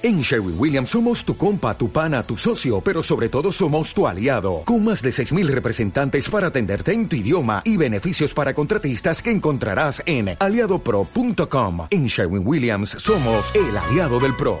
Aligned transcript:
En 0.00 0.20
Sherwin 0.20 0.54
Williams 0.56 0.90
somos 0.90 1.24
tu 1.24 1.36
compa, 1.36 1.76
tu 1.76 1.90
pana, 1.90 2.22
tu 2.22 2.36
socio, 2.36 2.80
pero 2.80 3.02
sobre 3.02 3.28
todo 3.28 3.50
somos 3.50 3.92
tu 3.92 4.06
aliado, 4.06 4.62
con 4.64 4.84
más 4.84 5.02
de 5.02 5.10
6.000 5.10 5.48
representantes 5.48 6.30
para 6.30 6.48
atenderte 6.48 6.92
en 6.92 7.08
tu 7.08 7.16
idioma 7.16 7.62
y 7.64 7.76
beneficios 7.76 8.32
para 8.32 8.54
contratistas 8.54 9.20
que 9.20 9.32
encontrarás 9.32 10.00
en 10.06 10.36
aliadopro.com. 10.38 11.88
En 11.90 12.06
Sherwin 12.06 12.46
Williams 12.46 12.90
somos 12.90 13.52
el 13.56 13.76
aliado 13.76 14.20
del 14.20 14.36
PRO. 14.36 14.60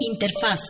Interfaz. 0.00 0.60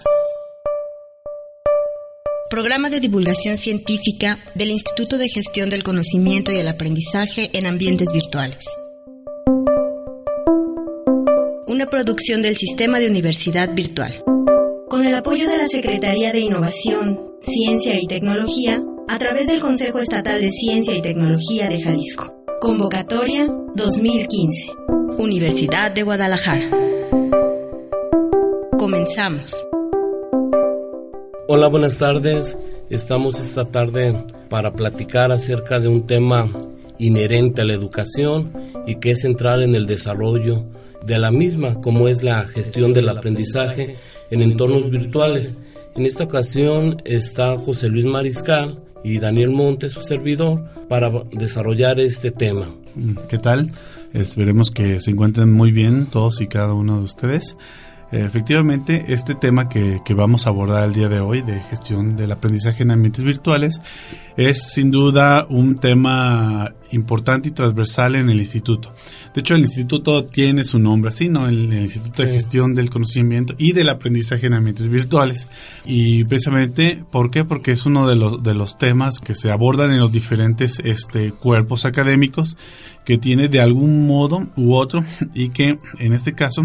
Programa 2.51 2.91
de 2.91 3.01
divulgación 3.01 3.57
científica 3.57 4.39
del 4.55 4.71
Instituto 4.71 5.17
de 5.17 5.29
Gestión 5.29 5.71
del 5.71 5.83
Conocimiento 5.83 6.53
y 6.53 6.57
el 6.57 6.69
Aprendizaje 6.69 7.49
en 7.55 7.67
Ambientes 7.67 8.13
Virtuales 8.13 8.67
una 11.85 11.91
producción 11.91 12.41
del 12.41 12.57
Sistema 12.57 12.99
de 12.99 13.09
Universidad 13.09 13.75
Virtual. 13.75 14.11
Con 14.89 15.05
el 15.05 15.15
apoyo 15.15 15.47
de 15.47 15.59
la 15.59 15.69
Secretaría 15.69 16.33
de 16.33 16.41
Innovación, 16.41 17.21
Ciencia 17.41 18.01
y 18.01 18.07
Tecnología, 18.07 18.83
a 19.07 19.19
través 19.19 19.49
del 19.49 19.61
Consejo 19.61 19.99
Estatal 19.99 20.41
de 20.41 20.51
Ciencia 20.51 20.97
y 20.97 21.03
Tecnología 21.03 21.69
de 21.69 21.83
Jalisco. 21.83 22.35
Convocatoria 22.59 23.47
2015. 23.75 24.71
Universidad 25.19 25.93
de 25.93 26.05
Guadalajara. 26.05 26.71
Comenzamos. 28.79 29.55
Hola, 31.49 31.69
buenas 31.69 31.99
tardes. 31.99 32.57
Estamos 32.89 33.39
esta 33.41 33.67
tarde 33.67 34.25
para 34.49 34.73
platicar 34.73 35.33
acerca 35.33 35.81
de 35.81 35.89
un 35.89 36.07
tema 36.07 36.51
inherente 36.97 37.61
a 37.61 37.67
la 37.67 37.75
educación 37.75 38.51
y 38.87 39.01
que 39.01 39.11
es 39.11 39.21
central 39.21 39.63
en 39.63 39.75
el 39.75 39.85
desarrollo 39.85 40.65
de 41.07 41.19
la 41.19 41.31
misma, 41.31 41.81
como 41.81 42.09
es 42.09 42.23
la 42.23 42.45
gestión 42.45 42.93
del 42.93 43.09
aprendizaje 43.09 43.97
en 44.31 44.43
entornos 44.43 44.91
virtuales. 44.91 45.55
En 45.97 46.07
esta 46.07 46.25
ocasión 46.25 46.97
está 47.05 47.57
José 47.57 47.89
Luis 47.89 48.05
Mariscal 48.05 48.81
y 49.05 49.19
Daniel 49.19 49.51
Montes, 49.51 49.93
su 49.93 50.03
servidor, 50.03 50.65
para 50.89 51.11
desarrollar 51.33 52.01
este 52.01 52.31
tema. 52.31 52.69
¿Qué 53.29 53.39
tal? 53.39 53.71
Esperemos 54.13 54.71
que 54.71 55.01
se 55.01 55.11
encuentren 55.11 55.53
muy 55.53 55.73
bien 55.73 56.07
todos 56.07 56.41
y 56.41 56.47
cada 56.47 56.73
uno 56.73 56.99
de 56.99 57.05
ustedes. 57.05 57.55
Efectivamente, 58.13 59.07
este 59.09 59.35
tema 59.35 59.69
que, 59.69 60.01
vamos 60.15 60.47
a 60.47 60.51
abordar 60.51 60.85
el 60.85 60.95
día 60.95 61.09
de 61.09 61.21
hoy 61.21 61.43
de 61.43 61.61
gestión 61.63 62.15
del 62.15 62.33
aprendizaje 62.33 62.83
en 62.83 62.93
ambientes 62.93 63.25
virtuales 63.25 63.81
es 64.37 64.73
sin 64.73 64.91
duda 64.91 65.47
un 65.49 65.77
tema 65.77 66.73
importante 66.93 67.49
y 67.49 67.53
transversal 67.53 68.15
en 68.15 68.31
el 68.31 68.39
instituto. 68.39 68.93
De 69.35 69.41
hecho, 69.41 69.55
el 69.55 69.63
instituto 69.63 70.27
tiene 70.27 70.63
su 70.63 70.79
nombre 70.79 71.09
así, 71.09 71.29
¿no? 71.29 71.49
El, 71.49 71.73
Instituto 71.73 72.23
de 72.23 72.33
Gestión 72.33 72.75
del 72.75 72.91
Conocimiento 72.91 73.55
y 73.59 73.73
del 73.73 73.89
Aprendizaje 73.89 74.47
en 74.47 74.55
Ambientes 74.55 74.89
Virtuales. 74.89 75.49
Y 75.85 76.25
precisamente, 76.25 77.03
¿por 77.11 77.31
qué? 77.31 77.45
Porque 77.45 77.73
es 77.73 77.85
uno 77.85 78.07
de 78.07 78.15
los, 78.15 78.43
de 78.43 78.55
los 78.55 78.79
temas 78.79 79.19
que 79.19 79.35
se 79.35 79.51
abordan 79.51 79.91
en 79.91 79.99
los 79.99 80.13
diferentes 80.13 80.79
este, 80.85 81.33
cuerpos 81.33 81.85
académicos 81.85 82.57
que 83.05 83.19
tiene 83.19 83.49
de 83.49 83.61
algún 83.61 84.07
modo 84.07 84.49
u 84.57 84.75
otro 84.75 85.01
y 85.35 85.49
que 85.49 85.79
en 85.99 86.13
este 86.13 86.33
caso 86.35 86.63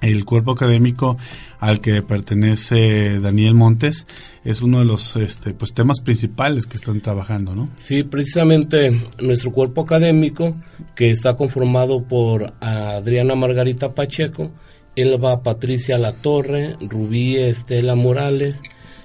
el 0.00 0.24
cuerpo 0.24 0.52
académico 0.52 1.16
al 1.58 1.80
que 1.80 2.02
pertenece 2.02 3.18
Daniel 3.20 3.54
Montes 3.54 4.06
es 4.44 4.62
uno 4.62 4.80
de 4.80 4.84
los 4.84 5.16
este, 5.16 5.54
pues, 5.54 5.72
temas 5.72 6.00
principales 6.00 6.66
que 6.66 6.76
están 6.76 7.00
trabajando, 7.00 7.54
¿no? 7.54 7.68
Sí, 7.78 8.04
precisamente 8.04 9.00
nuestro 9.20 9.52
cuerpo 9.52 9.82
académico, 9.82 10.54
que 10.94 11.10
está 11.10 11.36
conformado 11.36 12.04
por 12.04 12.54
Adriana 12.60 13.34
Margarita 13.34 13.94
Pacheco, 13.94 14.52
Elba 14.94 15.42
Patricia 15.42 15.98
Latorre, 15.98 16.76
Rubí 16.80 17.36
Estela 17.36 17.94
Morales, 17.94 18.60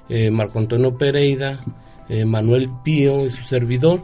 eh, 0.10 0.30
Marco 0.30 0.60
Antonio 0.60 0.98
Pereira, 0.98 1.60
eh, 2.10 2.26
Manuel 2.26 2.70
Pío 2.84 3.26
y 3.26 3.32
su 3.32 3.44
servidor, 3.44 4.04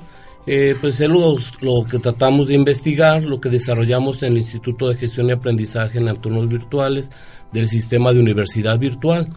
eh, 0.49 0.75
pues 0.79 1.01
es 1.01 1.09
lo, 1.09 1.85
que 1.85 1.99
tratamos 1.99 2.47
de 2.47 2.53
investigar, 2.53 3.21
lo 3.21 3.41
que 3.41 3.49
desarrollamos 3.49 4.23
en 4.23 4.31
el 4.31 4.37
Instituto 4.37 4.87
de 4.87 4.95
Gestión 4.95 5.27
y 5.27 5.33
Aprendizaje 5.33 5.99
en 5.99 6.07
Entornos 6.07 6.47
Virtuales 6.47 7.09
del 7.51 7.67
Sistema 7.67 8.13
de 8.13 8.21
Universidad 8.21 8.79
Virtual, 8.79 9.27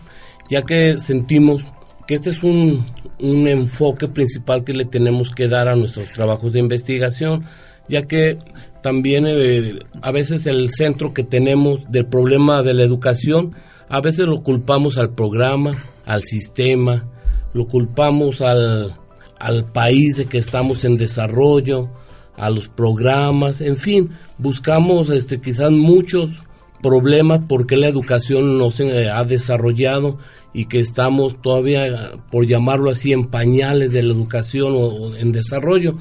ya 0.48 0.62
que 0.62 1.00
sentimos 1.00 1.64
que 2.06 2.14
este 2.14 2.30
es 2.30 2.44
un, 2.44 2.84
enfoque 3.18 4.06
principal 4.06 4.62
que 4.62 4.72
le 4.72 4.84
tenemos 4.84 5.30
que 5.30 5.48
dar 5.48 5.68
a 5.68 5.74
nuestros 5.74 6.12
trabajos 6.12 6.52
de 6.52 6.60
investigación, 6.60 7.44
ya 7.88 8.02
que 8.06 8.38
también 8.80 9.24
eh, 9.26 9.80
a 10.00 10.12
veces 10.12 10.46
el 10.46 10.70
centro 10.70 11.12
que 11.12 11.24
tenemos 11.24 11.90
del 11.90 12.06
problema 12.06 12.62
de 12.62 12.72
la 12.72 12.84
educación, 12.84 13.52
a 13.88 14.00
veces 14.00 14.26
lo 14.26 14.44
culpamos 14.44 14.96
al 14.96 15.12
programa, 15.14 15.72
al 16.06 16.22
sistema, 16.22 17.04
lo 17.52 17.66
culpamos 17.66 18.40
al, 18.40 18.94
al 19.40 19.64
país 19.72 20.16
de 20.16 20.26
que 20.26 20.38
estamos 20.38 20.84
en 20.84 20.96
desarrollo, 20.96 21.90
a 22.36 22.48
los 22.48 22.68
programas, 22.68 23.60
en 23.60 23.76
fin, 23.76 24.10
buscamos 24.38 25.10
este, 25.10 25.40
quizás 25.40 25.70
muchos 25.70 26.42
problemas 26.82 27.42
porque 27.46 27.76
la 27.76 27.88
educación 27.88 28.56
no 28.56 28.70
se 28.70 29.10
ha 29.10 29.24
desarrollado 29.24 30.18
y 30.52 30.64
que 30.64 30.80
estamos 30.80 31.40
todavía, 31.42 32.12
por 32.30 32.46
llamarlo 32.46 32.90
así, 32.90 33.12
en 33.12 33.26
pañales 33.26 33.92
de 33.92 34.02
la 34.02 34.14
educación 34.14 34.72
o, 34.74 35.14
en 35.16 35.32
desarrollo. 35.32 35.98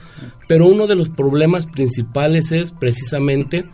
Pero 0.48 0.66
uno 0.66 0.88
de 0.88 0.96
los 0.96 1.10
problemas 1.10 1.66
principales 1.66 2.52
es 2.54 2.72
precisamente 2.72 3.66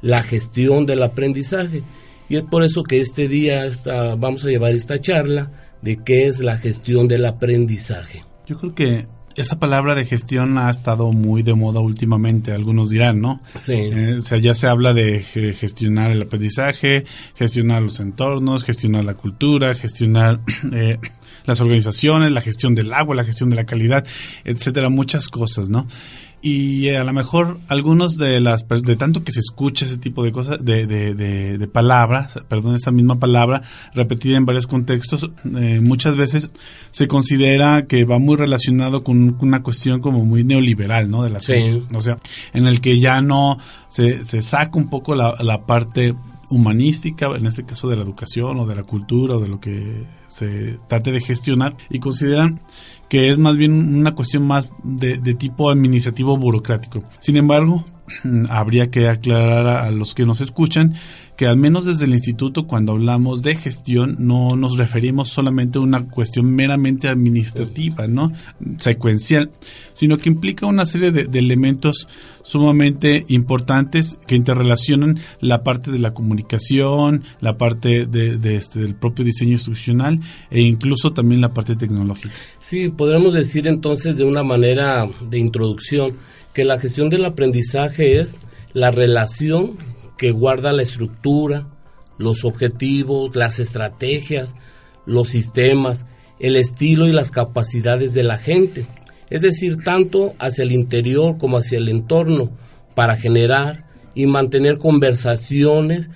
la 0.00 0.22
gestión 0.22 0.86
del 0.86 1.02
aprendizaje. 1.02 1.82
Y 2.28 2.36
es 2.36 2.44
por 2.44 2.62
eso 2.62 2.84
que 2.84 3.00
este 3.00 3.26
día 3.26 3.68
vamos 4.16 4.44
a 4.44 4.48
llevar 4.48 4.74
esta 4.74 5.00
charla 5.00 5.50
de 5.82 5.98
qué 6.02 6.28
es 6.28 6.38
la 6.38 6.56
gestión 6.56 7.08
del 7.08 7.26
aprendizaje. 7.26 8.24
Yo 8.46 8.58
creo 8.58 8.74
que 8.74 9.06
esa 9.36 9.58
palabra 9.58 9.94
de 9.94 10.04
gestión 10.04 10.58
ha 10.58 10.70
estado 10.70 11.10
muy 11.12 11.42
de 11.42 11.54
moda 11.54 11.80
últimamente, 11.80 12.52
algunos 12.52 12.90
dirán, 12.90 13.20
¿no? 13.20 13.40
Sí. 13.58 13.72
Eh, 13.72 14.16
o 14.16 14.20
sea, 14.20 14.38
ya 14.38 14.54
se 14.54 14.66
habla 14.66 14.92
de 14.92 15.20
gestionar 15.58 16.10
el 16.10 16.22
aprendizaje, 16.22 17.04
gestionar 17.34 17.82
los 17.82 18.00
entornos, 18.00 18.64
gestionar 18.64 19.04
la 19.04 19.14
cultura, 19.14 19.74
gestionar 19.74 20.40
eh, 20.72 20.98
las 21.44 21.60
organizaciones, 21.60 22.30
la 22.30 22.40
gestión 22.40 22.74
del 22.74 22.92
agua, 22.92 23.14
la 23.14 23.24
gestión 23.24 23.50
de 23.50 23.56
la 23.56 23.64
calidad, 23.64 24.06
etcétera, 24.44 24.88
muchas 24.88 25.28
cosas, 25.28 25.68
¿no? 25.68 25.84
Y 26.42 26.88
a 26.90 27.04
lo 27.04 27.12
mejor 27.12 27.60
algunos 27.68 28.16
de 28.16 28.40
las 28.40 28.66
de 28.68 28.96
tanto 28.96 29.22
que 29.22 29.30
se 29.30 29.38
escucha 29.38 29.84
ese 29.84 29.96
tipo 29.96 30.24
de 30.24 30.32
cosas 30.32 30.64
de, 30.64 30.86
de, 30.86 31.14
de, 31.14 31.68
palabras 31.68 32.40
perdón 32.48 32.74
esa 32.74 32.90
misma 32.90 33.14
palabra 33.14 33.62
repetida 33.94 34.36
en 34.36 34.44
varios 34.44 34.66
contextos 34.66 35.30
eh, 35.44 35.80
muchas 35.80 36.16
veces 36.16 36.50
se 36.90 37.06
considera 37.06 37.86
que 37.86 38.04
va 38.04 38.18
muy 38.18 38.36
relacionado 38.36 39.04
con 39.04 39.36
una 39.40 39.62
cuestión 39.62 40.00
como 40.00 40.24
muy 40.24 40.42
neoliberal 40.42 41.08
no 41.08 41.22
de 41.22 41.30
la 41.30 41.38
sí. 41.38 41.84
o 41.94 42.00
sea 42.00 42.18
en 42.52 42.66
el 42.66 42.80
que 42.80 42.98
ya 42.98 43.22
no 43.22 43.58
se, 43.88 44.24
se 44.24 44.42
saca 44.42 44.78
un 44.78 44.90
poco 44.90 45.14
la, 45.14 45.34
la 45.38 45.64
parte 45.64 46.14
humanística, 46.52 47.26
en 47.34 47.46
este 47.46 47.64
caso 47.64 47.88
de 47.88 47.96
la 47.96 48.02
educación 48.02 48.60
o 48.60 48.66
de 48.66 48.74
la 48.74 48.82
cultura 48.82 49.36
o 49.36 49.40
de 49.40 49.48
lo 49.48 49.58
que 49.58 50.04
se 50.32 50.78
trate 50.88 51.12
de 51.12 51.20
gestionar, 51.20 51.76
y 51.90 51.98
consideran 51.98 52.60
que 53.12 53.30
es 53.30 53.36
más 53.36 53.58
bien 53.58 53.72
una 53.72 54.14
cuestión 54.14 54.46
más 54.46 54.72
de, 54.82 55.18
tipo 55.34 55.70
administrativo 55.70 56.38
burocrático. 56.38 57.04
Sin 57.20 57.36
embargo, 57.36 57.84
habría 58.48 58.90
que 58.90 59.06
aclarar 59.06 59.66
a, 59.66 59.90
los 59.90 60.14
que 60.14 60.24
nos 60.24 60.40
escuchan 60.40 60.94
que 61.36 61.46
al 61.46 61.56
menos 61.56 61.84
desde 61.84 62.04
el 62.04 62.12
instituto 62.12 62.66
cuando 62.66 62.92
hablamos 62.92 63.42
de 63.42 63.56
gestión 63.56 64.16
no 64.18 64.50
nos 64.56 64.78
referimos 64.78 65.28
solamente 65.28 65.78
a 65.78 65.82
una 65.82 66.08
cuestión 66.08 66.54
meramente 66.54 67.08
administrativa, 67.08 68.06
¿no? 68.06 68.30
secuencial, 68.78 69.50
sino 69.92 70.16
que 70.18 70.30
implica 70.30 70.66
una 70.66 70.86
serie 70.86 71.10
de, 71.10 71.38
elementos 71.38 72.08
sumamente 72.44 73.24
importantes 73.28 74.18
que 74.26 74.36
interrelacionan 74.36 75.18
la 75.40 75.62
parte 75.62 75.90
de 75.90 75.98
la 75.98 76.14
comunicación, 76.14 77.24
la 77.40 77.58
parte 77.58 78.06
de, 78.06 78.56
este, 78.56 78.80
del 78.80 78.94
propio 78.94 79.24
diseño 79.24 79.58
e 80.50 80.60
incluso 80.60 81.12
también 81.12 81.40
la 81.40 81.52
parte 81.52 81.76
tecnológica. 81.76 82.34
Sí, 82.60 82.88
podríamos 82.88 83.34
decir 83.34 83.66
entonces 83.66 84.16
de 84.16 84.24
una 84.24 84.42
manera 84.42 85.08
de 85.28 85.38
introducción 85.38 86.14
que 86.52 86.64
la 86.64 86.78
gestión 86.78 87.08
del 87.10 87.24
aprendizaje 87.24 88.18
es 88.18 88.36
la 88.72 88.90
relación 88.90 89.76
que 90.16 90.30
guarda 90.30 90.72
la 90.72 90.82
estructura, 90.82 91.68
los 92.18 92.44
objetivos, 92.44 93.34
las 93.34 93.58
estrategias, 93.58 94.54
los 95.06 95.28
sistemas, 95.28 96.04
el 96.38 96.56
estilo 96.56 97.06
y 97.06 97.12
las 97.12 97.30
capacidades 97.30 98.14
de 98.14 98.22
la 98.22 98.38
gente, 98.38 98.86
es 99.30 99.40
decir, 99.40 99.82
tanto 99.82 100.34
hacia 100.38 100.64
el 100.64 100.72
interior 100.72 101.38
como 101.38 101.56
hacia 101.56 101.78
el 101.78 101.88
entorno, 101.88 102.50
para 102.94 103.16
generar 103.16 103.86
y 104.14 104.26
mantener 104.26 104.78
conversaciones, 104.78 106.10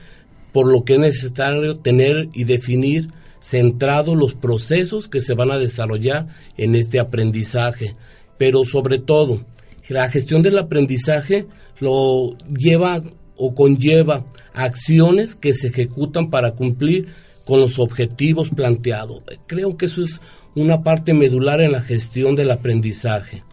por 0.53 0.71
lo 0.71 0.85
que 0.85 0.95
es 0.95 1.01
necesario 1.01 1.79
tener 1.79 2.29
y 2.35 2.45
definir 2.45 3.09
centrados 3.47 4.17
los 4.17 4.35
procesos 4.35 5.09
que 5.09 5.21
se 5.21 5.35
van 5.35 5.53
a 5.53 5.59
desarrollar 5.59 6.27
en 6.57 6.75
este 6.75 6.99
aprendizaje, 6.99 7.95
pero 8.39 8.65
sobre 8.65 8.99
todo 8.99 9.45
la 9.89 10.11
gestión 10.11 10.43
del 10.43 10.59
aprendizaje 10.59 11.47
lo 11.79 12.37
lleva 12.49 13.05
o 13.37 13.55
conlleva 13.55 14.27
acciones 14.53 15.37
que 15.37 15.55
se 15.55 15.69
ejecutan 15.69 16.29
para 16.29 16.53
cumplir 16.53 17.07
con 17.45 17.61
los 17.61 17.79
objetivos 17.79 18.49
planteados. 18.49 19.23
Creo 19.47 19.77
que 19.77 19.87
eso 19.87 20.03
es 20.03 20.21
una 20.57 20.83
parte 20.83 21.15
medular 21.15 21.61
en 21.61 21.71
la 21.71 21.83
gestión 21.83 22.35
del 22.35 22.51
aprendizaje. 22.51 23.45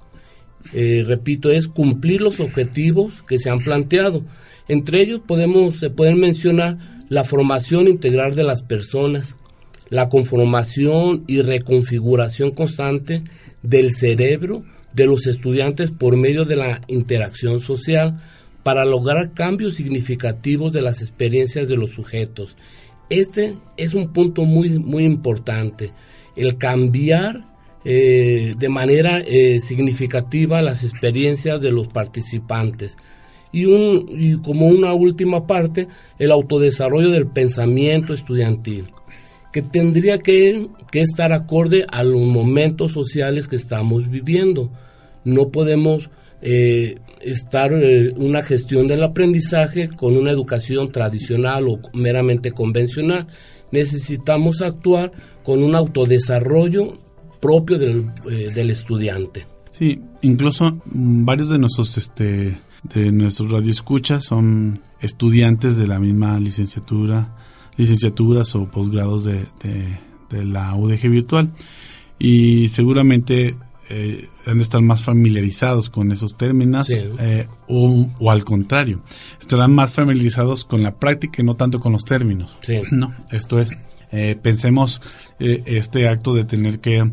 Eh, 0.74 1.04
repito, 1.06 1.51
es 1.51 1.68
cumplir 1.68 2.22
los 2.22 2.40
objetivos 2.40 3.22
que 3.22 3.38
se 3.38 3.51
han 3.51 3.60
planteado. 3.60 4.24
Entre 4.68 5.01
ellos 5.01 5.19
podemos, 5.19 5.75
se 5.75 5.92
pueden 5.92 6.19
mencionar 6.19 6.80
la 7.10 7.25
formación 7.25 7.88
integral 7.88 8.34
de 8.34 8.44
las 8.44 8.63
personas, 8.63 9.36
la 9.94 10.10
conformación 10.10 11.24
y 11.28 11.44
reconfiguración 11.44 12.50
constante 12.50 13.22
del 13.62 13.94
cerebro 13.94 14.63
de 14.92 15.06
los 15.06 15.28
estudiantes 15.28 15.92
por 15.92 16.18
medio 16.18 16.45
de 16.45 16.56
la 16.56 16.81
interacción 16.88 17.60
social 17.60 18.19
para 18.63 18.86
lograr 18.86 19.34
cambios 19.34 19.75
significativos 19.75 20.74
de 20.74 20.81
las 20.81 21.01
experiencias 21.01 21.68
de 21.69 21.78
los 21.78 21.92
sujetos. 21.92 22.56
Este 23.12 23.54
es 23.78 23.94
un 23.94 24.12
punto 24.12 24.45
muy, 24.45 24.80
muy 24.80 25.04
importante, 25.04 25.92
el 26.36 26.57
cambiar 26.57 27.45
eh, 27.86 28.56
de 28.57 28.69
manera 28.69 29.19
eh, 29.19 29.60
significativa 29.60 30.63
las 30.63 30.84
experiencias 30.84 31.62
de 31.62 31.72
los 31.72 31.88
participantes. 31.88 32.98
Y, 33.51 33.66
un, 33.66 34.07
y 34.10 34.38
como 34.42 34.69
una 34.69 34.94
última 34.94 35.45
parte, 35.45 35.88
el 36.18 36.31
autodesarrollo 36.31 37.12
del 37.12 37.28
pensamiento 37.28 38.16
estudiantil, 38.16 38.88
que 39.54 39.62
tendría 39.62 40.18
que, 40.18 40.68
que 40.92 41.02
estar 41.02 41.32
acorde 41.32 41.86
a 41.90 42.04
los 42.04 42.24
momentos 42.24 42.92
sociales 42.92 43.48
que 43.48 43.56
estamos 43.56 44.10
viviendo. 44.10 44.72
No 45.24 45.50
podemos 45.52 46.10
eh, 46.42 46.96
estar 47.22 47.72
eh, 47.72 48.12
una 48.18 48.42
gestión 48.42 48.88
del 48.88 49.04
aprendizaje 49.04 49.88
con 49.88 50.18
una 50.18 50.32
educación 50.32 50.92
tradicional 50.92 51.70
o 51.70 51.80
meramente 51.94 52.52
convencional. 52.52 53.28
Necesitamos 53.72 54.62
actuar 54.62 55.12
con 55.44 55.64
un 55.64 55.76
autodesarrollo 55.76 57.00
propio 57.40 57.78
del, 57.78 58.12
eh, 58.30 58.52
del 58.54 58.72
estudiante. 58.72 59.46
Sí, 59.70 60.02
incluso 60.22 60.72
mm, 60.72 61.26
varios 61.26 61.50
de 61.50 61.60
nuestros 61.60 61.98
este 61.98 62.58
de 62.94 63.12
nuestros 63.12 63.50
radioescuchas 63.52 64.26
son 64.26 64.82
estudiantes 65.00 65.78
de 65.78 65.88
la 65.88 66.00
misma 66.00 66.40
licenciatura, 66.40 67.34
licenciaturas 67.78 68.56
o 68.56 68.70
posgrados 68.70 69.24
de, 69.24 69.46
de, 69.64 70.00
de 70.30 70.46
la 70.46 70.75
UDG 70.75 71.10
virtual. 71.10 71.52
Y 72.20 72.70
seguramente 72.70 73.56
eh, 73.90 74.30
han 74.46 74.58
de 74.58 74.64
estar 74.64 74.81
más 74.81 75.04
familiarizados 75.04 75.90
con 75.90 76.12
esos 76.12 76.36
términos 76.38 76.90
eh, 76.90 77.48
o, 77.68 78.31
al 78.31 78.44
contrario, 78.44 79.02
estarán 79.40 79.74
más 79.74 79.92
familiarizados 79.92 80.66
con 80.66 80.84
la 80.84 80.96
práctica 80.96 81.42
y 81.42 81.46
no 81.46 81.56
tanto 81.56 81.80
con 81.80 81.92
los 81.92 82.04
términos. 82.04 82.52
No, 82.92 83.14
esto 83.31 83.60
es, 83.60 83.72
eh, 84.12 84.36
pensemos 84.42 85.02
eh, 85.40 85.64
este 85.66 86.08
acto 86.08 86.34
de 86.34 86.46
tener 86.46 86.80
que 86.80 87.04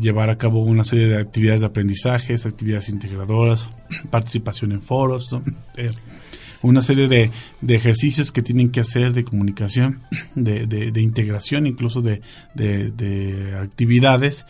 llevar 0.00 0.30
a 0.30 0.38
cabo 0.38 0.62
una 0.62 0.84
serie 0.84 1.08
de 1.08 1.18
actividades 1.18 1.60
de 1.60 1.66
aprendizajes, 1.66 2.46
actividades 2.46 2.88
integradoras, 2.88 3.68
participación 4.10 4.72
en 4.72 4.80
foros, 4.80 5.30
una 6.68 6.80
serie 6.80 7.08
de, 7.08 7.30
de, 7.60 7.74
ejercicios 7.74 8.32
que 8.32 8.42
tienen 8.42 8.70
que 8.70 8.80
hacer 8.80 9.12
de 9.12 9.24
comunicación, 9.24 10.02
de, 10.34 10.66
de, 10.66 11.00
integración, 11.00 11.66
incluso 11.66 12.00
de, 12.00 12.22
actividades 13.60 14.46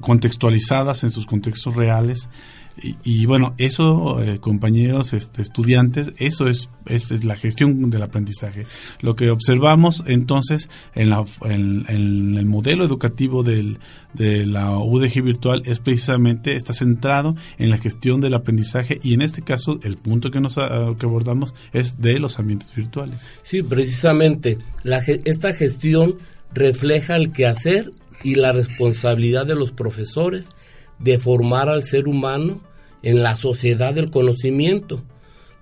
contextualizadas 0.00 1.04
en 1.04 1.10
sus 1.10 1.26
contextos 1.26 1.74
reales. 1.74 2.28
Y, 2.78 3.24
bueno, 3.24 3.54
eso, 3.56 4.22
eh, 4.22 4.38
compañeros, 4.38 5.14
este, 5.14 5.40
estudiantes, 5.40 6.12
eso 6.18 6.46
es, 6.46 6.68
es, 6.84 7.24
la 7.24 7.34
gestión 7.34 7.88
del 7.88 8.02
aprendizaje. 8.02 8.66
Lo 9.00 9.16
que 9.16 9.30
observamos 9.30 10.04
entonces 10.06 10.68
en, 10.94 11.08
la, 11.08 11.24
en, 11.44 11.86
el 11.88 12.44
modelo 12.44 12.84
educativo 12.84 13.42
del, 13.42 13.78
de 14.12 14.44
la 14.44 14.76
UDG 14.78 15.22
virtual 15.22 15.62
es 15.64 15.80
precisamente, 15.80 16.54
está 16.54 16.74
centrado 16.74 17.34
en 17.58 17.70
la 17.70 17.78
gestión 17.78 18.20
del 18.20 18.34
aprendizaje 18.34 19.00
y 19.02 19.14
en 19.14 19.22
este 19.22 19.40
caso 19.40 19.78
el 19.82 19.96
punto 19.96 20.30
que, 20.30 20.40
nos, 20.40 20.58
ah, 20.58 20.94
que 20.98 21.06
abordamos 21.06 21.54
es 21.72 22.00
de 22.00 22.18
los 22.18 22.38
ambientes 22.38 22.74
virtuales. 22.74 23.26
Sí, 23.42 23.62
precisamente, 23.62 24.58
la, 24.82 24.98
esta 24.98 25.54
gestión 25.54 26.16
refleja 26.52 27.16
el 27.16 27.32
quehacer 27.32 27.90
y 28.22 28.34
la 28.34 28.52
responsabilidad 28.52 29.46
de 29.46 29.54
los 29.54 29.72
profesores 29.72 30.48
de 30.98 31.18
formar 31.18 31.68
al 31.68 31.82
ser 31.82 32.08
humano 32.08 32.60
en 33.02 33.22
la 33.22 33.36
sociedad 33.36 33.94
del 33.94 34.10
conocimiento 34.10 35.02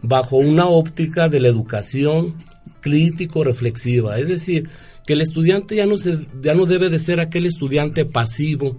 bajo 0.00 0.36
una 0.36 0.66
óptica 0.66 1.28
de 1.28 1.40
la 1.40 1.48
educación 1.48 2.34
crítico-reflexiva. 2.80 4.18
Es 4.18 4.28
decir, 4.28 4.68
que 5.06 5.14
el 5.14 5.22
estudiante 5.22 5.76
ya 5.76 5.86
no, 5.86 5.96
se, 5.96 6.18
ya 6.42 6.54
no 6.54 6.66
debe 6.66 6.90
de 6.90 6.98
ser 6.98 7.20
aquel 7.20 7.46
estudiante 7.46 8.04
pasivo 8.04 8.76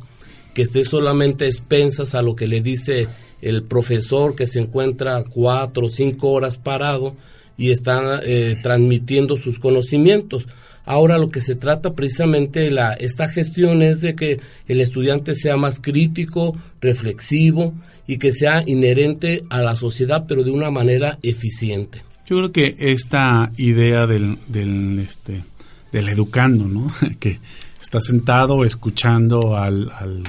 que 0.54 0.62
esté 0.62 0.84
solamente 0.84 1.48
expensas 1.48 2.16
a 2.16 2.22
lo 2.22 2.36
que 2.36 2.48
le 2.48 2.62
dice 2.62 3.07
el 3.42 3.63
profesor 3.63 4.36
que 4.36 4.48
se 4.48 4.60
encuentra 4.60 5.24
cuatro 5.24 5.88
o 5.88 5.90
cinco 5.90 6.31
horas 6.31 6.57
parado 6.57 7.16
y 7.57 7.72
está 7.72 8.22
eh, 8.24 8.57
transmitiendo 8.62 9.38
sus 9.38 9.60
conocimientos. 9.60 10.48
Ahora 10.86 11.18
lo 11.18 11.30
que 11.30 11.42
se 11.42 11.56
trata 11.56 11.94
precisamente 11.94 12.70
la 12.72 12.94
esta 12.94 13.28
gestión 13.28 13.82
es 13.82 14.02
de 14.02 14.16
que 14.16 14.40
el 14.68 14.82
estudiante 14.82 15.36
sea 15.36 15.58
más 15.58 15.80
crítico, 15.80 16.56
reflexivo 16.82 17.74
y 18.08 18.18
que 18.18 18.32
sea 18.32 18.64
inherente 18.66 19.44
a 19.50 19.62
la 19.62 19.76
sociedad, 19.76 20.26
pero 20.28 20.44
de 20.44 20.52
una 20.52 20.70
manera 20.70 21.18
eficiente. 21.24 22.04
Yo 22.28 22.38
creo 22.38 22.52
que 22.52 22.76
esta 22.80 23.52
idea 23.58 24.08
del, 24.08 24.38
del 24.48 25.00
este 25.00 25.44
del 25.92 26.10
educando, 26.10 26.68
¿no? 26.68 26.92
que 27.20 27.40
está 27.81 28.00
sentado 28.00 28.66
escuchando 28.66 29.56
al, 29.56 29.92
al 29.92 30.24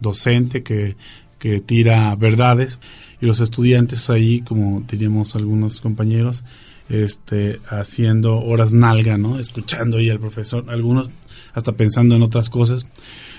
docente 0.00 0.62
que, 0.62 0.96
que 1.38 1.60
tira 1.60 2.14
verdades 2.14 2.78
y 3.20 3.26
los 3.26 3.40
estudiantes 3.40 4.10
ahí, 4.10 4.40
como 4.42 4.82
diríamos 4.82 5.34
algunos 5.34 5.80
compañeros, 5.80 6.44
este, 6.88 7.58
haciendo 7.68 8.38
horas 8.38 8.72
nalga, 8.72 9.18
¿no? 9.18 9.38
Escuchando 9.38 9.98
ahí 9.98 10.10
al 10.10 10.20
profesor, 10.20 10.64
algunos 10.68 11.08
hasta 11.52 11.72
pensando 11.72 12.16
en 12.16 12.22
otras 12.22 12.50
cosas. 12.50 12.86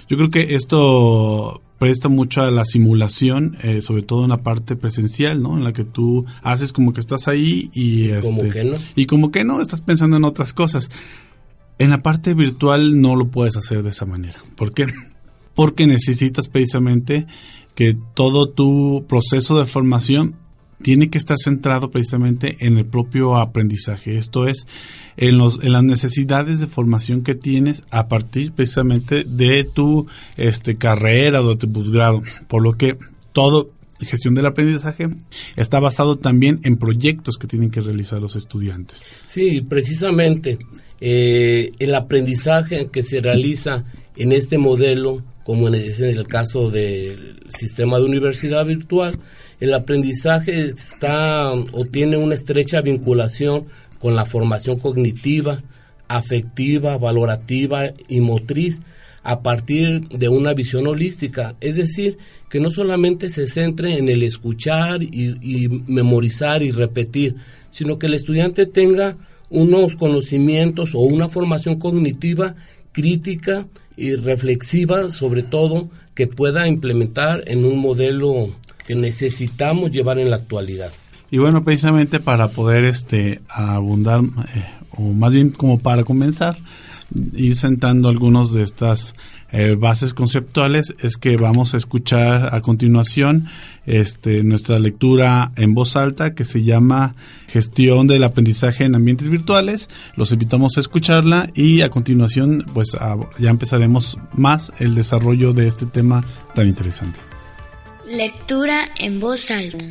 Yo 0.08 0.18
creo 0.18 0.30
que 0.30 0.56
esto 0.56 1.62
presta 1.78 2.10
mucho 2.10 2.42
a 2.42 2.52
la 2.52 2.66
simulación, 2.66 3.58
eh, 3.62 3.82
sobre 3.82 4.04
todo 4.04 4.24
en 4.24 4.30
la 4.30 4.38
parte 4.38 4.76
presencial, 4.76 5.42
¿no? 5.42 5.58
En 5.58 5.64
la 5.64 5.74
que 5.74 5.86
tú 5.86 6.26
haces 6.42 6.74
como 6.74 6.94
que 6.94 7.00
estás 7.00 7.28
ahí 7.28 7.70
y, 7.74 8.10
como 8.22 8.44
este, 8.44 8.50
que 8.50 8.64
no. 8.66 8.78
y 8.96 9.06
como 9.06 9.32
que 9.32 9.44
no, 9.44 9.62
estás 9.62 9.82
pensando 9.82 10.18
en 10.18 10.26
otras 10.26 10.54
cosas. 10.54 10.90
En 11.78 11.92
la 11.92 12.02
parte 12.02 12.34
virtual 12.34 13.00
no 13.00 13.16
lo 13.16 13.30
puedes 13.30 13.56
hacer 13.56 13.84
de 13.84 13.92
esa 13.92 14.06
manera. 14.06 14.40
¿Por 14.58 14.74
qué? 14.74 14.88
Porque 15.56 15.88
necesitas 15.88 16.50
precisamente 16.50 17.26
que 17.74 17.96
todo 18.14 18.50
tu 18.50 19.06
proceso 19.08 19.58
de 19.58 19.66
formación 19.66 20.36
tiene 20.82 21.10
que 21.10 21.18
estar 21.18 21.38
centrado 21.38 21.92
precisamente 21.92 22.56
en 22.60 22.78
el 22.78 22.86
propio 22.86 23.38
aprendizaje, 23.38 24.18
esto 24.18 24.48
es, 24.48 24.66
en, 25.18 25.38
los, 25.38 25.60
en 25.62 25.74
las 25.74 25.84
necesidades 25.84 26.60
de 26.60 26.68
formación 26.68 27.24
que 27.24 27.36
tienes 27.36 27.84
a 27.92 28.08
partir 28.08 28.54
precisamente 28.54 29.24
de 29.26 29.66
tu 29.66 30.08
este, 30.38 30.78
carrera 30.78 31.42
o 31.42 31.50
de 31.50 31.58
tu 31.58 31.72
posgrado, 31.72 32.22
por 32.48 32.64
lo 32.64 32.74
que 32.74 32.98
todo 33.34 33.72
gestión 34.00 34.34
del 34.34 34.46
aprendizaje 34.46 35.10
está 35.56 35.80
basado 35.80 36.18
también 36.18 36.60
en 36.64 36.78
proyectos 36.78 37.38
que 37.38 37.48
tienen 37.48 37.70
que 37.70 37.82
realizar 37.82 38.22
los 38.22 38.36
estudiantes. 38.36 39.10
Sí, 39.26 39.62
precisamente 39.62 40.58
eh, 41.02 41.72
el 41.80 41.96
aprendizaje 41.96 42.90
que 42.92 43.04
se 43.04 43.20
realiza 43.20 43.84
en 44.16 44.32
este 44.32 44.58
modelo, 44.58 45.24
como 45.44 45.68
en 45.68 45.76
el 45.76 46.28
caso 46.28 46.70
del 46.70 47.40
sistema 47.50 47.98
de 47.98 48.06
universidad 48.06 48.66
virtual, 48.66 49.20
el 49.60 49.74
aprendizaje 49.74 50.70
está 50.70 51.52
o 51.52 51.86
tiene 51.86 52.18
una 52.18 52.36
estrecha 52.36 52.82
vinculación 52.82 53.68
con 54.00 54.16
la 54.16 54.26
formación 54.26 54.80
cognitiva, 54.80 55.62
afectiva, 56.08 56.98
valorativa 56.98 57.92
y 58.08 58.20
motriz 58.22 58.80
a 59.24 59.42
partir 59.42 60.08
de 60.10 60.30
una 60.30 60.54
visión 60.54 60.88
holística, 60.88 61.56
es 61.60 61.76
decir, 61.76 62.18
que 62.50 62.60
no 62.60 62.72
solamente 62.72 63.30
se 63.30 63.48
centre 63.48 63.98
en 63.98 64.10
el 64.10 64.24
escuchar 64.24 65.04
y, 65.04 65.68
memorizar 65.88 66.64
y 66.64 66.72
repetir, 66.72 67.36
sino 67.70 68.00
que 68.00 68.08
el 68.08 68.14
estudiante 68.14 68.66
tenga 68.66 69.18
unos 69.50 69.96
conocimientos 69.96 70.96
o 70.96 71.00
una 71.00 71.28
formación 71.28 71.80
cognitiva 71.80 72.56
crítica 72.92 73.68
y 74.00 74.16
reflexiva, 74.16 75.12
sobre 75.12 75.44
todo, 75.44 75.90
que 76.16 76.28
pueda 76.28 76.68
implementar 76.68 77.44
en 77.48 77.66
un 77.66 77.80
modelo 77.80 78.50
que 78.88 78.96
necesitamos 78.96 79.92
llevar 79.92 80.18
en 80.20 80.30
la 80.30 80.38
actualidad. 80.38 80.92
Y 81.32 81.38
bueno, 81.38 81.64
precisamente 81.64 82.20
para 82.20 82.48
poder 82.48 82.86
este 82.86 83.42
abundar, 83.50 84.22
eh, 84.22 84.66
o 84.98 85.04
más 85.14 85.34
bien 85.34 85.52
como 85.52 85.80
para 85.80 86.04
comenzar, 86.04 86.58
ir 87.34 87.56
sentando 87.56 88.10
algunos 88.10 88.54
de 88.54 88.64
estas 88.64 89.14
eh, 89.52 89.76
bases 89.76 90.14
conceptuales 90.14 90.94
es 91.00 91.18
que 91.18 91.36
vamos 91.36 91.74
a 91.74 91.78
escuchar 91.78 92.54
a 92.54 92.62
continuación 92.62 93.48
este, 93.86 94.44
nuestra 94.44 94.78
lectura 94.78 95.52
en 95.56 95.74
voz 95.74 95.96
alta 95.96 96.36
que 96.36 96.46
se 96.46 96.64
llama 96.64 97.16
Gestión 97.48 98.06
del 98.06 98.24
aprendizaje 98.24 98.84
en 98.84 98.96
ambientes 98.96 99.30
virtuales. 99.30 99.90
Los 100.16 100.32
invitamos 100.32 100.78
a 100.78 100.82
escucharla 100.82 101.50
y 101.56 101.82
a 101.82 101.90
continuación 101.90 102.66
pues 102.74 102.96
ya 103.40 103.50
empezaremos 103.50 104.18
más 104.34 104.72
el 104.78 104.94
desarrollo 104.94 105.54
de 105.54 105.68
este 105.68 105.88
tema 105.88 106.24
tan 106.54 106.68
interesante. 106.68 107.20
Lectura 108.06 108.90
en 109.00 109.20
voz 109.20 109.50
alta. 109.50 109.86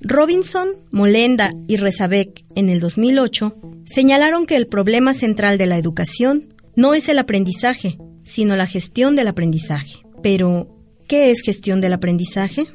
Robinson, 0.00 0.68
Molenda 0.90 1.52
y 1.68 1.76
Rezabek 1.76 2.44
en 2.54 2.68
el 2.68 2.80
2008 2.80 3.56
señalaron 3.84 4.46
que 4.46 4.56
el 4.56 4.66
problema 4.66 5.14
central 5.14 5.58
de 5.58 5.66
la 5.66 5.78
educación 5.78 6.54
no 6.74 6.94
es 6.94 7.08
el 7.08 7.18
aprendizaje, 7.18 7.98
sino 8.24 8.56
la 8.56 8.66
gestión 8.66 9.16
del 9.16 9.28
aprendizaje. 9.28 10.02
Pero, 10.22 10.68
¿qué 11.08 11.30
es 11.30 11.42
gestión 11.42 11.80
del 11.80 11.92
aprendizaje? 11.92 12.66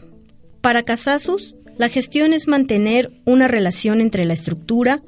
Para 0.62 0.84
Casasus, 0.84 1.56
la 1.78 1.90
gestión 1.90 2.34
es 2.34 2.48
mantener 2.48 3.12
una 3.26 3.48
relación 3.48 4.02
entre 4.02 4.26
la 4.26 4.34
estructura, 4.34 5.04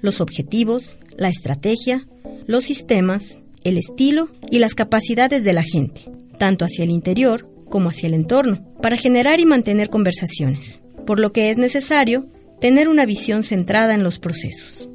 los 0.00 0.20
objetivos, 0.20 0.96
la 1.16 1.28
estrategia, 1.28 2.06
los 2.46 2.64
sistemas, 2.64 3.40
el 3.64 3.78
estilo 3.78 4.28
y 4.50 4.58
las 4.58 4.74
capacidades 4.74 5.44
de 5.44 5.52
la 5.52 5.62
gente, 5.62 6.02
tanto 6.38 6.64
hacia 6.64 6.84
el 6.84 6.90
interior 6.90 7.48
como 7.68 7.88
hacia 7.88 8.06
el 8.06 8.14
entorno, 8.14 8.64
para 8.82 8.96
generar 8.96 9.40
y 9.40 9.46
mantener 9.46 9.88
conversaciones, 9.88 10.82
por 11.06 11.18
lo 11.18 11.32
que 11.32 11.50
es 11.50 11.58
necesario 11.58 12.28
tener 12.60 12.88
una 12.88 13.06
visión 13.06 13.42
centrada 13.42 13.94
en 13.94 14.02
los 14.02 14.18
procesos. 14.18 14.88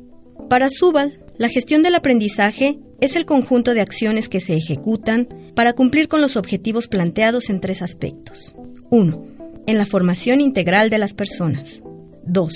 Para 0.50 0.70
Subal, 0.70 1.20
la 1.38 1.50
gestión 1.50 1.84
del 1.84 1.96
aprendizaje 1.96 2.80
es 3.00 3.16
el 3.16 3.25
conjunto 3.25 3.74
de 3.74 3.82
acciones 3.82 4.30
que 4.30 4.39
se 4.39 4.56
ejecutan 4.56 5.27
para 5.56 5.74
cumplir 5.74 6.08
con 6.08 6.22
los 6.22 6.36
objetivos 6.36 6.88
planteados 6.88 7.50
en 7.50 7.60
tres 7.60 7.82
aspectos. 7.82 8.56
1. 8.89 9.25
En 9.66 9.77
la 9.77 9.86
formación 9.86 10.42
integral 10.42 10.89
de 10.89 10.98
las 10.98 11.13
personas. 11.13 11.82
2. 12.25 12.54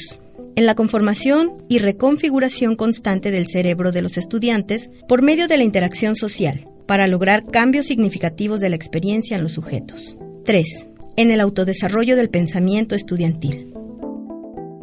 En 0.55 0.65
la 0.65 0.75
conformación 0.75 1.63
y 1.69 1.79
reconfiguración 1.79 2.75
constante 2.75 3.31
del 3.31 3.47
cerebro 3.47 3.91
de 3.91 4.01
los 4.01 4.17
estudiantes 4.17 4.89
por 5.07 5.21
medio 5.21 5.47
de 5.47 5.57
la 5.57 5.63
interacción 5.63 6.15
social, 6.15 6.65
para 6.85 7.07
lograr 7.07 7.45
cambios 7.45 7.85
significativos 7.85 8.59
de 8.59 8.69
la 8.69 8.75
experiencia 8.75 9.37
en 9.37 9.43
los 9.43 9.53
sujetos. 9.53 10.17
3. 10.43 10.89
En 11.15 11.31
el 11.31 11.39
autodesarrollo 11.39 12.17
del 12.17 12.29
pensamiento 12.29 12.95
estudiantil. 12.95 13.70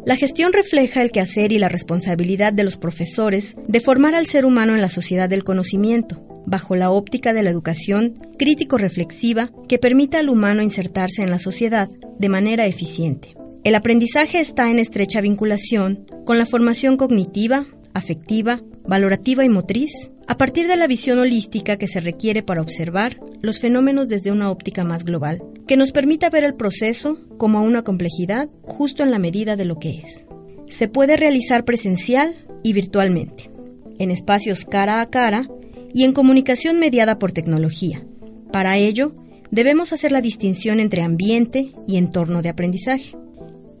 La 0.05 0.15
gestión 0.15 0.53
refleja 0.53 1.01
el 1.01 1.11
quehacer 1.11 1.51
y 1.51 1.59
la 1.59 1.67
responsabilidad 1.67 2.53
de 2.53 2.63
los 2.63 2.77
profesores 2.77 3.55
de 3.67 3.81
formar 3.81 4.15
al 4.15 4.27
ser 4.27 4.45
humano 4.45 4.73
en 4.73 4.81
la 4.81 4.89
sociedad 4.89 5.29
del 5.29 5.43
conocimiento, 5.43 6.25
bajo 6.45 6.75
la 6.75 6.89
óptica 6.89 7.33
de 7.33 7.43
la 7.43 7.49
educación 7.49 8.13
crítico-reflexiva 8.37 9.51
que 9.67 9.77
permita 9.77 10.19
al 10.19 10.29
humano 10.29 10.63
insertarse 10.63 11.21
en 11.21 11.29
la 11.29 11.37
sociedad 11.37 11.89
de 12.17 12.29
manera 12.29 12.65
eficiente. 12.65 13.35
El 13.63 13.75
aprendizaje 13.75 14.39
está 14.39 14.71
en 14.71 14.79
estrecha 14.79 15.19
vinculación 15.19 16.05
con 16.25 16.37
la 16.37 16.45
formación 16.45 16.95
cognitiva, 16.95 17.65
afectiva, 17.93 18.61
valorativa 18.87 19.43
y 19.43 19.49
motriz, 19.49 19.91
a 20.27 20.37
partir 20.37 20.67
de 20.67 20.77
la 20.77 20.87
visión 20.87 21.19
holística 21.19 21.77
que 21.77 21.87
se 21.87 21.99
requiere 21.99 22.41
para 22.41 22.61
observar 22.61 23.17
los 23.41 23.59
fenómenos 23.59 24.07
desde 24.07 24.31
una 24.31 24.49
óptica 24.49 24.83
más 24.83 25.03
global, 25.03 25.41
que 25.69 25.77
nos 25.77 25.91
permita 25.91 26.31
ver 26.31 26.43
el 26.45 26.55
proceso 26.55 27.19
como 27.37 27.61
una 27.61 27.83
complejidad 27.83 28.49
justo 28.63 29.03
en 29.03 29.11
la 29.11 29.19
medida 29.19 29.55
de 29.55 29.65
lo 29.65 29.77
que 29.77 29.99
es. 29.99 30.25
Se 30.67 30.87
puede 30.87 31.15
realizar 31.15 31.63
presencial 31.63 32.33
y 32.63 32.73
virtualmente, 32.73 33.51
en 33.99 34.09
espacios 34.09 34.65
cara 34.65 34.99
a 34.99 35.05
cara 35.11 35.47
y 35.93 36.05
en 36.05 36.13
comunicación 36.13 36.79
mediada 36.79 37.19
por 37.19 37.33
tecnología. 37.33 38.03
Para 38.51 38.77
ello, 38.77 39.15
debemos 39.51 39.93
hacer 39.93 40.11
la 40.11 40.21
distinción 40.21 40.79
entre 40.79 41.03
ambiente 41.03 41.71
y 41.87 41.97
entorno 41.97 42.41
de 42.41 42.49
aprendizaje. 42.49 43.15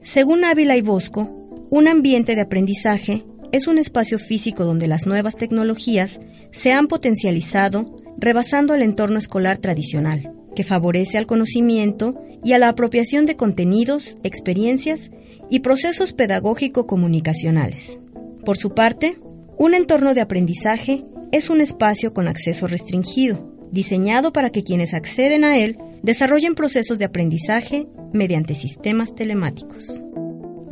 Según 0.03 0.45
Ávila 0.45 0.77
y 0.77 0.83
Bosco, 0.83 1.49
un 1.71 1.87
ambiente 1.87 2.35
de 2.35 2.41
aprendizaje 2.41 3.25
es 3.51 3.65
un 3.65 3.79
espacio 3.79 4.19
físico 4.19 4.63
donde 4.63 4.87
las 4.87 5.07
nuevas 5.07 5.35
tecnologías 5.35 6.19
se 6.51 6.71
han 6.71 6.85
potencializado 6.85 7.95
rebasando 8.19 8.75
el 8.75 8.83
entorno 8.83 9.17
escolar 9.17 9.57
tradicional, 9.57 10.35
que 10.55 10.63
favorece 10.63 11.17
al 11.17 11.27
conocimiento 11.27 12.15
y 12.43 12.53
a 12.53 12.59
la 12.59 12.69
apropiación 12.69 13.25
de 13.25 13.35
contenidos, 13.35 14.17
experiencias 14.23 15.11
y 15.49 15.59
procesos 15.59 16.13
pedagógico-comunicacionales. 16.13 17.99
Por 18.45 18.57
su 18.57 18.73
parte, 18.73 19.17
un 19.57 19.73
entorno 19.73 20.13
de 20.13 20.21
aprendizaje 20.21 21.05
es 21.31 21.49
un 21.49 21.61
espacio 21.61 22.13
con 22.13 22.27
acceso 22.27 22.67
restringido, 22.67 23.53
diseñado 23.71 24.31
para 24.33 24.49
que 24.49 24.63
quienes 24.63 24.93
acceden 24.93 25.43
a 25.43 25.57
él 25.57 25.77
desarrollen 26.01 26.55
procesos 26.55 26.97
de 26.97 27.05
aprendizaje 27.05 27.87
mediante 28.13 28.55
sistemas 28.55 29.13
telemáticos. 29.15 30.01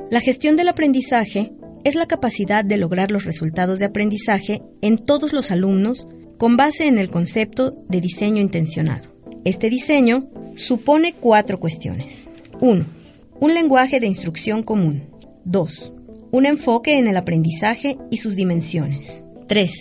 La 0.09 0.21
gestión 0.21 0.55
del 0.55 0.69
aprendizaje 0.69 1.53
es 1.83 1.95
la 1.95 2.07
capacidad 2.07 2.63
de 2.63 2.77
lograr 2.77 3.11
los 3.11 3.25
resultados 3.25 3.79
de 3.79 3.85
aprendizaje 3.85 4.61
en 4.81 4.97
todos 4.97 5.33
los 5.33 5.51
alumnos 5.51 6.07
con 6.37 6.55
base 6.55 6.87
en 6.87 6.97
el 6.97 7.09
concepto 7.09 7.71
de 7.89 8.01
diseño 8.01 8.41
intencionado. 8.41 9.16
Este 9.45 9.69
diseño 9.69 10.29
supone 10.55 11.13
cuatro 11.13 11.59
cuestiones. 11.59 12.27
1. 12.59 12.85
Un 13.39 13.53
lenguaje 13.53 13.99
de 13.99 14.07
instrucción 14.07 14.63
común. 14.63 15.03
2. 15.45 15.91
Un 16.31 16.45
enfoque 16.45 16.97
en 16.97 17.07
el 17.07 17.17
aprendizaje 17.17 17.97
y 18.11 18.17
sus 18.17 18.35
dimensiones. 18.35 19.23
3. 19.47 19.71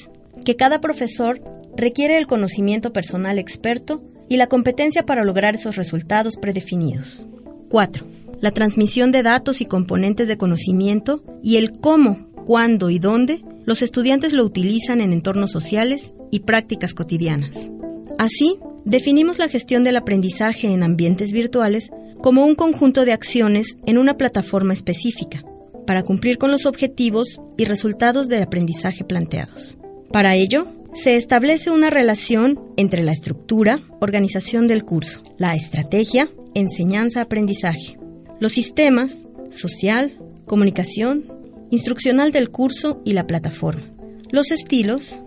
Que 0.45 0.57
cada 0.57 0.81
profesor 0.81 1.43
requiere 1.77 2.19
el 2.19 2.27
conocimiento 2.27 2.93
personal 2.93 3.39
experto 3.39 4.03
y 4.29 4.37
la 4.37 4.47
competencia 4.47 5.05
para 5.05 5.25
lograr 5.25 5.55
esos 5.55 5.77
resultados 5.77 6.37
predefinidos. 6.37 7.25
4 7.69 8.17
la 8.41 8.51
transmisión 8.51 9.13
de 9.13 9.23
datos 9.23 9.61
y 9.61 9.65
componentes 9.65 10.29
de 10.29 10.37
conocimiento 10.37 11.23
y 11.43 11.57
el 11.57 11.79
cómo, 11.81 12.29
cuándo 12.45 12.91
y 12.91 12.99
dónde 12.99 13.43
los 13.65 13.83
estudiantes 13.83 14.33
lo 14.33 14.45
utilizan 14.45 15.01
en 15.01 15.13
entornos 15.13 15.51
sociales 15.51 16.15
y 16.31 16.41
prácticas 16.41 16.95
cotidianas. 16.95 17.71
Así, 18.19 18.59
definimos 18.87 19.39
la 19.39 19.49
gestión 19.49 19.85
del 19.85 19.97
aprendizaje 19.97 20.73
en 20.73 20.83
ambientes 20.83 21.33
virtuales 21.33 21.91
como 22.23 22.47
un 22.47 22.55
conjunto 22.55 23.05
de 23.05 23.13
acciones 23.13 23.77
en 23.85 23.99
una 23.99 24.17
plataforma 24.17 24.73
específica, 24.73 25.45
para 25.87 26.03
cumplir 26.03 26.39
con 26.39 26.51
los 26.51 26.65
objetivos 26.65 27.41
y 27.59 27.65
resultados 27.65 28.29
del 28.29 28.45
aprendizaje 28.45 29.05
planteados. 29.05 29.77
Para 30.13 30.35
ello, 30.37 30.67
se 30.95 31.17
establece 31.17 31.71
una 31.71 31.91
relación 31.91 32.59
entre 32.77 33.03
la 33.03 33.13
estructura, 33.13 33.83
organización 34.01 34.67
del 34.67 34.85
curso, 34.85 35.23
la 35.37 35.55
estrategia, 35.55 36.31
enseñanza-aprendizaje, 36.55 37.99
los 38.41 38.53
sistemas, 38.53 39.25
social, 39.51 40.17
comunicación, 40.47 41.25
instruccional 41.71 42.33
del 42.33 42.51
curso 42.51 43.03
y 43.05 43.13
la 43.13 43.27
plataforma. 43.27 43.83
Los 44.31 44.51
estilos, 44.51 45.21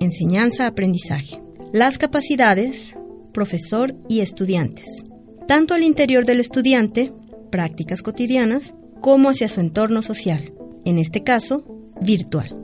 enseñanza-aprendizaje. 0.00 1.42
Las 1.72 1.98
capacidades, 1.98 2.94
profesor 3.36 3.94
y 4.08 4.20
estudiantes. 4.20 4.86
Tanto 5.46 5.74
al 5.74 5.82
interior 5.82 6.24
del 6.24 6.40
estudiante, 6.40 7.12
prácticas 7.50 8.00
cotidianas, 8.00 8.74
como 9.02 9.28
hacia 9.28 9.50
su 9.50 9.60
entorno 9.60 10.00
social, 10.00 10.54
en 10.86 10.98
este 10.98 11.22
caso, 11.22 11.66
virtual. 12.00 12.56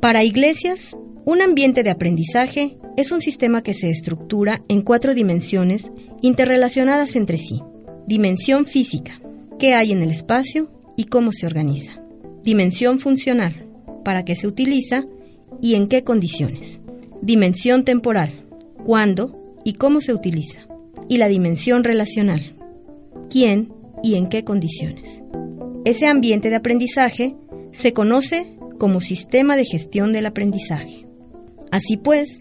Para 0.00 0.22
iglesias, 0.22 0.96
un 1.24 1.42
ambiente 1.42 1.82
de 1.82 1.90
aprendizaje 1.90 2.78
es 2.96 3.10
un 3.10 3.22
sistema 3.22 3.64
que 3.64 3.74
se 3.74 3.90
estructura 3.90 4.62
en 4.68 4.82
cuatro 4.82 5.14
dimensiones 5.14 5.90
interrelacionadas 6.22 7.16
entre 7.16 7.36
sí. 7.36 7.60
Dimensión 8.06 8.66
física, 8.66 9.20
qué 9.58 9.74
hay 9.74 9.90
en 9.90 10.00
el 10.00 10.12
espacio 10.12 10.70
y 10.96 11.06
cómo 11.06 11.32
se 11.32 11.46
organiza. 11.46 12.00
Dimensión 12.44 13.00
funcional, 13.00 13.66
para 14.04 14.24
qué 14.24 14.36
se 14.36 14.46
utiliza 14.46 15.06
y 15.60 15.74
en 15.74 15.88
qué 15.88 16.04
condiciones. 16.04 16.80
Dimensión 17.20 17.84
temporal, 17.84 18.30
cuándo 18.84 19.43
y 19.64 19.74
cómo 19.74 20.00
se 20.00 20.12
utiliza. 20.12 20.66
Y 21.08 21.18
la 21.18 21.28
dimensión 21.28 21.84
relacional, 21.84 22.56
quién 23.30 23.72
y 24.02 24.14
en 24.14 24.28
qué 24.28 24.44
condiciones. 24.44 25.22
Ese 25.84 26.06
ambiente 26.06 26.50
de 26.50 26.56
aprendizaje 26.56 27.36
se 27.72 27.92
conoce 27.92 28.58
como 28.78 29.00
sistema 29.00 29.56
de 29.56 29.64
gestión 29.64 30.12
del 30.12 30.26
aprendizaje. 30.26 31.06
Así 31.70 31.96
pues, 31.96 32.40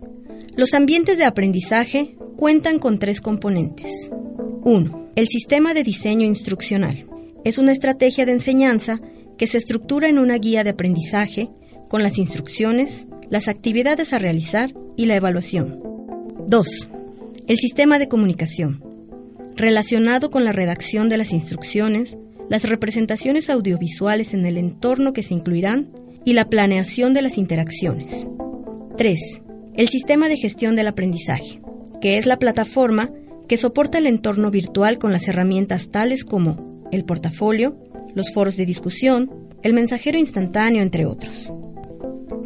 los 0.55 0.73
ambientes 0.73 1.17
de 1.17 1.25
aprendizaje 1.25 2.15
cuentan 2.37 2.79
con 2.79 2.99
tres 2.99 3.21
componentes. 3.21 3.91
1 4.63 5.03
el 5.15 5.27
sistema 5.27 5.75
de 5.75 5.83
diseño 5.83 6.25
instruccional 6.25 7.05
es 7.43 7.59
una 7.59 7.71
estrategia 7.71 8.25
de 8.25 8.31
enseñanza 8.31 8.99
que 9.37 9.45
se 9.45 9.59
estructura 9.59 10.07
en 10.07 10.17
una 10.17 10.37
guía 10.39 10.63
de 10.63 10.71
aprendizaje 10.71 11.49
con 11.87 12.01
las 12.01 12.17
instrucciones, 12.17 13.05
las 13.29 13.47
actividades 13.47 14.11
a 14.11 14.17
realizar 14.17 14.73
y 14.97 15.05
la 15.05 15.15
evaluación. 15.15 15.79
2. 16.47 16.89
El 17.45 17.57
sistema 17.57 17.99
de 17.99 18.07
comunicación, 18.07 18.81
relacionado 19.57 20.31
con 20.31 20.45
la 20.45 20.53
redacción 20.53 21.09
de 21.09 21.17
las 21.17 21.33
instrucciones, 21.33 22.17
las 22.49 22.63
representaciones 22.63 23.49
audiovisuales 23.49 24.33
en 24.33 24.45
el 24.45 24.57
entorno 24.57 25.11
que 25.11 25.23
se 25.23 25.33
incluirán 25.33 25.89
y 26.23 26.33
la 26.33 26.49
planeación 26.49 27.13
de 27.13 27.21
las 27.21 27.37
interacciones. 27.37 28.25
3. 28.97 29.19
el 29.75 29.89
sistema 29.89 30.29
de 30.29 30.37
gestión 30.37 30.77
del 30.77 30.87
aprendizaje, 30.87 31.61
que 31.99 32.17
es 32.17 32.25
la 32.25 32.39
plataforma 32.39 33.11
que 33.49 33.57
soporta 33.57 33.97
el 33.97 34.07
entorno 34.07 34.49
virtual 34.49 34.97
con 34.97 35.11
las 35.11 35.27
herramientas 35.27 35.89
tales 35.89 36.23
como 36.23 36.87
el 36.93 37.03
portafolio, 37.03 37.75
los 38.15 38.31
foros 38.31 38.55
de 38.55 38.65
discusión, 38.65 39.29
el 39.63 39.73
mensajero 39.73 40.17
instantáneo, 40.17 40.81
entre 40.81 41.05
otros. 41.05 41.51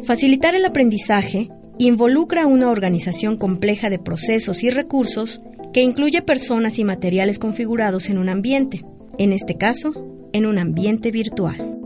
Facilitar 0.04 0.56
el 0.56 0.64
aprendizaje 0.64 1.50
involucra 1.78 2.46
una 2.46 2.70
organización 2.70 3.36
compleja 3.36 3.90
de 3.90 3.98
procesos 3.98 4.62
y 4.62 4.70
recursos 4.70 5.40
que 5.72 5.82
incluye 5.82 6.22
personas 6.22 6.78
y 6.78 6.84
materiales 6.84 7.38
configurados 7.38 8.08
en 8.08 8.18
un 8.18 8.28
ambiente, 8.28 8.84
en 9.18 9.32
este 9.32 9.56
caso, 9.56 9.92
en 10.32 10.46
un 10.46 10.58
ambiente 10.58 11.10
virtual. 11.10 11.78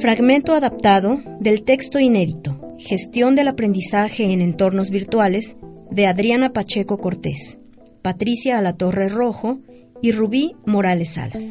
Fragmento 0.00 0.54
adaptado 0.54 1.20
del 1.40 1.64
texto 1.64 1.98
inédito, 1.98 2.58
Gestión 2.78 3.36
del 3.36 3.46
aprendizaje 3.46 4.32
en 4.32 4.40
entornos 4.40 4.90
virtuales, 4.90 5.56
de 5.90 6.06
Adriana 6.06 6.52
Pacheco 6.52 6.98
Cortés, 6.98 7.58
Patricia 8.00 8.58
Alatorre 8.58 9.08
Rojo 9.08 9.60
y 10.00 10.10
Rubí 10.10 10.56
Morales 10.64 11.10
Salas. 11.10 11.44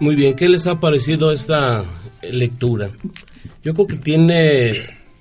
Muy 0.00 0.16
bien, 0.16 0.34
¿qué 0.34 0.48
les 0.48 0.66
ha 0.66 0.80
parecido 0.80 1.30
esta 1.30 1.84
lectura? 2.22 2.90
Yo 3.62 3.72
creo 3.72 3.86
que 3.86 3.96
tiene 3.96 4.74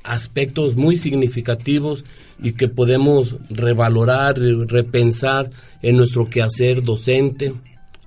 aspectos 0.04 0.76
muy 0.76 0.98
significativos 0.98 2.04
y 2.42 2.54
que 2.54 2.68
podemos 2.68 3.36
revalorar, 3.50 4.38
repensar 4.40 5.52
en 5.82 5.98
nuestro 5.98 6.30
quehacer 6.30 6.84
docente 6.84 7.54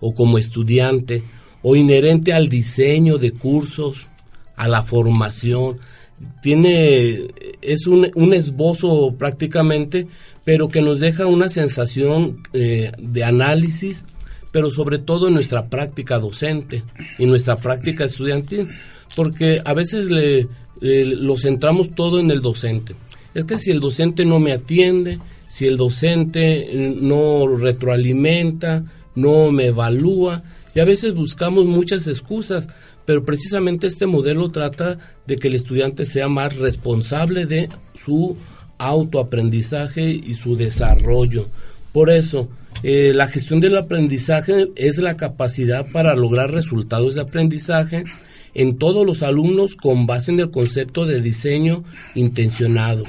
o 0.01 0.15
como 0.15 0.39
estudiante 0.39 1.23
o 1.63 1.77
inherente 1.77 2.33
al 2.33 2.49
diseño 2.49 3.19
de 3.19 3.33
cursos, 3.33 4.09
a 4.57 4.69
la 4.69 4.83
formación. 4.83 5.79
Tiene, 6.43 7.29
es 7.63 7.87
un, 7.87 8.35
esbozo 8.35 9.15
prácticamente, 9.17 10.07
pero 10.45 10.69
que 10.69 10.83
nos 10.83 11.01
deja 11.01 11.27
una 11.27 11.49
sensación 11.49 12.43
eh, 12.53 12.93
de 12.99 13.25
análisis, 13.25 14.05
pero 14.53 14.71
sobre 14.71 14.99
todo 14.99 15.29
en 15.29 15.35
nuestra 15.35 15.69
práctica 15.69 16.19
docente 16.19 16.85
y 17.19 17.27
nuestra 17.27 17.57
práctica 17.57 18.05
estudiantil, 18.05 18.69
porque 19.17 19.61
a 19.65 19.75
veces 19.75 20.11
le, 20.11 20.49
lo 20.81 21.37
centramos 21.37 21.95
todo 21.95 22.21
en 22.21 22.31
el 22.31 22.43
docente. 22.43 22.95
Es 23.35 23.45
que 23.45 23.59
si 23.59 23.71
el 23.71 23.81
docente 23.81 24.25
no 24.25 24.39
me 24.39 24.53
atiende, 24.53 25.19
si 25.49 25.67
el 25.67 25.77
docente 25.77 26.87
eh, 26.87 26.97
no 27.01 27.47
retroalimenta, 27.47 28.85
no 29.15 29.51
me 29.53 29.67
evalúa, 29.67 30.43
y 30.75 30.81
a 30.81 30.85
veces 30.85 31.15
buscamos 31.15 31.65
muchas 31.65 32.07
excusas, 32.07 32.69
pero 33.05 33.25
precisamente 33.25 33.87
este 33.87 34.07
modelo 34.07 34.51
trata 34.51 34.99
de 35.27 35.37
que 35.37 35.49
el 35.49 35.55
estudiante 35.55 36.07
sea 36.07 36.29
más 36.29 36.57
responsable 36.57 37.47
de 37.47 37.69
su 37.95 38.37
autoaprendizaje 38.79 40.11
y 40.11 40.35
su 40.35 40.57
desarrollo. 40.57 41.47
Por 41.93 42.11
eso, 42.11 42.49
eh, 42.83 43.13
la 43.15 43.29
gestión 43.29 43.61
del 43.61 43.77
aprendizaje 43.77 44.71
es 44.75 44.99
la 44.99 45.17
capacidad 45.17 45.87
para 45.93 46.17
lograr 46.17 46.51
resultados 46.51 47.15
de 47.15 47.21
aprendizaje 47.21 48.05
en 48.55 48.79
todos 48.79 49.05
los 49.05 49.23
alumnos 49.23 49.77
con 49.77 50.07
base 50.07 50.33
en 50.33 50.41
el 50.41 50.51
concepto 50.51 51.07
de 51.07 51.21
diseño 51.21 51.85
intencionado. 52.15 53.05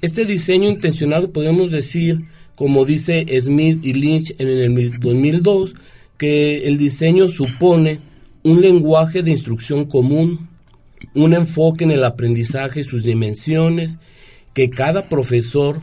Este 0.00 0.24
diseño 0.24 0.68
intencionado 0.68 1.32
podemos 1.32 1.70
decir, 1.70 2.20
como 2.54 2.84
dice 2.84 3.26
Smith 3.40 3.84
y 3.84 3.92
Lynch 3.92 4.34
en 4.38 4.48
el 4.48 4.98
2002, 4.98 5.74
que 6.16 6.66
el 6.66 6.78
diseño 6.78 7.28
supone 7.28 8.00
un 8.42 8.60
lenguaje 8.60 9.22
de 9.22 9.30
instrucción 9.30 9.84
común, 9.84 10.48
un 11.14 11.34
enfoque 11.34 11.84
en 11.84 11.90
el 11.90 12.04
aprendizaje 12.04 12.80
y 12.80 12.84
sus 12.84 13.04
dimensiones, 13.04 13.98
que 14.54 14.70
cada 14.70 15.08
profesor 15.08 15.80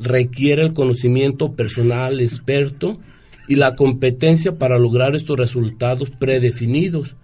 requiere 0.00 0.62
el 0.62 0.72
conocimiento 0.72 1.52
personal 1.54 2.20
experto 2.20 2.98
y 3.48 3.56
la 3.56 3.74
competencia 3.74 4.56
para 4.56 4.78
lograr 4.78 5.16
estos 5.16 5.36
resultados 5.36 6.10
predefinidos. 6.10 7.16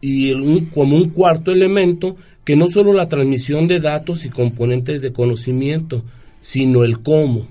Y 0.00 0.62
como 0.66 0.96
un 0.96 1.10
cuarto 1.10 1.52
elemento, 1.52 2.16
que 2.44 2.56
no 2.56 2.68
solo 2.68 2.92
la 2.92 3.08
transmisión 3.08 3.66
de 3.68 3.80
datos 3.80 4.24
y 4.24 4.30
componentes 4.30 5.02
de 5.02 5.12
conocimiento, 5.12 6.04
sino 6.40 6.84
el 6.84 7.00
cómo, 7.00 7.46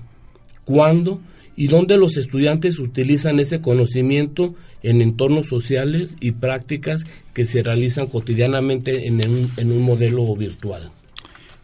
cuándo 0.64 1.20
y 1.56 1.66
dónde 1.66 1.98
los 1.98 2.16
estudiantes 2.16 2.78
utilizan 2.78 3.40
ese 3.40 3.60
conocimiento 3.60 4.54
en 4.82 5.02
entornos 5.02 5.46
sociales 5.46 6.16
y 6.20 6.32
prácticas 6.32 7.04
que 7.34 7.44
se 7.44 7.62
realizan 7.62 8.06
cotidianamente 8.06 9.08
en 9.08 9.28
un, 9.28 9.50
en 9.56 9.72
un 9.72 9.82
modelo 9.82 10.34
virtual. 10.36 10.90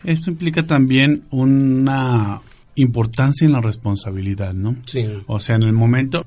Esto 0.04 0.30
implica 0.30 0.64
también 0.64 1.22
una 1.30 2.42
importancia 2.74 3.46
en 3.46 3.52
la 3.52 3.60
responsabilidad, 3.60 4.52
¿no? 4.52 4.76
Sí. 4.86 5.06
O 5.26 5.38
sea, 5.38 5.56
en 5.56 5.62
el 5.62 5.72
momento, 5.72 6.26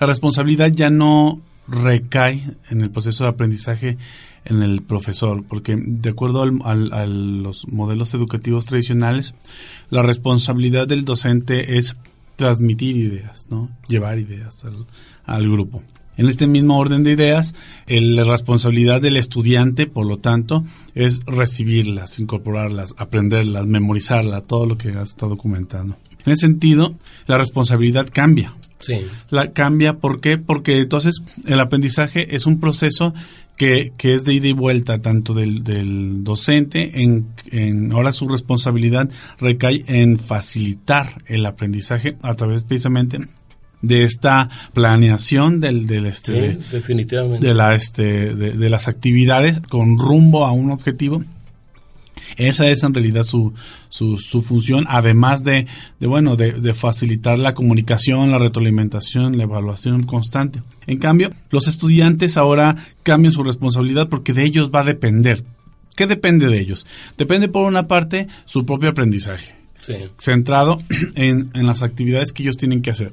la 0.00 0.06
responsabilidad 0.06 0.70
ya 0.72 0.90
no 0.90 1.40
recae 1.68 2.56
en 2.70 2.80
el 2.80 2.90
proceso 2.90 3.24
de 3.24 3.30
aprendizaje 3.30 3.98
en 4.44 4.62
el 4.62 4.82
profesor, 4.82 5.44
porque 5.46 5.76
de 5.76 6.10
acuerdo 6.10 6.42
al, 6.42 6.92
a 6.92 7.06
los 7.06 7.68
modelos 7.68 8.14
educativos 8.14 8.66
tradicionales, 8.66 9.34
la 9.90 10.02
responsabilidad 10.02 10.88
del 10.88 11.04
docente 11.04 11.76
es 11.76 11.96
transmitir 12.38 12.96
ideas, 12.96 13.48
¿no? 13.50 13.68
Llevar 13.88 14.18
ideas 14.18 14.64
al, 15.24 15.50
grupo. 15.50 15.82
En 16.16 16.28
este 16.28 16.46
mismo 16.46 16.78
orden 16.78 17.02
de 17.02 17.12
ideas, 17.12 17.54
la 17.86 18.22
responsabilidad 18.22 19.02
del 19.02 19.16
estudiante, 19.16 19.86
por 19.86 20.06
lo 20.06 20.18
tanto, 20.18 20.64
es 20.94 21.20
recibirlas, 21.26 22.18
incorporarlas, 22.18 22.94
aprenderlas, 22.96 23.66
memorizarlas, 23.66 24.44
todo 24.46 24.66
lo 24.66 24.78
que 24.78 24.90
está 24.90 25.26
documentando. 25.26 25.96
En 26.24 26.32
ese 26.32 26.46
sentido, 26.46 26.94
la 27.26 27.38
responsabilidad 27.38 28.08
cambia. 28.12 28.54
Sí. 28.80 29.06
La 29.30 29.52
cambia, 29.52 29.94
¿por 29.94 30.20
qué? 30.20 30.38
Porque 30.38 30.78
entonces 30.78 31.16
el 31.46 31.60
aprendizaje 31.60 32.34
es 32.36 32.46
un 32.46 32.60
proceso 32.60 33.12
que, 33.58 33.92
que 33.98 34.14
es 34.14 34.24
de 34.24 34.34
ida 34.34 34.48
y 34.48 34.52
vuelta 34.52 34.98
tanto 35.00 35.34
del, 35.34 35.64
del 35.64 36.22
docente, 36.22 36.92
en, 36.94 37.92
ahora 37.92 38.12
su 38.12 38.28
responsabilidad 38.28 39.10
recae 39.40 39.84
en 39.88 40.18
facilitar 40.18 41.22
el 41.26 41.44
aprendizaje 41.44 42.16
a 42.22 42.34
través 42.34 42.64
precisamente 42.64 43.18
de 43.82 44.04
esta 44.04 44.48
planeación 44.72 45.60
del, 45.60 45.86
del 45.86 46.06
este 46.06 46.58
definitivamente. 46.70 47.46
de 47.46 47.54
la 47.54 47.74
este 47.74 48.34
de, 48.34 48.70
las 48.70 48.88
actividades 48.88 49.60
con 49.60 49.98
rumbo 49.98 50.46
a 50.46 50.52
un 50.52 50.72
objetivo 50.72 51.22
esa 52.36 52.68
es 52.68 52.82
en 52.82 52.94
realidad 52.94 53.22
su, 53.22 53.52
su, 53.88 54.18
su 54.18 54.42
función, 54.42 54.84
además 54.88 55.44
de, 55.44 55.66
de 55.98 56.06
bueno, 56.06 56.36
de, 56.36 56.52
de, 56.52 56.74
facilitar 56.74 57.38
la 57.38 57.54
comunicación, 57.54 58.30
la 58.30 58.38
retroalimentación, 58.38 59.36
la 59.36 59.44
evaluación 59.44 60.04
constante. 60.04 60.62
En 60.86 60.98
cambio, 60.98 61.30
los 61.50 61.68
estudiantes 61.68 62.36
ahora 62.36 62.76
cambian 63.02 63.32
su 63.32 63.42
responsabilidad 63.42 64.08
porque 64.08 64.32
de 64.32 64.46
ellos 64.46 64.70
va 64.74 64.80
a 64.80 64.84
depender. 64.84 65.44
¿Qué 65.96 66.06
depende 66.06 66.46
de 66.48 66.60
ellos? 66.60 66.86
Depende 67.16 67.48
por 67.48 67.66
una 67.66 67.84
parte 67.84 68.28
su 68.44 68.64
propio 68.64 68.90
aprendizaje 68.90 69.57
centrado 70.18 70.78
en, 71.14 71.50
las 71.54 71.82
actividades 71.82 72.32
que 72.32 72.42
ellos 72.42 72.56
tienen 72.56 72.82
que 72.82 72.90
hacer. 72.90 73.12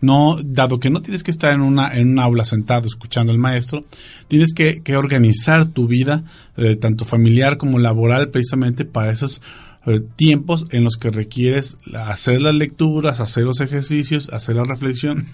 No, 0.00 0.38
dado 0.42 0.78
que 0.78 0.90
no 0.90 1.00
tienes 1.00 1.22
que 1.22 1.30
estar 1.30 1.54
en 1.54 1.60
una, 1.60 1.96
en 1.96 2.10
un 2.12 2.18
aula 2.18 2.44
sentado 2.44 2.86
escuchando 2.86 3.32
al 3.32 3.38
maestro, 3.38 3.84
tienes 4.28 4.52
que, 4.52 4.82
organizar 4.96 5.66
tu 5.66 5.86
vida, 5.86 6.24
eh, 6.56 6.76
tanto 6.76 7.04
familiar 7.04 7.58
como 7.58 7.78
laboral, 7.78 8.30
precisamente 8.30 8.84
para 8.84 9.12
esos 9.12 9.40
eh, 9.86 10.00
tiempos 10.16 10.66
en 10.70 10.84
los 10.84 10.96
que 10.96 11.10
requieres 11.10 11.76
hacer 11.94 12.40
las 12.40 12.54
lecturas, 12.54 13.20
hacer 13.20 13.44
los 13.44 13.60
ejercicios, 13.60 14.28
hacer 14.30 14.56
la 14.56 14.64
reflexión 14.64 15.26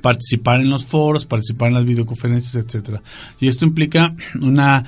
participar 0.00 0.60
en 0.60 0.70
los 0.70 0.84
foros, 0.84 1.26
participar 1.26 1.68
en 1.68 1.74
las 1.74 1.84
videoconferencias, 1.84 2.64
etcétera. 2.64 3.02
Y 3.40 3.48
esto 3.48 3.64
implica 3.66 4.14
una, 4.40 4.84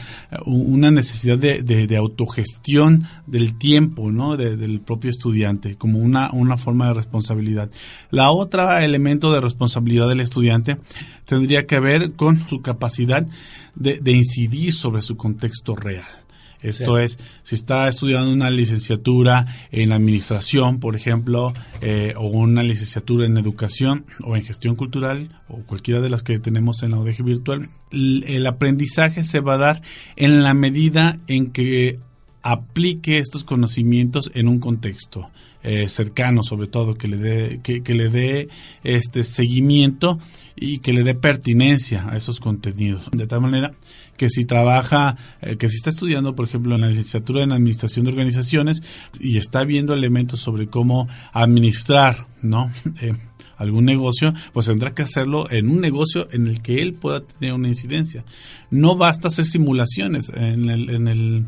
una 0.46 0.90
necesidad 0.90 1.38
de, 1.38 1.62
de, 1.62 1.96
autogestión 1.96 3.07
del 3.27 3.57
tiempo, 3.59 4.11
¿no? 4.11 4.37
del 4.37 4.81
propio 4.81 5.11
estudiante, 5.11 5.77
como 5.77 5.98
una, 5.98 6.31
una 6.33 6.57
forma 6.57 6.88
de 6.88 6.94
responsabilidad. 6.94 7.70
La 8.11 8.31
otra 8.31 8.85
elemento 8.85 9.33
de 9.33 9.40
responsabilidad 9.40 10.09
del 10.09 10.20
estudiante 10.20 10.79
tendría 11.25 11.66
que 11.66 11.81
ver 11.81 12.12
con 12.12 12.46
su 12.48 12.61
capacidad 12.61 13.27
de, 13.75 14.01
de 14.01 14.12
incidir 14.12 14.72
sobre 14.72 15.03
su 15.03 15.16
contexto 15.16 15.75
real. 15.77 16.21
Esto 16.62 16.98
es, 16.98 17.18
si 17.42 17.55
está 17.55 17.88
estudiando 17.88 18.33
una 18.33 18.51
licenciatura 18.51 19.46
en 19.70 19.92
administración, 19.92 20.81
por 20.81 20.96
ejemplo, 20.96 21.53
eh, 21.81 22.14
o 22.16 22.29
una 22.29 22.62
licenciatura 22.62 23.27
en 23.27 23.37
educación 23.37 24.05
o 24.22 24.37
en 24.37 24.42
gestión 24.42 24.77
cultural, 24.77 25.31
o 25.48 25.62
cualquiera 25.62 26.01
de 26.01 26.09
las 26.09 26.22
que 26.22 26.38
tenemos 26.38 26.83
en 26.83 26.92
la 26.92 26.98
ODG 26.98 27.25
virtual, 27.25 27.68
el 27.90 28.46
aprendizaje 28.46 29.25
se 29.25 29.40
va 29.40 29.55
a 29.55 29.59
dar 29.59 29.83
en 30.16 30.42
la 30.42 30.55
medida 30.55 31.18
en 31.27 31.51
que 31.51 31.98
aplique 32.42 33.18
estos 33.18 33.44
conocimientos 33.44 34.31
en 34.35 34.48
un 34.48 34.59
contexto 34.59 35.31
eh, 35.62 35.88
cercano 35.88 36.42
sobre 36.42 36.66
todo, 36.66 36.94
que 36.94 37.09
le 37.09 37.16
dé, 37.16 37.61
que, 37.62 37.83
que, 37.83 37.94
le 37.94 38.09
dé 38.09 38.48
este 38.83 39.22
seguimiento 39.22 40.18
y 40.57 40.79
que 40.79 40.92
le 40.92 41.03
dé 41.03 41.14
pertinencia 41.14 42.09
a 42.09 42.16
esos 42.16 42.40
contenidos. 42.40 43.09
De 43.12 43.27
tal 43.27 43.40
manera 43.40 43.72
que 44.16 44.29
si 44.29 44.44
trabaja, 44.44 45.16
eh, 45.40 45.57
que 45.57 45.68
si 45.68 45.77
está 45.77 45.90
estudiando, 45.90 46.35
por 46.35 46.46
ejemplo, 46.46 46.75
en 46.75 46.83
la 46.83 46.88
licenciatura 46.88 47.42
en 47.42 47.53
Administración 47.53 48.05
de 48.05 48.12
Organizaciones 48.12 48.83
y 49.18 49.38
está 49.38 49.64
viendo 49.64 49.94
elementos 49.94 50.40
sobre 50.40 50.68
cómo 50.68 51.09
administrar, 51.33 52.27
¿no? 52.42 52.70
Eh, 53.01 53.12
algún 53.57 53.85
negocio, 53.85 54.33
pues 54.53 54.66
tendrá 54.66 54.92
que 54.92 55.03
hacerlo 55.03 55.51
en 55.51 55.70
un 55.70 55.81
negocio 55.81 56.29
en 56.33 56.48
el 56.48 56.62
que 56.62 56.83
él 56.83 56.94
pueda 56.94 57.20
tener 57.20 57.55
una 57.55 57.68
incidencia. 57.68 58.25
No 58.70 58.96
basta 58.96 59.29
hacer 59.29 59.44
simulaciones 59.44 60.31
en 60.35 60.68
el, 60.68 60.90
en 60.90 61.09
el 61.09 61.46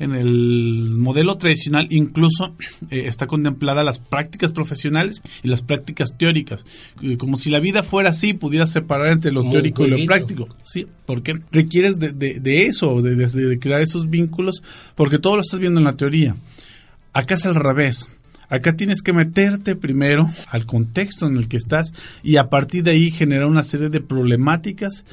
en 0.00 0.14
el 0.14 0.90
modelo 0.96 1.36
tradicional 1.36 1.86
incluso 1.90 2.48
eh, 2.90 3.04
está 3.06 3.26
contemplada 3.26 3.84
las 3.84 3.98
prácticas 3.98 4.50
profesionales 4.50 5.22
y 5.42 5.48
las 5.48 5.62
prácticas 5.62 6.16
teóricas. 6.16 6.64
Eh, 7.02 7.16
como 7.16 7.36
si 7.36 7.50
la 7.50 7.60
vida 7.60 7.82
fuera 7.82 8.10
así, 8.10 8.34
pudieras 8.34 8.72
separar 8.72 9.12
entre 9.12 9.30
lo 9.30 9.48
teórico 9.48 9.86
y 9.86 9.90
lo 9.90 10.04
práctico. 10.06 10.48
Sí, 10.64 10.86
porque 11.06 11.34
requieres 11.52 11.98
de, 11.98 12.12
de, 12.12 12.66
eso, 12.66 13.00
de, 13.02 13.14
de, 13.14 13.58
crear 13.58 13.82
esos 13.82 14.10
vínculos, 14.10 14.62
porque 14.94 15.18
todo 15.18 15.36
lo 15.36 15.42
estás 15.42 15.60
viendo 15.60 15.78
en 15.78 15.84
la 15.84 15.96
teoría. 15.96 16.34
Acá 17.12 17.34
es 17.34 17.46
al 17.46 17.54
revés. 17.54 18.08
Acá 18.48 18.74
tienes 18.74 19.02
que 19.02 19.12
meterte 19.12 19.76
primero 19.76 20.28
al 20.48 20.66
contexto 20.66 21.26
en 21.26 21.36
el 21.36 21.46
que 21.46 21.56
estás 21.56 21.92
y 22.22 22.36
a 22.36 22.48
partir 22.48 22.82
de 22.82 22.90
ahí 22.90 23.12
generar 23.12 23.46
una 23.46 23.62
serie 23.62 23.90
de 23.90 24.00
problemáticas 24.00 25.04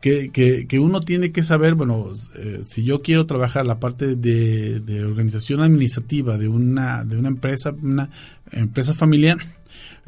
que, 0.00 0.30
que, 0.66 0.78
uno 0.78 1.00
tiene 1.00 1.30
que 1.30 1.42
saber, 1.42 1.74
bueno, 1.74 2.08
eh, 2.34 2.60
si 2.62 2.84
yo 2.84 3.02
quiero 3.02 3.26
trabajar 3.26 3.66
la 3.66 3.78
parte 3.78 4.16
de, 4.16 4.80
de, 4.80 5.04
organización 5.04 5.60
administrativa 5.60 6.38
de 6.38 6.48
una, 6.48 7.04
de 7.04 7.18
una 7.18 7.28
empresa, 7.28 7.74
una 7.82 8.08
empresa 8.50 8.94
familiar, 8.94 9.36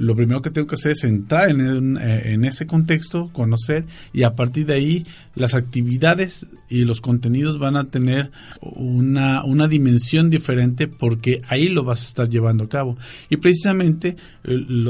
lo 0.03 0.17
primero 0.17 0.43
que 0.43 0.51
tengo 0.51 0.67
que 0.67 0.75
hacer 0.75 0.93
es 0.93 1.05
entrar 1.05 1.49
en, 1.49 1.97
eh, 1.97 2.33
en, 2.33 2.45
ese 2.45 2.67
contexto, 2.67 3.31
conocer 3.33 3.85
y 4.13 4.25
a 4.25 4.35
partir 4.35 4.67
de 4.67 4.75
ahí 4.75 5.07
las 5.37 5.55
actividades 5.55 6.51
y 6.69 6.85
los 6.85 7.01
contenidos 7.01 7.61
van 7.61 7.77
a 7.77 7.85
tener 7.85 8.33
una, 8.61 9.45
una 9.45 9.69
dimensión 9.69 10.29
diferente 10.29 10.89
porque 10.89 11.41
ahí 11.49 11.69
lo 11.69 11.85
vas 11.85 12.03
a 12.03 12.09
estar 12.09 12.29
llevando 12.29 12.65
a 12.65 12.69
cabo. 12.69 12.99
Y 13.31 13.37
precisamente 13.37 14.17
el, 14.43 14.89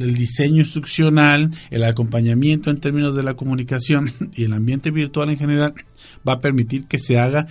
el 0.00 0.14
diseño 0.14 0.60
instruccional, 0.60 1.50
el 1.70 1.84
acompañamiento 1.84 2.70
en 2.70 2.80
términos 2.80 3.14
de 3.14 3.24
la 3.24 3.34
comunicación 3.34 4.10
y 4.34 4.44
el 4.44 4.54
ambiente 4.54 4.90
virtual 4.90 5.28
en 5.28 5.38
general 5.38 5.74
va 6.26 6.34
a 6.34 6.40
permitir 6.40 6.86
que 6.86 6.98
se 6.98 7.18
haga 7.18 7.48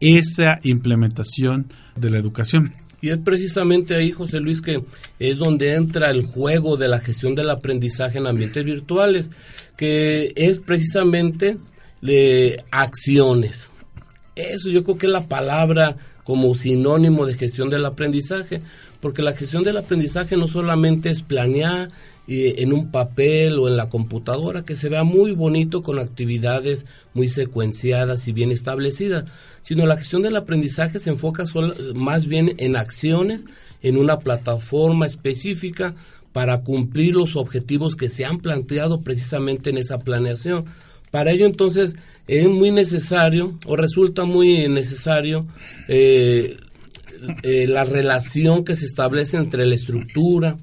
esa 0.00 0.58
implementación 0.64 1.68
de 1.94 2.10
la 2.10 2.18
educación. 2.18 2.72
Y 3.04 3.10
es 3.10 3.18
precisamente 3.18 3.94
ahí, 3.94 4.12
José 4.12 4.40
Luis, 4.40 4.62
que 4.62 4.82
es 5.18 5.36
donde 5.36 5.74
entra 5.74 6.08
el 6.08 6.22
juego 6.24 6.78
de 6.78 6.88
la 6.88 7.00
gestión 7.00 7.34
del 7.34 7.50
aprendizaje 7.50 8.16
en 8.16 8.26
ambientes 8.26 8.64
virtuales, 8.64 9.26
que 9.76 10.32
es 10.36 10.58
precisamente 10.60 11.58
de 12.00 12.64
acciones. 12.70 13.68
Eso 14.34 14.70
yo 14.70 14.82
creo 14.84 14.96
que 14.96 15.04
es 15.04 15.12
la 15.12 15.28
palabra 15.28 15.98
como 16.24 16.54
sinónimo 16.54 17.26
de 17.26 17.34
gestión 17.34 17.68
del 17.68 17.84
aprendizaje, 17.84 18.62
porque 19.02 19.20
la 19.20 19.34
gestión 19.34 19.64
del 19.64 19.76
aprendizaje 19.76 20.38
no 20.38 20.48
solamente 20.48 21.10
es 21.10 21.20
planear 21.20 21.90
eh, 22.26 22.54
en 22.58 22.72
un 22.72 22.90
papel 22.90 23.58
o 23.58 23.68
en 23.68 23.76
la 23.76 23.88
computadora, 23.88 24.64
que 24.64 24.76
se 24.76 24.88
vea 24.88 25.04
muy 25.04 25.32
bonito 25.32 25.82
con 25.82 25.98
actividades 25.98 26.86
muy 27.12 27.28
secuenciadas 27.28 28.26
y 28.28 28.32
bien 28.32 28.50
establecidas, 28.50 29.24
sino 29.62 29.86
la 29.86 29.96
gestión 29.96 30.22
del 30.22 30.36
aprendizaje 30.36 31.00
se 31.00 31.10
enfoca 31.10 31.44
más 31.94 32.26
bien 32.26 32.54
en 32.58 32.76
acciones, 32.76 33.44
en 33.82 33.98
una 33.98 34.18
plataforma 34.18 35.06
específica 35.06 35.94
para 36.32 36.62
cumplir 36.62 37.14
los 37.14 37.36
objetivos 37.36 37.94
que 37.94 38.08
se 38.08 38.24
han 38.24 38.38
planteado 38.38 39.00
precisamente 39.00 39.70
en 39.70 39.78
esa 39.78 39.98
planeación. 39.98 40.64
Para 41.10 41.30
ello 41.30 41.46
entonces 41.46 41.94
es 42.26 42.48
muy 42.48 42.72
necesario 42.72 43.56
o 43.66 43.76
resulta 43.76 44.24
muy 44.24 44.66
necesario 44.68 45.46
eh, 45.86 46.56
eh, 47.42 47.66
la 47.68 47.84
relación 47.84 48.64
que 48.64 48.74
se 48.76 48.86
establece 48.86 49.36
entre 49.36 49.64
la 49.64 49.76
estructura, 49.76 50.58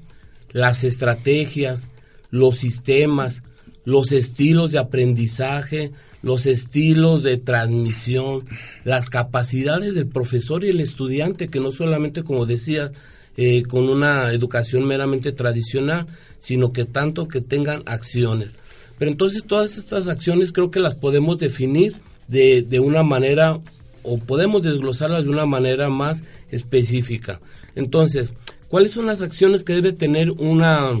las 0.52 0.84
estrategias, 0.84 1.88
los 2.30 2.56
sistemas, 2.56 3.42
los 3.84 4.12
estilos 4.12 4.72
de 4.72 4.78
aprendizaje, 4.78 5.92
los 6.22 6.46
estilos 6.46 7.22
de 7.22 7.36
transmisión, 7.36 8.44
las 8.84 9.10
capacidades 9.10 9.94
del 9.94 10.06
profesor 10.06 10.64
y 10.64 10.70
el 10.70 10.80
estudiante, 10.80 11.48
que 11.48 11.60
no 11.60 11.70
solamente, 11.70 12.22
como 12.22 12.46
decía, 12.46 12.92
eh, 13.36 13.62
con 13.64 13.88
una 13.88 14.32
educación 14.32 14.86
meramente 14.86 15.32
tradicional, 15.32 16.06
sino 16.38 16.72
que 16.72 16.84
tanto 16.84 17.28
que 17.28 17.40
tengan 17.40 17.82
acciones. 17.86 18.50
Pero 18.98 19.10
entonces 19.10 19.44
todas 19.44 19.78
estas 19.78 20.06
acciones 20.06 20.52
creo 20.52 20.70
que 20.70 20.80
las 20.80 20.94
podemos 20.94 21.38
definir 21.38 21.94
de, 22.28 22.62
de 22.62 22.78
una 22.78 23.02
manera 23.02 23.58
o 24.04 24.18
podemos 24.18 24.62
desglosarlas 24.62 25.24
de 25.24 25.30
una 25.30 25.46
manera 25.46 25.88
más 25.88 26.22
específica. 26.50 27.40
Entonces, 27.74 28.34
¿cuáles 28.72 28.92
son 28.92 29.04
las 29.04 29.20
acciones 29.20 29.64
que 29.64 29.74
debe 29.74 29.92
tener 29.92 30.30
una, 30.30 30.98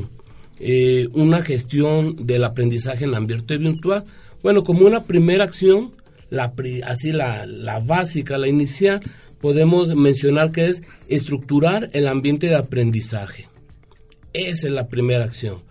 eh, 0.60 1.08
una 1.14 1.40
gestión 1.40 2.16
del 2.26 2.44
aprendizaje 2.44 3.06
en 3.06 3.14
ambiente 3.14 3.56
virtual? 3.56 4.04
Bueno, 4.42 4.62
como 4.62 4.86
una 4.86 5.04
primera 5.04 5.44
acción, 5.44 5.94
la, 6.28 6.52
así 6.84 7.12
la, 7.12 7.46
la 7.46 7.80
básica, 7.80 8.36
la 8.36 8.46
inicial, 8.46 9.00
podemos 9.40 9.88
mencionar 9.96 10.52
que 10.52 10.66
es 10.66 10.82
estructurar 11.08 11.88
el 11.94 12.08
ambiente 12.08 12.48
de 12.48 12.56
aprendizaje. 12.56 13.48
Esa 14.34 14.66
es 14.66 14.72
la 14.74 14.88
primera 14.88 15.24
acción. 15.24 15.62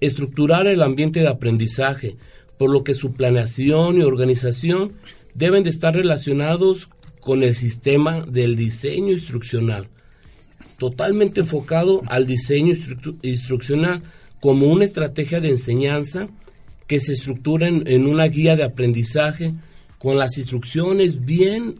Estructurar 0.00 0.68
el 0.68 0.80
ambiente 0.80 1.18
de 1.18 1.28
aprendizaje, 1.28 2.18
por 2.56 2.70
lo 2.70 2.84
que 2.84 2.94
su 2.94 3.14
planeación 3.14 3.96
y 3.96 4.02
organización 4.02 4.92
deben 5.34 5.64
de 5.64 5.70
estar 5.70 5.92
relacionados 5.92 6.88
con 7.18 7.42
el 7.42 7.56
sistema 7.56 8.20
del 8.20 8.54
diseño 8.54 9.10
instruccional, 9.10 9.88
totalmente 10.82 11.42
enfocado 11.42 12.02
al 12.08 12.26
diseño 12.26 12.74
instruccional 13.22 14.02
como 14.40 14.66
una 14.66 14.84
estrategia 14.84 15.38
de 15.38 15.50
enseñanza 15.50 16.26
que 16.88 16.98
se 16.98 17.12
estructura 17.12 17.68
en, 17.68 18.06
una 18.08 18.24
guía 18.24 18.56
de 18.56 18.64
aprendizaje 18.64 19.52
con 19.98 20.18
las 20.18 20.36
instrucciones 20.38 21.24
bien, 21.24 21.76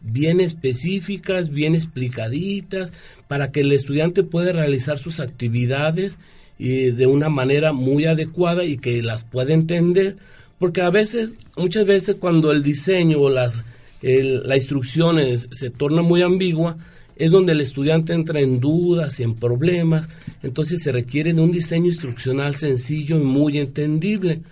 bien 0.00 0.40
específicas, 0.40 1.50
bien 1.50 1.74
explicaditas, 1.74 2.92
para 3.26 3.50
que 3.50 3.62
el 3.62 3.72
estudiante 3.72 4.22
pueda 4.22 4.52
realizar 4.52 4.98
sus 4.98 5.18
actividades 5.18 6.16
eh, 6.60 6.92
de 6.92 7.06
una 7.08 7.28
manera 7.28 7.72
muy 7.72 8.04
adecuada 8.04 8.62
y 8.62 8.78
que 8.78 9.02
las 9.02 9.24
pueda 9.24 9.54
entender, 9.54 10.18
porque 10.60 10.82
a 10.82 10.90
veces, 10.90 11.34
muchas 11.56 11.84
veces 11.84 12.14
cuando 12.20 12.52
el 12.52 12.62
diseño 12.62 13.18
o 13.18 13.28
las, 13.28 13.56
la 14.02 14.56
instrucción 14.56 15.18
se 15.50 15.70
torna 15.70 16.02
muy 16.02 16.22
ambigua, 16.22 16.78
es 17.16 17.30
donde 17.30 17.52
el 17.52 17.60
estudiante 17.60 18.12
entra 18.12 18.40
en 18.40 18.60
dudas 18.60 19.18
y 19.20 19.22
en 19.22 19.34
problemas, 19.34 20.08
entonces 20.42 20.82
se 20.82 20.92
requiere 20.92 21.32
de 21.32 21.40
un 21.40 21.50
diseño 21.50 21.86
instruccional 21.86 22.56
sencillo 22.56 23.18
y 23.18 23.24
muy 23.24 23.58
entendible. 23.58 24.42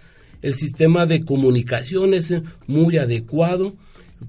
El 0.43 0.55
sistema 0.55 1.07
de 1.07 1.25
comunicación 1.25 2.15
es 2.15 2.33
muy 2.67 2.97
adecuado 2.97 3.75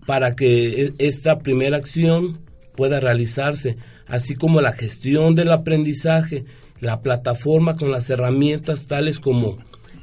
para 0.05 0.35
que 0.35 0.83
e, 0.83 0.93
esta 0.97 1.39
primera 1.39 1.77
acción 1.77 2.37
pueda 2.75 2.99
realizarse, 2.99 3.77
así 4.07 4.35
como 4.35 4.61
la 4.61 4.73
gestión 4.73 5.35
del 5.35 5.51
aprendizaje, 5.51 6.45
la 6.81 7.01
plataforma 7.01 7.77
con 7.77 7.89
las 7.91 8.09
herramientas 8.09 8.87
tales 8.87 9.19
como 9.19 9.57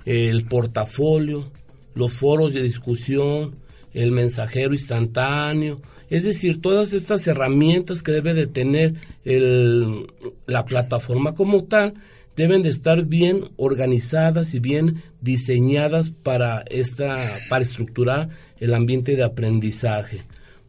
el 0.07 0.45
portafolio, 0.45 1.51
los 1.95 2.13
foros 2.13 2.55
de 2.55 2.63
discusión, 2.63 3.55
el 3.93 4.11
mensajero 4.11 4.73
instantáneo, 4.73 5.81
es 6.13 6.25
decir, 6.25 6.61
todas 6.61 6.93
estas 6.93 7.27
herramientas 7.27 8.03
que 8.03 8.13
debe 8.13 8.35
de 8.35 8.47
tener 8.47 8.97
la 9.25 10.67
plataforma 10.67 11.35
como 11.35 11.65
tal 11.65 11.95
deben 12.37 12.63
de 12.63 12.69
estar 12.69 13.07
bien 13.07 13.49
organizadas 13.57 14.53
y 14.53 14.59
bien 14.59 15.03
diseñadas 15.23 16.11
para 16.11 16.65
esta 16.69 17.39
para 17.49 17.65
estructurar 17.65 18.29
el 18.61 18.75
ambiente 18.75 19.17
de 19.17 19.23
aprendizaje. 19.23 20.21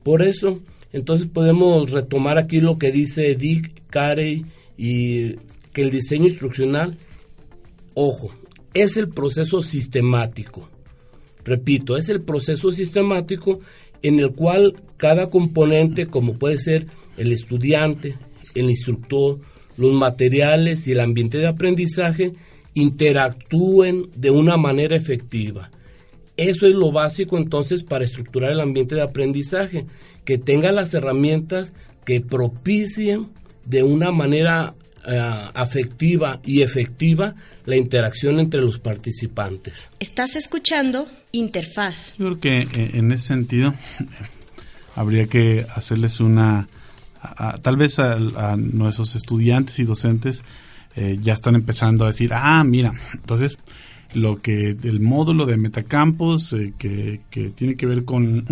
Por 0.01 0.23
eso, 0.23 0.61
entonces 0.93 1.27
podemos 1.27 1.91
retomar 1.91 2.37
aquí 2.37 2.61
lo 2.61 2.77
que 2.77 2.93
dice 2.93 3.35
Dick 3.35 3.83
Carey 3.89 4.45
y 4.77 5.33
que 5.73 5.81
el 5.81 5.91
diseño 5.91 6.29
instruccional, 6.29 6.95
ojo, 7.95 8.33
es 8.73 8.95
el 8.95 9.09
proceso 9.09 9.61
sistemático. 9.61 10.69
Repito, 11.43 11.97
es 11.97 12.07
el 12.07 12.21
proceso 12.21 12.71
sistemático 12.71 13.59
en 14.03 14.19
el 14.19 14.31
cual 14.31 14.75
cada 14.97 15.29
componente, 15.29 16.07
como 16.07 16.33
puede 16.33 16.59
ser 16.59 16.87
el 17.17 17.31
estudiante, 17.31 18.15
el 18.53 18.69
instructor, 18.69 19.39
los 19.77 19.93
materiales 19.93 20.87
y 20.87 20.91
el 20.91 20.99
ambiente 20.99 21.39
de 21.39 21.47
aprendizaje, 21.47 22.33
interactúen 22.73 24.09
de 24.15 24.29
una 24.29 24.57
manera 24.57 24.95
efectiva. 24.95 25.71
Eso 26.37 26.67
es 26.67 26.73
lo 26.73 26.91
básico 26.91 27.37
entonces 27.37 27.83
para 27.83 28.05
estructurar 28.05 28.51
el 28.51 28.59
ambiente 28.59 28.95
de 28.95 29.01
aprendizaje, 29.01 29.85
que 30.25 30.37
tenga 30.37 30.71
las 30.71 30.93
herramientas 30.93 31.73
que 32.05 32.21
propicien 32.21 33.27
de 33.65 33.83
una 33.83 34.11
manera 34.11 34.75
eh, 35.05 35.49
afectiva 35.53 36.39
y 36.45 36.61
efectiva 36.61 37.35
la 37.65 37.75
interacción 37.75 38.39
entre 38.39 38.61
los 38.61 38.79
participantes. 38.79 39.89
Estás 39.99 40.35
escuchando 40.35 41.07
Interfaz. 41.31 42.15
Yo 42.17 42.37
creo 42.37 42.39
que 42.39 42.57
eh, 42.59 42.91
en 42.93 43.11
ese 43.11 43.27
sentido 43.27 43.73
habría 44.95 45.27
que 45.27 45.65
hacerles 45.75 46.19
una, 46.19 46.67
tal 47.61 47.77
vez 47.77 47.99
a, 47.99 48.55
nuestros 48.57 49.15
estudiantes 49.15 49.79
y 49.79 49.83
docentes 49.83 50.43
eh, 50.95 51.17
ya 51.19 51.33
están 51.33 51.55
empezando 51.55 52.05
a 52.05 52.07
decir, 52.07 52.31
ah, 52.33 52.63
mira, 52.63 52.93
entonces 53.13 53.57
lo 54.15 54.37
que 54.37 54.69
el 54.71 54.99
módulo 54.99 55.45
de 55.45 55.57
Metacampus 55.57 56.53
eh, 56.53 56.73
que, 56.77 57.21
que, 57.29 57.49
tiene 57.49 57.75
que 57.75 57.85
ver 57.85 58.05
con, 58.05 58.45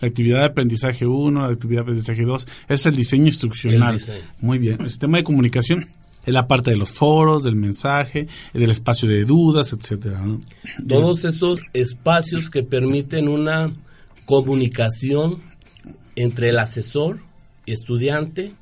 la 0.00 0.08
actividad 0.08 0.40
de 0.40 0.46
aprendizaje 0.46 1.06
1, 1.06 1.40
la 1.40 1.52
actividad 1.52 1.80
de 1.80 1.82
aprendizaje 1.82 2.22
2, 2.22 2.46
es 2.68 2.86
el 2.86 2.96
diseño 2.96 3.26
instruccional. 3.26 4.00
Muy 4.40 4.58
bien. 4.58 4.80
El 4.80 4.90
sistema 4.90 5.18
de 5.18 5.24
comunicación 5.24 5.86
es 6.24 6.32
la 6.32 6.46
parte 6.46 6.70
de 6.70 6.76
los 6.76 6.90
foros, 6.90 7.42
del 7.42 7.56
mensaje, 7.56 8.28
del 8.52 8.70
espacio 8.70 9.08
de 9.08 9.24
dudas, 9.24 9.72
etcétera. 9.72 10.22
Todos 10.86 11.24
esos 11.24 11.60
espacios 11.72 12.50
que 12.50 12.62
permiten 12.62 13.28
una 13.28 13.72
comunicación 14.24 15.38
entre 16.14 16.50
el 16.50 16.58
asesor, 16.58 17.20
estudiante, 17.66 18.52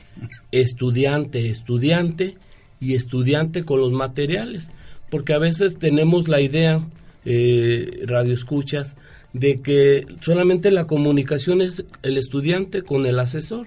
estudiante, 0.52 1.50
estudiante 1.50 2.36
y 2.80 2.94
estudiante 2.94 3.64
con 3.64 3.80
los 3.80 3.92
materiales 3.92 4.70
porque 5.10 5.34
a 5.34 5.38
veces 5.38 5.76
tenemos 5.78 6.28
la 6.28 6.40
idea, 6.40 6.80
eh, 7.24 8.02
radio 8.06 8.32
escuchas, 8.32 8.94
de 9.32 9.60
que 9.60 10.06
solamente 10.22 10.70
la 10.70 10.86
comunicación 10.86 11.60
es 11.60 11.84
el 12.02 12.16
estudiante 12.16 12.82
con 12.82 13.06
el 13.06 13.18
asesor, 13.18 13.66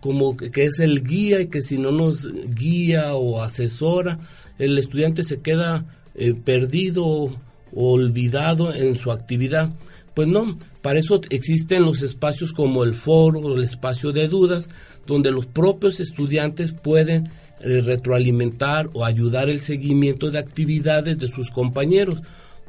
como 0.00 0.36
que, 0.36 0.64
es 0.64 0.80
el 0.80 1.02
guía 1.02 1.40
y 1.40 1.46
que 1.46 1.62
si 1.62 1.78
no 1.78 1.90
nos 1.90 2.28
guía 2.54 3.14
o 3.14 3.42
asesora, 3.42 4.18
el 4.58 4.78
estudiante 4.78 5.22
se 5.22 5.40
queda 5.40 5.84
eh, 6.14 6.34
perdido 6.34 7.04
o 7.04 7.32
olvidado 7.74 8.74
en 8.74 8.96
su 8.96 9.10
actividad. 9.10 9.70
Pues 10.14 10.28
no, 10.28 10.56
para 10.82 11.00
eso 11.00 11.20
existen 11.30 11.84
los 11.84 12.02
espacios 12.02 12.52
como 12.52 12.84
el 12.84 12.94
foro, 12.94 13.56
el 13.56 13.64
espacio 13.64 14.12
de 14.12 14.28
dudas, 14.28 14.68
donde 15.06 15.32
los 15.32 15.46
propios 15.46 15.98
estudiantes 15.98 16.72
pueden 16.72 17.30
eh, 17.64 17.80
retroalimentar 17.80 18.90
o 18.92 19.06
ayudar 19.06 19.48
el 19.48 19.60
seguimiento 19.60 20.30
de 20.30 20.38
actividades 20.38 21.18
de 21.18 21.28
sus 21.28 21.50
compañeros. 21.50 22.16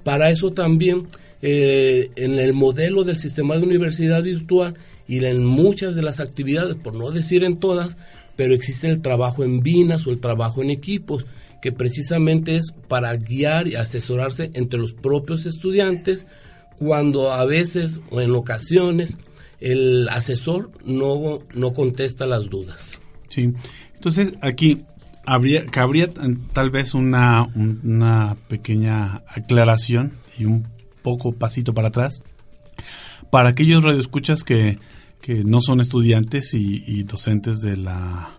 Para 0.06 0.30
eso 0.30 0.52
también 0.52 1.08
eh, 1.42 2.12
en 2.16 2.40
el 2.40 2.54
modelo 2.54 3.04
del 3.04 3.20
sistema 3.20 3.58
de 3.58 3.64
universidad 3.64 4.24
virtual 4.24 4.76
y 5.06 5.24
en 5.26 5.46
muchas 5.46 5.96
de 5.96 6.02
las 6.02 6.22
actividades, 6.22 6.76
por 6.76 6.94
no 6.96 7.12
decir 7.12 7.44
en 7.44 7.58
todas, 7.58 7.98
pero 8.38 8.54
existe 8.54 8.88
el 8.88 9.02
trabajo 9.02 9.44
en 9.44 9.62
vinas 9.62 10.08
o 10.08 10.12
el 10.12 10.22
trabajo 10.22 10.64
en 10.64 10.70
equipos, 10.70 11.26
que 11.62 11.74
precisamente 11.74 12.56
es 12.56 12.72
para 12.88 13.14
guiar 13.18 13.68
y 13.68 13.76
asesorarse 13.76 14.50
entre 14.54 14.80
los 14.80 14.94
propios 14.94 15.46
estudiantes 15.46 16.26
cuando 16.80 17.34
a 17.34 17.44
veces 17.44 18.00
o 18.12 18.22
en 18.22 18.32
ocasiones 18.32 19.18
el 19.60 20.08
asesor 20.08 20.72
no, 20.86 21.40
no 21.54 21.74
contesta 21.74 22.26
las 22.26 22.50
dudas. 22.50 22.94
Sí, 23.30 23.52
entonces, 24.06 24.36
aquí 24.42 24.84
habría, 25.26 25.66
cabría 25.66 26.08
tal 26.54 26.70
vez 26.70 26.94
una, 26.94 27.48
una 27.56 28.36
pequeña 28.48 29.24
aclaración 29.28 30.12
y 30.38 30.46
un 30.46 30.68
poco 31.02 31.32
pasito 31.32 31.74
para 31.74 31.88
atrás 31.88 32.22
para 33.32 33.50
aquellos 33.50 33.84
radioescuchas 33.84 34.44
que, 34.44 34.78
que 35.22 35.44
no 35.44 35.60
son 35.60 35.82
estudiantes 35.82 36.54
y, 36.54 37.02
docentes 37.02 37.62
de 37.62 37.78
la 37.78 38.30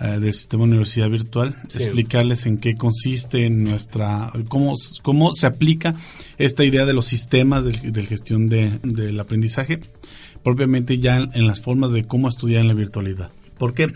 eh, 0.00 0.18
del 0.18 0.32
sistema 0.32 0.64
de 0.64 0.70
universidad 0.70 1.08
virtual, 1.08 1.54
explicarles 1.62 2.46
en 2.46 2.58
qué 2.58 2.74
consiste 2.74 3.48
nuestra, 3.48 4.32
cómo, 4.48 4.74
cómo 5.02 5.32
se 5.34 5.46
aplica 5.46 5.94
esta 6.38 6.64
idea 6.64 6.84
de 6.84 6.92
los 6.92 7.06
sistemas 7.06 7.64
de, 7.64 7.92
de 7.92 8.02
gestión 8.02 8.48
de, 8.48 8.80
del 8.82 9.20
aprendizaje, 9.20 9.78
propiamente 10.42 10.98
ya 10.98 11.18
en 11.18 11.46
las 11.46 11.60
formas 11.60 11.92
de 11.92 12.04
cómo 12.04 12.28
estudiar 12.28 12.62
en 12.62 12.68
la 12.68 12.74
virtualidad. 12.74 13.30
¿Por 13.56 13.74
qué? 13.74 13.92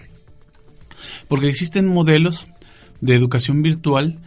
Porque 1.29 1.49
existen 1.49 1.87
modelos 1.87 2.47
de 3.01 3.15
educación 3.15 3.63
virtual 3.63 4.19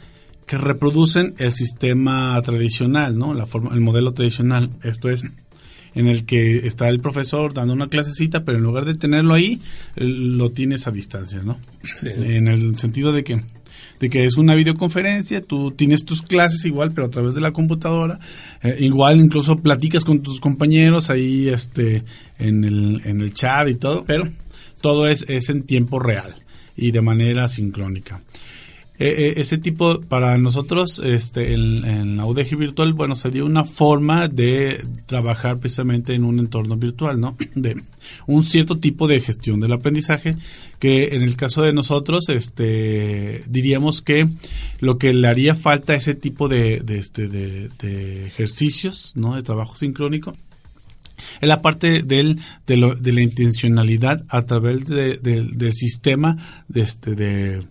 que 0.46 0.58
reproducen 0.58 1.34
el 1.38 1.52
sistema 1.52 2.42
tradicional, 2.42 3.18
¿no? 3.18 3.34
La 3.34 3.46
forma, 3.46 3.74
el 3.74 3.82
modelo 3.82 4.14
tradicional, 4.14 4.70
esto 4.84 5.10
es 5.10 5.24
en 5.94 6.08
el 6.08 6.26
que 6.26 6.66
está 6.68 6.90
el 6.90 7.00
profesor 7.00 7.54
dando 7.54 7.74
una 7.74 7.88
clasecita, 7.88 8.44
pero 8.44 8.58
en 8.58 8.64
lugar 8.64 8.86
de 8.86 8.96
tenerlo 8.96 9.34
ahí, 9.34 9.60
lo 9.96 10.52
tienes 10.52 10.88
a 10.88 10.92
distancia, 10.92 11.42
¿no? 11.42 11.58
En 12.04 12.48
el 12.48 12.76
sentido 12.76 13.12
de 13.12 13.24
que 13.24 13.42
de 14.00 14.10
que 14.10 14.26
es 14.26 14.36
una 14.36 14.56
videoconferencia, 14.56 15.42
tú 15.42 15.72
tienes 15.72 16.06
tus 16.06 16.22
clases 16.22 16.66
igual, 16.66 16.92
pero 16.92 17.08
a 17.08 17.10
través 17.10 17.36
de 17.36 17.42
la 17.42 17.52
computadora, 17.52 18.20
eh, 18.62 18.76
igual 18.80 19.20
incluso 19.20 19.58
platicas 19.58 20.04
con 20.04 20.22
tus 20.22 20.40
compañeros 20.40 21.10
ahí 21.10 21.48
este 21.48 22.04
en 22.40 22.64
el, 22.64 23.02
en 23.06 23.22
el 23.22 23.34
chat 23.34 23.70
y 23.70 23.76
todo, 23.76 24.04
pero 24.06 24.24
todo 24.82 25.08
es, 25.08 25.26
es 25.28 25.50
en 25.50 25.64
tiempo 25.64 26.00
real 26.00 26.41
y 26.76 26.92
de 26.92 27.02
manera 27.02 27.48
sincrónica. 27.48 28.22
E, 29.04 29.08
e, 29.08 29.42
ese 29.42 29.58
tipo, 29.58 30.00
para 30.02 30.38
nosotros, 30.38 31.02
este, 31.04 31.56
en, 31.56 32.18
la 32.18 32.26
UDG 32.26 32.56
virtual, 32.56 32.94
bueno, 32.94 33.16
sería 33.16 33.44
una 33.44 33.64
forma 33.64 34.28
de 34.28 34.86
trabajar 35.08 35.58
precisamente 35.58 36.14
en 36.14 36.24
un 36.24 36.38
entorno 36.38 36.76
virtual, 36.76 37.20
¿no? 37.20 37.36
De 37.56 37.82
un 38.28 38.44
cierto 38.44 38.78
tipo 38.78 39.08
de 39.08 39.20
gestión 39.20 39.60
del 39.60 39.74
aprendizaje, 39.74 40.36
que 40.78 41.16
en 41.16 41.24
el 41.24 41.36
caso 41.36 41.64
de 41.64 41.74
nosotros, 41.74 42.30
este, 42.30 43.44
diríamos 43.48 44.04
que 44.04 44.28
lo 44.80 45.00
que 45.00 45.14
le 45.14 45.28
haría 45.28 45.56
falta 45.56 45.94
a 45.94 45.96
ese 45.96 46.14
tipo 46.14 46.48
de, 46.48 46.84
este, 46.88 47.28
de 47.28 48.26
ejercicios, 48.28 49.14
¿no? 49.16 49.36
De 49.36 49.42
trabajo 49.42 49.78
sincrónico, 49.78 50.34
es 51.40 51.48
la 51.48 51.62
parte 51.62 52.02
del, 52.02 52.40
de, 52.66 52.78
la 52.78 53.22
intencionalidad 53.22 54.24
a 54.30 54.46
través 54.46 54.86
del 54.86 55.74
sistema 55.74 56.64
de, 56.68 56.82
este, 56.82 57.16
de, 57.16 57.68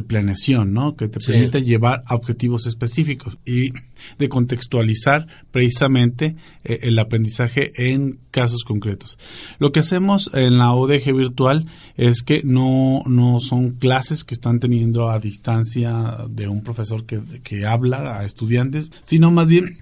planeación, 0.00 0.72
¿no? 0.72 0.96
Que 0.96 1.08
te 1.08 1.18
permite 1.20 1.62
llevar 1.62 2.02
a 2.06 2.14
objetivos 2.14 2.66
específicos 2.66 3.36
y 3.44 3.72
de 4.18 4.28
contextualizar 4.30 5.26
precisamente 5.50 6.36
eh, 6.64 6.78
el 6.82 6.98
aprendizaje 6.98 7.72
en 7.76 8.18
casos 8.30 8.64
concretos. 8.64 9.18
Lo 9.58 9.70
que 9.70 9.80
hacemos 9.80 10.30
en 10.32 10.56
la 10.56 10.72
ODG 10.72 11.14
virtual 11.14 11.66
es 11.96 12.22
que 12.22 12.40
no, 12.42 13.02
no 13.04 13.38
son 13.40 13.72
clases 13.72 14.24
que 14.24 14.32
están 14.32 14.60
teniendo 14.60 15.10
a 15.10 15.18
distancia 15.18 16.16
de 16.26 16.48
un 16.48 16.62
profesor 16.62 17.04
que, 17.04 17.20
que 17.44 17.66
habla 17.66 18.18
a 18.18 18.24
estudiantes, 18.24 18.90
sino 19.02 19.30
más 19.30 19.46
bien 19.46 19.76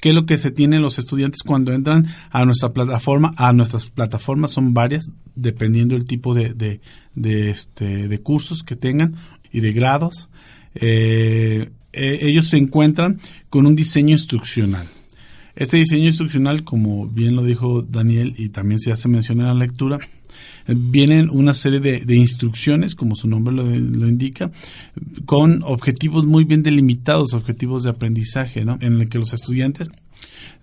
qué 0.00 0.10
es 0.10 0.14
lo 0.14 0.26
que 0.26 0.38
se 0.38 0.50
tienen 0.50 0.82
los 0.82 0.98
estudiantes 0.98 1.42
cuando 1.42 1.72
entran 1.72 2.06
a 2.30 2.44
nuestra 2.44 2.72
plataforma. 2.72 3.34
A 3.36 3.52
nuestras 3.52 3.90
plataformas 3.90 4.52
son 4.52 4.74
varias, 4.74 5.10
dependiendo 5.34 5.94
del 5.94 6.04
tipo 6.04 6.34
de, 6.34 6.80
de, 7.14 7.50
este, 7.50 8.08
de 8.08 8.18
cursos 8.18 8.62
que 8.62 8.76
tengan 8.76 9.16
y 9.52 9.60
de 9.60 9.72
grados. 9.72 10.28
Eh, 10.74 11.70
eh, 11.92 12.18
ellos 12.22 12.48
se 12.48 12.56
encuentran 12.56 13.20
con 13.48 13.66
un 13.66 13.76
diseño 13.76 14.12
instruccional. 14.12 14.86
Este 15.56 15.76
diseño 15.76 16.06
instruccional, 16.06 16.64
como 16.64 17.06
bien 17.06 17.36
lo 17.36 17.44
dijo 17.44 17.82
Daniel 17.82 18.34
y 18.38 18.48
también 18.48 18.78
se 18.78 18.92
hace 18.92 19.08
mención 19.08 19.40
en 19.40 19.46
la 19.46 19.54
lectura, 19.54 19.98
vienen 20.66 21.30
una 21.30 21.54
serie 21.54 21.80
de, 21.80 22.16
instrucciones, 22.16 22.94
como 22.94 23.16
su 23.16 23.28
nombre 23.28 23.54
lo, 23.54 24.08
indica, 24.08 24.50
con 25.24 25.62
objetivos 25.62 26.26
muy 26.26 26.44
bien 26.44 26.62
delimitados, 26.62 27.34
objetivos 27.34 27.84
de 27.84 27.90
aprendizaje, 27.90 28.64
¿no? 28.64 28.78
En 28.80 29.00
el 29.00 29.08
que 29.08 29.18
los 29.18 29.32
estudiantes 29.32 29.88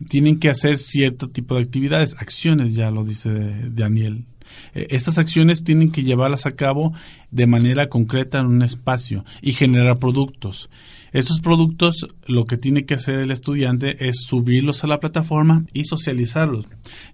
tienen 0.08 0.40
que 0.40 0.50
hacer 0.50 0.78
cierto 0.78 1.30
tipo 1.30 1.56
de 1.56 1.62
actividades, 1.62 2.16
acciones, 2.20 2.76
ya 2.76 2.92
lo 2.92 3.04
dice 3.04 3.30
Daniel. 3.72 4.26
Eh, 4.74 4.88
estas 4.92 5.18
acciones 5.18 5.64
tienen 5.64 5.92
que 5.92 6.04
llevarlas 6.04 6.46
a 6.46 6.56
cabo 6.56 6.94
de 7.32 7.48
manera 7.48 7.90
concreta 7.90 8.40
en 8.40 8.46
un 8.46 8.62
espacio 8.62 9.26
y 9.42 9.54
generar 9.54 10.00
productos. 10.00 10.70
Esos 11.12 11.40
productos 11.40 12.08
lo 12.26 12.46
que 12.46 12.58
tiene 12.58 12.86
que 12.86 12.96
hacer 12.96 13.16
el 13.16 13.32
estudiante 13.32 14.08
es 14.08 14.24
subirlos 14.26 14.84
a 14.84 14.88
la 14.88 15.00
plataforma 15.00 15.66
y 15.74 15.86
socializarlos, 15.86 16.66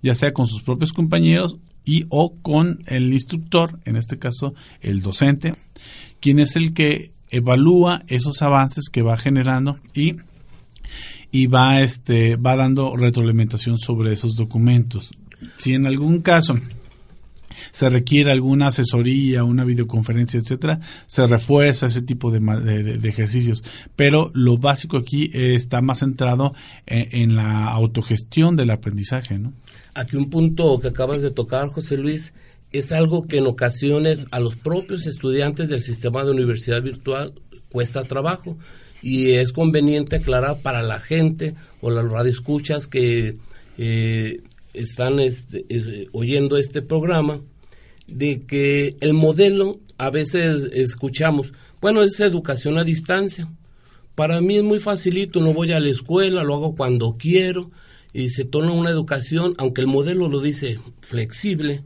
ya 0.02 0.16
sea 0.16 0.34
con 0.34 0.48
sus 0.48 0.62
propios 0.62 0.92
compañeros 0.92 1.58
y 1.86 2.06
o 2.10 2.36
con 2.42 2.84
el 2.88 3.14
instructor, 3.14 3.80
en 3.86 3.96
este 3.96 4.18
caso 4.18 4.54
el 4.82 5.02
docente, 5.02 5.54
quien 6.20 6.40
es 6.40 6.56
el 6.56 6.74
que 6.74 7.12
evalúa 7.30 8.04
esos 8.08 8.42
avances 8.42 8.90
que 8.92 9.02
va 9.02 9.18
generando 9.18 9.80
y, 9.94 10.14
y 11.32 11.48
va, 11.48 11.82
este, 11.82 12.36
va 12.36 12.56
dando 12.56 12.96
retroalimentación 12.96 13.78
sobre 13.78 14.14
esos 14.14 14.36
documentos. 14.36 15.12
Si 15.58 15.74
en 15.74 15.88
algún 15.88 16.22
caso 16.22 16.56
se 17.72 17.90
requiere 17.90 18.32
alguna 18.32 18.68
asesoría, 18.68 19.44
una 19.44 19.64
videoconferencia, 19.64 20.40
etcétera, 20.40 20.80
se 21.08 21.28
refuerza 21.28 21.88
ese 21.88 22.02
tipo 22.02 22.32
de, 22.32 22.40
de, 22.40 23.10
ejercicios. 23.10 23.64
Pero 23.96 24.32
lo 24.34 24.58
básico 24.58 24.98
aquí 24.98 25.30
está 25.34 25.82
más 25.82 26.00
centrado 26.00 26.54
en, 26.86 27.08
en 27.12 27.36
la 27.36 27.66
autogestión 27.66 28.56
del 28.56 28.72
aprendizaje, 28.72 29.38
¿no? 29.40 29.54
Aquí 29.94 30.18
un 30.18 30.30
punto 30.30 30.80
que 30.80 30.88
acabas 30.88 31.22
de 31.22 31.30
tocar, 31.30 31.70
José 31.70 31.98
Luis, 31.98 32.34
es 32.72 32.92
algo 32.92 33.28
que 33.28 33.38
en 33.38 33.46
ocasiones 33.46 34.26
a 34.32 34.40
los 34.40 34.56
propios 34.56 35.06
estudiantes 35.06 35.70
del 35.70 35.84
sistema 35.84 36.26
de 36.26 36.32
universidad 36.32 36.82
virtual 36.82 37.34
cuesta 37.70 38.04
trabajo 38.04 38.58
y 39.04 39.34
es 39.34 39.52
conveniente 39.52 40.16
aclarar 40.16 40.60
para 40.62 40.82
la 40.82 41.00
gente 41.00 41.54
o 41.82 41.92
las 41.92 42.10
radioescuchas 42.10 42.88
que 42.88 43.38
eh, 43.78 44.42
están 44.74 45.20
este, 45.20 45.66
oyendo 46.12 46.58
este 46.58 46.82
programa 46.82 47.42
de 48.08 48.42
que 48.46 48.98
el 49.00 49.14
modelo 49.14 49.80
a 49.98 50.10
veces 50.10 50.70
escuchamos, 50.74 51.54
bueno, 51.82 52.04
es 52.04 52.20
educación 52.20 52.78
a 52.78 52.84
distancia. 52.84 53.52
Para 54.16 54.42
mí 54.42 54.58
es 54.58 54.64
muy 54.64 54.80
facilito, 54.80 55.40
no 55.40 55.54
voy 55.54 55.72
a 55.72 55.80
la 55.80 55.90
escuela, 55.90 56.44
lo 56.44 56.56
hago 56.56 56.76
cuando 56.76 57.18
quiero 57.18 57.72
y 58.14 58.30
se 58.30 58.46
torna 58.46 58.72
una 58.72 58.92
educación, 58.92 59.56
aunque 59.58 59.82
el 59.82 59.88
modelo 59.88 60.28
lo 60.28 60.40
dice 60.40 60.80
flexible, 61.02 61.84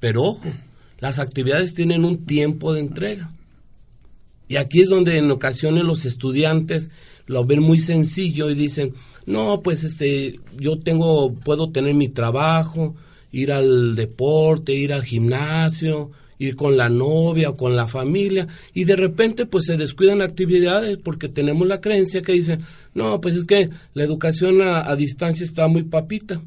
pero 0.00 0.22
ojo, 0.24 0.48
las 0.98 1.18
actividades 1.18 1.74
tienen 1.74 2.04
un 2.04 2.26
tiempo 2.26 2.72
de 2.72 2.80
entrega. 2.80 3.30
Y 4.48 4.56
aquí 4.56 4.80
es 4.80 4.88
donde 4.88 5.18
en 5.18 5.30
ocasiones 5.30 5.84
los 5.84 6.04
estudiantes 6.06 6.90
lo 7.26 7.44
ven 7.44 7.60
muy 7.60 7.80
sencillo 7.80 8.50
y 8.50 8.54
dicen, 8.54 8.94
no, 9.28 9.60
pues 9.60 9.84
este, 9.84 10.40
yo 10.56 10.78
tengo, 10.78 11.34
puedo 11.34 11.70
tener 11.70 11.94
mi 11.94 12.08
trabajo, 12.08 12.96
ir 13.30 13.52
al 13.52 13.94
deporte, 13.94 14.72
ir 14.72 14.90
al 14.90 15.04
gimnasio, 15.04 16.10
ir 16.38 16.56
con 16.56 16.78
la 16.78 16.88
novia 16.88 17.52
con 17.52 17.76
la 17.76 17.86
familia 17.86 18.48
y 18.72 18.84
de 18.84 18.96
repente 18.96 19.44
pues 19.44 19.66
se 19.66 19.76
descuidan 19.76 20.22
actividades 20.22 20.96
porque 20.96 21.28
tenemos 21.28 21.68
la 21.68 21.82
creencia 21.82 22.22
que 22.22 22.32
dice, 22.32 22.58
no, 22.94 23.20
pues 23.20 23.36
es 23.36 23.44
que 23.44 23.68
la 23.92 24.02
educación 24.02 24.62
a, 24.62 24.96
distancia 24.96 25.44
está 25.44 25.68
muy 25.68 25.82
papita 25.82 26.40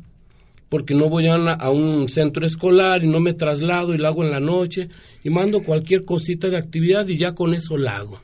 porque 0.68 0.96
no 0.96 1.08
voy 1.08 1.28
a, 1.28 1.36
a, 1.36 1.70
un 1.70 2.10
centro 2.10 2.48
escolar 2.48 3.04
y 3.04 3.08
no 3.08 3.20
me 3.20 3.34
traslado 3.34 3.94
y 3.94 4.00
lo 4.00 4.08
hago 4.08 4.24
en 4.24 4.32
la 4.32 4.40
noche 4.40 4.90
y 5.24 5.30
mando 5.30 5.62
cualquier 5.62 6.04
cosita 6.04 6.50
de 6.50 6.58
actividad 6.58 7.08
y 7.10 7.18
ya 7.18 7.36
con 7.36 7.54
eso 7.54 7.78
la 7.78 7.98
hago. 7.98 8.22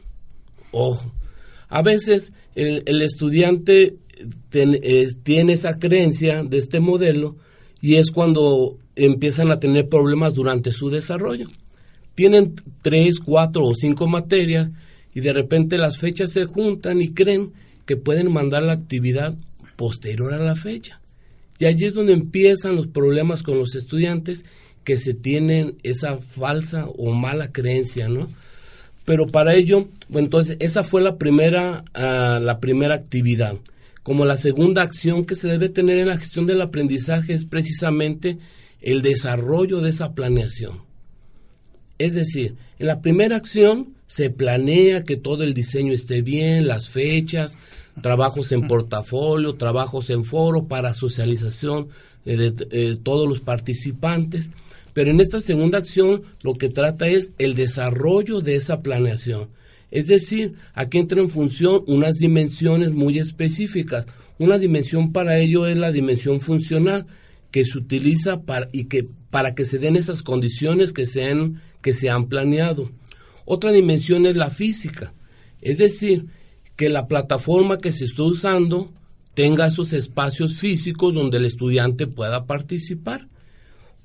Ojo, 0.71 1.13
a 1.69 1.83
veces 1.83 2.33
el, 2.55 2.81
el 2.87 3.03
estudiante 3.03 3.97
eh, 4.51 5.07
tiene 5.23 5.53
esa 5.53 5.79
creencia 5.79 6.43
de 6.43 6.57
este 6.57 6.79
modelo 6.79 7.35
y 7.81 7.95
es 7.95 8.11
cuando 8.11 8.77
empiezan 8.95 9.51
a 9.51 9.59
tener 9.59 9.87
problemas 9.87 10.33
durante 10.33 10.71
su 10.71 10.89
desarrollo. 10.89 11.47
Tienen 12.15 12.55
tres, 12.81 13.19
cuatro 13.19 13.65
o 13.65 13.75
cinco 13.75 14.07
materias 14.07 14.69
y 15.13 15.21
de 15.21 15.33
repente 15.33 15.77
las 15.77 15.97
fechas 15.97 16.31
se 16.31 16.45
juntan 16.45 17.01
y 17.01 17.13
creen 17.13 17.53
que 17.85 17.97
pueden 17.97 18.31
mandar 18.31 18.63
la 18.63 18.73
actividad 18.73 19.35
posterior 19.75 20.33
a 20.33 20.37
la 20.39 20.55
fecha. 20.55 20.99
Y 21.59 21.65
allí 21.65 21.85
es 21.85 21.93
donde 21.93 22.13
empiezan 22.13 22.75
los 22.75 22.87
problemas 22.87 23.43
con 23.43 23.57
los 23.57 23.75
estudiantes 23.75 24.45
que 24.83 24.97
se 24.97 25.13
tienen 25.13 25.75
esa 25.83 26.17
falsa 26.17 26.87
o 26.87 27.13
mala 27.13 27.51
creencia, 27.51 28.07
¿no? 28.07 28.29
Pero 29.05 29.27
para 29.27 29.55
ello, 29.55 29.87
bueno, 30.09 30.25
entonces 30.25 30.57
esa 30.59 30.83
fue 30.83 31.01
la 31.01 31.17
primera, 31.17 31.83
ah, 31.93 32.39
la 32.41 32.59
primera 32.59 32.95
actividad 32.95 33.57
como 34.07 34.23
la 34.23 34.37
segunda 34.37 34.83
acción 34.83 35.25
que 35.25 35.35
se 35.35 35.49
debe 35.49 35.67
tener 35.67 35.97
en 35.97 36.07
la 36.07 36.17
gestión 36.17 36.47
del 36.47 36.61
aprendizaje 36.61 37.33
es 37.33 37.43
precisamente 37.43 38.37
el 38.79 39.01
desarrollo 39.01 39.81
de 39.81 39.89
esa 39.89 40.13
planeación. 40.13 40.81
Es 41.97 42.15
decir, 42.15 42.55
en 42.79 42.87
la 42.87 43.01
primera 43.01 43.35
acción 43.35 43.95
se 44.07 44.29
planea 44.29 45.03
que 45.03 45.17
todo 45.17 45.43
el 45.43 45.53
diseño 45.53 45.91
esté 45.91 46.21
bien, 46.21 46.69
las 46.69 46.87
fechas, 46.87 47.57
trabajos 48.01 48.53
en 48.53 48.65
portafolio, 48.69 49.55
trabajos 49.55 50.09
en 50.09 50.23
foro 50.23 50.69
para 50.69 50.93
socialización 50.93 51.89
de, 52.23 52.51
de 52.51 52.95
todos 52.95 53.27
los 53.27 53.41
participantes. 53.41 54.51
Pero 54.93 55.11
en 55.11 55.19
esta 55.19 55.41
segunda 55.41 55.79
acción 55.79 56.21
lo 56.43 56.53
que 56.53 56.69
trata 56.69 57.09
es 57.09 57.31
el 57.39 57.55
desarrollo 57.55 58.39
de 58.39 58.55
esa 58.55 58.79
planeación. 58.79 59.49
Es 59.91 60.07
decir, 60.07 60.53
aquí 60.73 60.97
entra 60.97 61.21
en 61.21 61.29
función 61.29 61.83
unas 61.87 62.15
dimensiones 62.15 62.91
muy 62.91 63.19
específicas. 63.19 64.05
Una 64.37 64.57
dimensión 64.57 65.11
para 65.11 65.39
ello 65.39 65.65
es 65.67 65.77
la 65.77 65.91
dimensión 65.91 66.41
funcional 66.41 67.07
que 67.51 67.63
se 67.65 67.77
utiliza 67.77 68.41
para, 68.41 68.67
y 68.71 68.85
que, 68.85 69.07
para 69.29 69.55
que 69.55 69.65
se 69.65 69.79
den 69.79 69.95
esas 69.95 70.23
condiciones 70.23 70.93
que 70.93 71.05
se, 71.05 71.23
han, 71.23 71.61
que 71.81 71.93
se 71.93 72.09
han 72.09 72.27
planeado. 72.27 72.91
Otra 73.45 73.71
dimensión 73.71 74.25
es 74.25 74.35
la 74.35 74.49
física, 74.49 75.13
es 75.61 75.77
decir, 75.77 76.25
que 76.75 76.89
la 76.89 77.07
plataforma 77.07 77.77
que 77.77 77.93
se 77.93 78.03
está 78.03 78.23
usando 78.23 78.91
tenga 79.33 79.67
esos 79.67 79.93
espacios 79.93 80.57
físicos 80.57 81.13
donde 81.13 81.37
el 81.37 81.45
estudiante 81.45 82.07
pueda 82.07 82.45
participar. 82.45 83.27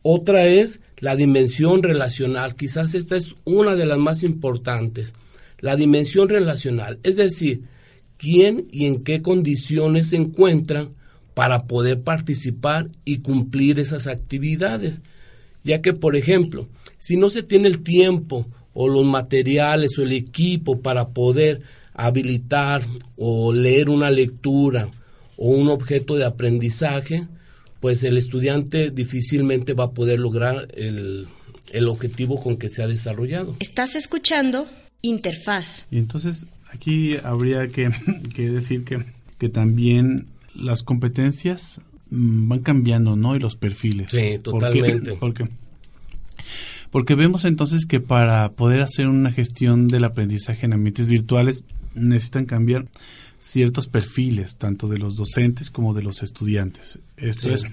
Otra 0.02 0.46
es 0.46 0.80
la 0.98 1.16
dimensión 1.16 1.82
relacional, 1.82 2.54
quizás 2.54 2.94
esta 2.94 3.16
es 3.16 3.34
una 3.44 3.74
de 3.74 3.86
las 3.86 3.98
más 3.98 4.22
importantes 4.22 5.12
la 5.62 5.76
dimensión 5.76 6.28
relacional, 6.28 6.98
es 7.04 7.16
decir, 7.16 7.62
quién 8.18 8.64
y 8.70 8.84
en 8.84 9.02
qué 9.02 9.22
condiciones 9.22 10.08
se 10.08 10.16
encuentran 10.16 10.90
para 11.34 11.66
poder 11.66 12.02
participar 12.02 12.90
y 13.04 13.18
cumplir 13.18 13.80
esas 13.80 14.06
actividades. 14.06 15.00
Ya 15.64 15.80
que, 15.80 15.94
por 15.94 16.16
ejemplo, 16.16 16.68
si 16.98 17.16
no 17.16 17.30
se 17.30 17.42
tiene 17.42 17.68
el 17.68 17.82
tiempo 17.82 18.46
o 18.74 18.88
los 18.88 19.04
materiales 19.04 19.96
o 19.98 20.02
el 20.02 20.12
equipo 20.12 20.80
para 20.80 21.08
poder 21.10 21.62
habilitar 21.94 22.84
o 23.16 23.52
leer 23.52 23.88
una 23.88 24.10
lectura 24.10 24.88
o 25.36 25.48
un 25.48 25.68
objeto 25.68 26.16
de 26.16 26.24
aprendizaje, 26.24 27.28
pues 27.78 28.02
el 28.02 28.18
estudiante 28.18 28.90
difícilmente 28.90 29.74
va 29.74 29.84
a 29.84 29.92
poder 29.92 30.18
lograr 30.18 30.68
el, 30.74 31.28
el 31.72 31.88
objetivo 31.88 32.40
con 32.42 32.56
que 32.56 32.68
se 32.68 32.82
ha 32.82 32.88
desarrollado. 32.88 33.56
Estás 33.60 33.94
escuchando 33.94 34.66
interfaz. 35.02 35.86
Y 35.90 35.98
entonces 35.98 36.46
aquí 36.70 37.16
habría 37.22 37.68
que, 37.68 37.90
decir 38.50 38.84
que, 38.84 39.04
que, 39.38 39.48
también 39.48 40.26
las 40.54 40.82
competencias 40.82 41.80
mm, 42.10 42.48
van 42.48 42.60
cambiando, 42.60 43.16
¿no? 43.16 43.36
Y 43.36 43.40
los 43.40 43.56
perfiles. 43.56 44.10
Sí, 44.10 44.38
totalmente. 44.42 45.14
Porque, 45.20 45.48
porque 46.90 47.14
vemos 47.14 47.46
entonces 47.46 47.86
que 47.86 48.00
para 48.00 48.50
poder 48.50 48.82
hacer 48.82 49.06
una 49.06 49.32
gestión 49.32 49.88
del 49.88 50.04
aprendizaje 50.04 50.66
en 50.66 50.74
ambientes 50.74 51.08
virtuales 51.08 51.64
necesitan 51.94 52.44
cambiar 52.44 52.86
ciertos 53.38 53.88
perfiles, 53.88 54.56
tanto 54.56 54.88
de 54.88 54.98
los 54.98 55.16
docentes 55.16 55.70
como 55.70 55.94
de 55.94 56.02
los 56.02 56.22
estudiantes. 56.22 56.98
Esto 57.16 57.48
es, 57.48 57.64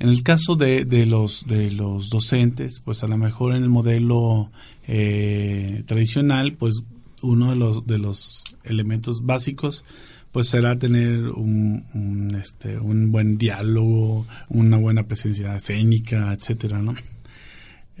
en 0.00 0.08
el 0.08 0.22
caso 0.22 0.56
de, 0.56 0.84
de, 0.84 1.04
los, 1.06 1.46
de 1.46 1.70
los 1.70 2.08
docentes, 2.08 2.80
pues 2.80 3.04
a 3.04 3.06
lo 3.06 3.18
mejor 3.18 3.54
en 3.54 3.62
el 3.62 3.68
modelo 3.68 4.50
eh, 4.88 5.84
tradicional, 5.86 6.54
pues 6.54 6.82
uno 7.22 7.50
de 7.50 7.56
los, 7.56 7.86
de 7.86 7.98
los 7.98 8.42
elementos 8.64 9.24
básicos 9.24 9.84
pues 10.32 10.48
será 10.48 10.78
tener 10.78 11.28
un, 11.28 12.36
este, 12.40 12.78
un 12.78 13.10
buen 13.10 13.36
diálogo, 13.36 14.26
una 14.48 14.78
buena 14.78 15.02
presencia 15.02 15.56
escénica, 15.56 16.32
etcétera, 16.32 16.80
¿no? 16.80 16.94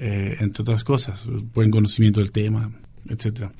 Eh, 0.02 0.36
entre 0.40 0.62
otras 0.62 0.82
cosas, 0.82 1.28
buen 1.52 1.70
conocimiento 1.70 2.20
del 2.20 2.32
tema, 2.32 2.70
etcétera. 3.06 3.52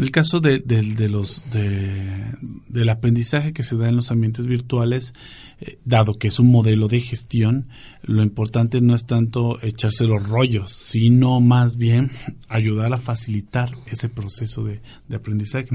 El 0.00 0.10
caso 0.12 0.40
de, 0.40 0.62
los, 1.10 1.44
del 1.50 2.88
aprendizaje 2.88 3.52
que 3.52 3.62
se 3.62 3.76
da 3.76 3.90
en 3.90 3.96
los 3.96 4.10
ambientes 4.10 4.46
virtuales, 4.46 5.12
eh, 5.60 5.76
dado 5.84 6.14
que 6.14 6.28
es 6.28 6.38
un 6.38 6.50
modelo 6.50 6.88
de 6.88 7.00
gestión, 7.00 7.68
lo 8.02 8.22
importante 8.22 8.80
no 8.80 8.94
es 8.94 9.04
tanto 9.04 9.62
echarse 9.62 10.06
los 10.06 10.26
rollos, 10.26 10.72
sino 10.72 11.38
más 11.42 11.76
bien 11.76 12.10
ayudar 12.48 12.94
a 12.94 12.96
facilitar 12.96 13.76
ese 13.84 14.08
proceso 14.08 14.64
de, 14.64 14.80
aprendizaje. 15.14 15.68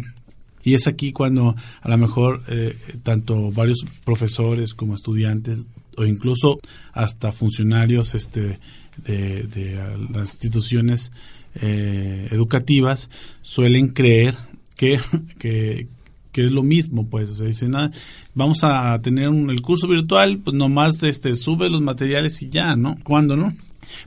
Y 0.63 0.73
es 0.73 0.87
aquí 0.87 1.11
cuando 1.11 1.55
a 1.81 1.87
lo 1.87 1.97
mejor 1.99 2.41
eh, 2.47 2.75
tanto 3.03 3.51
varios 3.51 3.85
profesores 4.05 4.73
como 4.73 4.95
estudiantes 4.95 5.61
o 5.97 6.03
incluso 6.03 6.55
hasta 6.93 7.31
funcionarios 7.31 8.15
este, 8.15 8.57
de, 9.05 9.43
de 9.43 9.97
las 10.09 10.33
instituciones 10.33 11.11
eh, 11.55 12.27
educativas 12.31 13.09
suelen 13.41 13.89
creer 13.89 14.35
que, 14.75 14.99
que, 15.39 15.87
es 16.33 16.51
lo 16.51 16.63
mismo, 16.63 17.07
pues, 17.09 17.29
o 17.29 17.35
sea, 17.35 17.47
dicen, 17.47 17.75
ah, 17.75 17.91
vamos 18.33 18.59
a 18.63 18.99
tener 19.01 19.29
el 19.29 19.61
curso 19.61 19.87
virtual, 19.87 20.39
pues 20.43 20.55
nomás 20.55 21.01
este, 21.03 21.33
sube 21.35 21.69
los 21.69 21.81
materiales 21.81 22.41
y 22.41 22.49
ya, 22.49 22.75
¿no? 22.75 22.95
¿Cuándo, 23.03 23.37
no? 23.37 23.53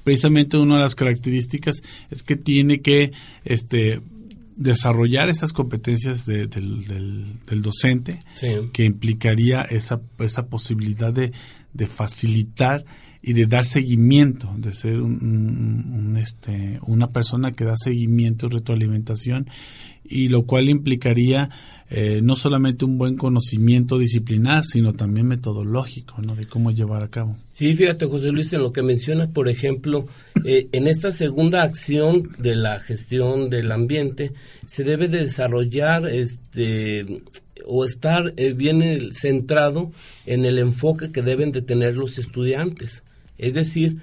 Precisamente 0.04 0.58
una 0.58 0.76
de 0.76 0.82
las 0.82 0.94
características 0.94 1.82
es 2.10 2.22
que 2.22 2.36
tiene 2.36 2.80
que 2.80 3.12
este, 3.44 4.02
desarrollar 4.56 5.30
esas 5.30 5.52
competencias 5.52 6.26
del, 6.26 6.50
del, 6.50 7.62
docente, 7.62 8.18
que 8.72 8.84
implicaría 8.84 9.62
esa, 9.62 10.00
esa 10.18 10.46
posibilidad 10.46 11.14
de, 11.14 11.32
de 11.72 11.86
facilitar 11.86 12.84
y 13.22 13.32
de 13.32 13.46
dar 13.46 13.64
seguimiento, 13.64 14.52
de 14.56 14.72
ser 14.72 15.00
un, 15.00 16.16
este, 16.20 16.78
una 16.86 17.08
persona 17.08 17.52
que 17.52 17.64
da 17.64 17.76
seguimiento 17.76 18.46
y 18.46 18.50
retroalimentación, 18.50 19.48
y 20.04 20.28
lo 20.28 20.44
cual 20.46 20.68
implicaría 20.68 21.50
eh, 21.90 22.20
no 22.22 22.36
solamente 22.36 22.84
un 22.84 22.98
buen 22.98 23.16
conocimiento 23.16 23.98
disciplinar, 23.98 24.62
sino 24.62 24.92
también 24.92 25.26
metodológico, 25.26 26.20
¿no? 26.20 26.34
De 26.34 26.46
cómo 26.46 26.70
llevar 26.70 27.02
a 27.02 27.08
cabo. 27.08 27.36
Sí, 27.50 27.74
fíjate, 27.74 28.04
José 28.04 28.30
Luis, 28.30 28.52
en 28.52 28.62
lo 28.62 28.72
que 28.72 28.82
mencionas, 28.82 29.28
por 29.28 29.48
ejemplo, 29.48 30.06
eh, 30.44 30.68
en 30.72 30.86
esta 30.86 31.12
segunda 31.12 31.62
acción 31.62 32.30
de 32.38 32.56
la 32.56 32.78
gestión 32.78 33.48
del 33.48 33.72
ambiente, 33.72 34.32
se 34.66 34.84
debe 34.84 35.08
de 35.08 35.22
desarrollar 35.24 36.08
este 36.08 37.22
o 37.66 37.84
estar 37.84 38.32
eh, 38.36 38.52
bien 38.52 39.12
centrado 39.12 39.92
en 40.26 40.44
el 40.44 40.58
enfoque 40.58 41.10
que 41.10 41.22
deben 41.22 41.52
de 41.52 41.62
tener 41.62 41.96
los 41.96 42.18
estudiantes, 42.18 43.02
es 43.38 43.54
decir, 43.54 43.98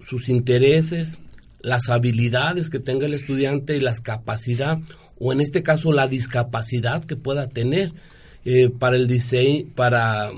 sus 0.00 0.28
intereses, 0.28 1.18
las 1.60 1.88
habilidades 1.88 2.70
que 2.70 2.80
tenga 2.80 3.06
el 3.06 3.14
estudiante 3.14 3.76
y 3.76 3.80
las 3.80 4.00
capacidades 4.00 4.84
o 5.18 5.32
en 5.32 5.40
este 5.40 5.62
caso 5.62 5.92
la 5.92 6.06
discapacidad 6.06 7.04
que 7.04 7.16
pueda 7.16 7.48
tener 7.48 7.92
eh, 8.44 8.70
para 8.70 8.96
el 8.96 9.06
diseño, 9.06 9.66
para, 9.74 10.30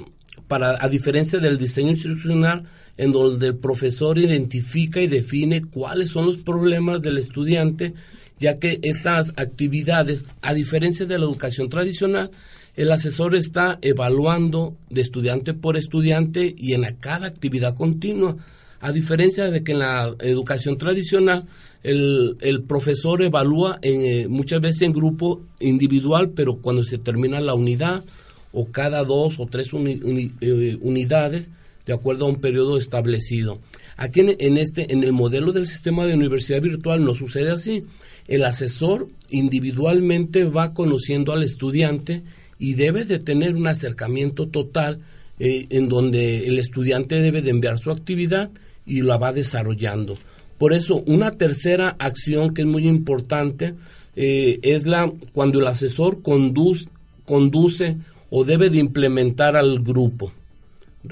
para, 0.48 0.82
a 0.82 0.88
diferencia 0.88 1.38
del 1.38 1.58
diseño 1.58 1.90
instruccional, 1.90 2.64
en 2.96 3.12
donde 3.12 3.48
el 3.48 3.56
profesor 3.56 4.18
identifica 4.18 5.00
y 5.00 5.06
define 5.06 5.62
cuáles 5.62 6.10
son 6.10 6.26
los 6.26 6.38
problemas 6.38 7.00
del 7.02 7.18
estudiante, 7.18 7.94
ya 8.38 8.58
que 8.58 8.80
estas 8.82 9.30
actividades, 9.36 10.24
a 10.42 10.54
diferencia 10.54 11.06
de 11.06 11.18
la 11.18 11.24
educación 11.24 11.68
tradicional, 11.68 12.30
el 12.76 12.92
asesor 12.92 13.34
está 13.34 13.78
evaluando 13.82 14.76
de 14.88 15.00
estudiante 15.00 15.54
por 15.54 15.76
estudiante 15.76 16.54
y 16.56 16.74
en 16.74 16.84
cada 17.00 17.26
actividad 17.26 17.76
continua, 17.76 18.36
a 18.80 18.92
diferencia 18.92 19.50
de 19.50 19.62
que 19.62 19.72
en 19.72 19.80
la 19.80 20.14
educación 20.20 20.78
tradicional 20.78 21.44
el, 21.82 22.36
el 22.40 22.62
profesor 22.62 23.22
evalúa 23.22 23.78
en, 23.82 24.00
eh, 24.06 24.28
muchas 24.28 24.60
veces 24.60 24.82
en 24.82 24.92
grupo 24.92 25.42
individual, 25.60 26.30
pero 26.30 26.56
cuando 26.56 26.84
se 26.84 26.98
termina 26.98 27.40
la 27.40 27.54
unidad 27.54 28.04
o 28.52 28.66
cada 28.70 29.04
dos 29.04 29.38
o 29.38 29.46
tres 29.46 29.70
eh, 29.72 30.78
unidades, 30.80 31.50
de 31.86 31.92
acuerdo 31.92 32.26
a 32.26 32.28
un 32.28 32.40
periodo 32.40 32.78
establecido. 32.78 33.58
Aquí 33.96 34.20
en, 34.20 34.58
este, 34.58 34.92
en 34.92 35.02
el 35.02 35.12
modelo 35.12 35.52
del 35.52 35.66
sistema 35.66 36.06
de 36.06 36.14
universidad 36.14 36.62
virtual 36.62 37.04
no 37.04 37.14
sucede 37.14 37.50
así. 37.50 37.84
El 38.28 38.44
asesor 38.44 39.08
individualmente 39.28 40.44
va 40.44 40.72
conociendo 40.72 41.32
al 41.32 41.42
estudiante 41.42 42.22
y 42.60 42.74
debe 42.74 43.04
de 43.04 43.18
tener 43.18 43.56
un 43.56 43.66
acercamiento 43.66 44.46
total 44.46 45.00
eh, 45.40 45.66
en 45.70 45.88
donde 45.88 46.46
el 46.46 46.58
estudiante 46.58 47.16
debe 47.16 47.40
de 47.40 47.50
enviar 47.50 47.78
su 47.78 47.90
actividad 47.90 48.50
y 48.84 49.00
la 49.00 49.16
va 49.16 49.32
desarrollando. 49.32 50.18
Por 50.58 50.74
eso, 50.74 51.02
una 51.06 51.38
tercera 51.38 51.96
acción 51.98 52.52
que 52.52 52.60
es 52.62 52.68
muy 52.68 52.86
importante 52.86 53.74
eh, 54.14 54.60
es 54.62 54.86
la 54.86 55.10
cuando 55.32 55.58
el 55.58 55.66
asesor 55.66 56.20
conduce, 56.22 57.96
o 58.28 58.44
debe 58.44 58.68
de 58.68 58.78
implementar 58.78 59.56
al 59.56 59.80
grupo. 59.80 60.30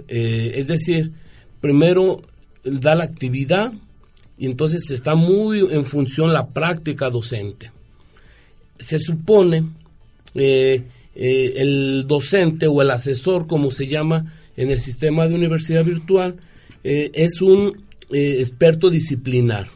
Eh, 0.07 0.53
es 0.57 0.66
decir, 0.66 1.12
primero 1.62 2.20
da 2.62 2.94
la 2.94 3.05
actividad 3.05 3.72
y 4.36 4.44
entonces 4.46 4.90
está 4.90 5.14
muy 5.14 5.61
en 5.61 5.86
función 5.86 6.32
la 6.32 6.49
práctica 6.49 7.09
docente. 7.09 7.72
Se 8.78 8.99
supone 8.99 9.64
el 11.19 12.05
docente 12.07 12.66
o 12.69 12.81
el 12.81 12.91
asesor, 12.91 13.47
como 13.47 13.71
se 13.71 13.89
llama 13.89 14.33
en 14.57 14.71
el 14.71 14.81
sistema 14.81 15.27
de 15.27 15.35
universidad 15.35 15.85
virtual, 15.85 16.37
es 16.83 17.43
un 17.43 17.89
eh, 18.11 18.37
experto 18.39 18.89
disciplinar. 18.89 19.69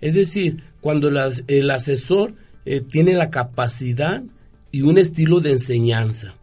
Es 0.00 0.14
decir, 0.14 0.64
cuando 0.80 1.08
el 1.08 1.70
asesor 1.70 2.34
eh, 2.64 2.80
tiene 2.80 3.14
la 3.14 3.30
capacidad 3.30 4.24
y 4.72 4.82
un 4.82 4.98
estilo 4.98 5.38
de 5.38 5.52
enseñanza. 5.52 6.34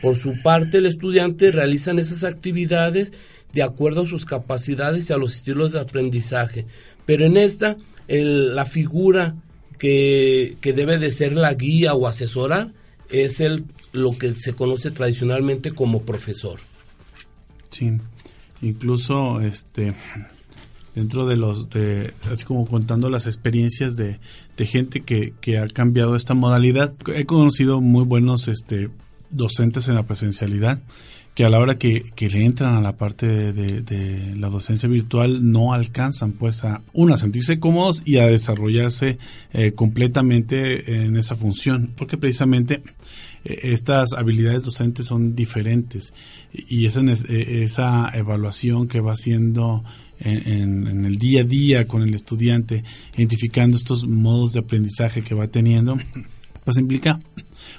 Por 0.00 0.16
su 0.16 0.42
parte, 0.42 0.78
el 0.78 0.86
estudiante 0.86 1.52
realiza 1.52 1.92
esas 1.92 2.24
actividades 2.24 3.12
de 3.52 3.62
acuerdo 3.62 4.02
a 4.02 4.08
sus 4.08 4.24
capacidades 4.24 5.08
y 5.08 5.12
a 5.12 5.18
los 5.18 5.36
estilos 5.36 5.70
de 5.70 5.78
aprendizaje. 5.78 6.66
Pero 7.06 7.26
en 7.26 7.36
esta, 7.36 7.76
la 8.08 8.64
figura 8.64 9.36
que, 9.78 10.56
que, 10.60 10.72
debe 10.72 10.98
de 10.98 11.12
ser 11.12 11.34
la 11.34 11.54
guía 11.54 11.94
o 11.94 12.08
asesorar 12.08 12.72
es 13.12 13.40
el, 13.40 13.64
lo 13.92 14.16
que 14.16 14.34
se 14.34 14.54
conoce 14.54 14.90
tradicionalmente 14.90 15.72
como 15.72 16.02
profesor. 16.02 16.60
Sí, 17.70 17.92
incluso 18.60 19.40
este 19.40 19.94
dentro 20.94 21.26
de 21.26 21.36
los, 21.36 21.70
de, 21.70 22.12
así 22.30 22.44
como 22.44 22.66
contando 22.66 23.08
las 23.08 23.26
experiencias 23.26 23.96
de, 23.96 24.18
de 24.56 24.66
gente 24.66 25.00
que, 25.00 25.32
que, 25.40 25.58
ha 25.58 25.66
cambiado 25.66 26.16
esta 26.16 26.34
modalidad. 26.34 26.92
He 27.14 27.24
conocido 27.24 27.80
muy 27.80 28.04
buenos 28.04 28.48
este, 28.48 28.90
docentes 29.30 29.88
en 29.88 29.94
la 29.94 30.02
presencialidad 30.02 30.80
que 31.34 31.44
a 31.44 31.48
la 31.48 31.58
hora 31.58 31.78
que, 31.78 32.10
que 32.14 32.28
le 32.28 32.44
entran 32.44 32.74
a 32.74 32.82
la 32.82 32.96
parte 32.96 33.26
de, 33.26 34.34
la 34.36 34.50
docencia 34.50 34.88
virtual 34.88 35.50
no 35.50 35.72
alcanzan 35.72 36.32
pues 36.32 36.64
a, 36.64 36.82
uno, 36.92 37.14
a 37.14 37.16
sentirse 37.16 37.58
cómodos 37.58 38.02
y 38.04 38.18
a 38.18 38.26
desarrollarse 38.26 39.18
eh, 39.52 39.72
completamente 39.72 41.04
en 41.04 41.16
esa 41.16 41.34
función, 41.34 41.92
porque 41.96 42.18
precisamente 42.18 42.82
eh, 43.44 43.58
estas 43.62 44.12
habilidades 44.12 44.64
docentes 44.64 45.06
son 45.06 45.34
diferentes 45.34 46.12
y 46.52 46.84
esa, 46.84 47.00
eh, 47.00 47.62
esa 47.62 48.10
evaluación 48.14 48.86
que 48.86 49.00
va 49.00 49.12
haciendo 49.12 49.84
en, 50.24 51.04
el 51.04 51.18
día 51.18 51.42
a 51.42 51.44
día 51.44 51.88
con 51.88 52.02
el 52.02 52.14
estudiante, 52.14 52.84
identificando 53.16 53.76
estos 53.76 54.06
modos 54.06 54.52
de 54.52 54.60
aprendizaje 54.60 55.22
que 55.22 55.34
va 55.34 55.48
teniendo, 55.48 55.96
pues 56.64 56.78
implica 56.78 57.18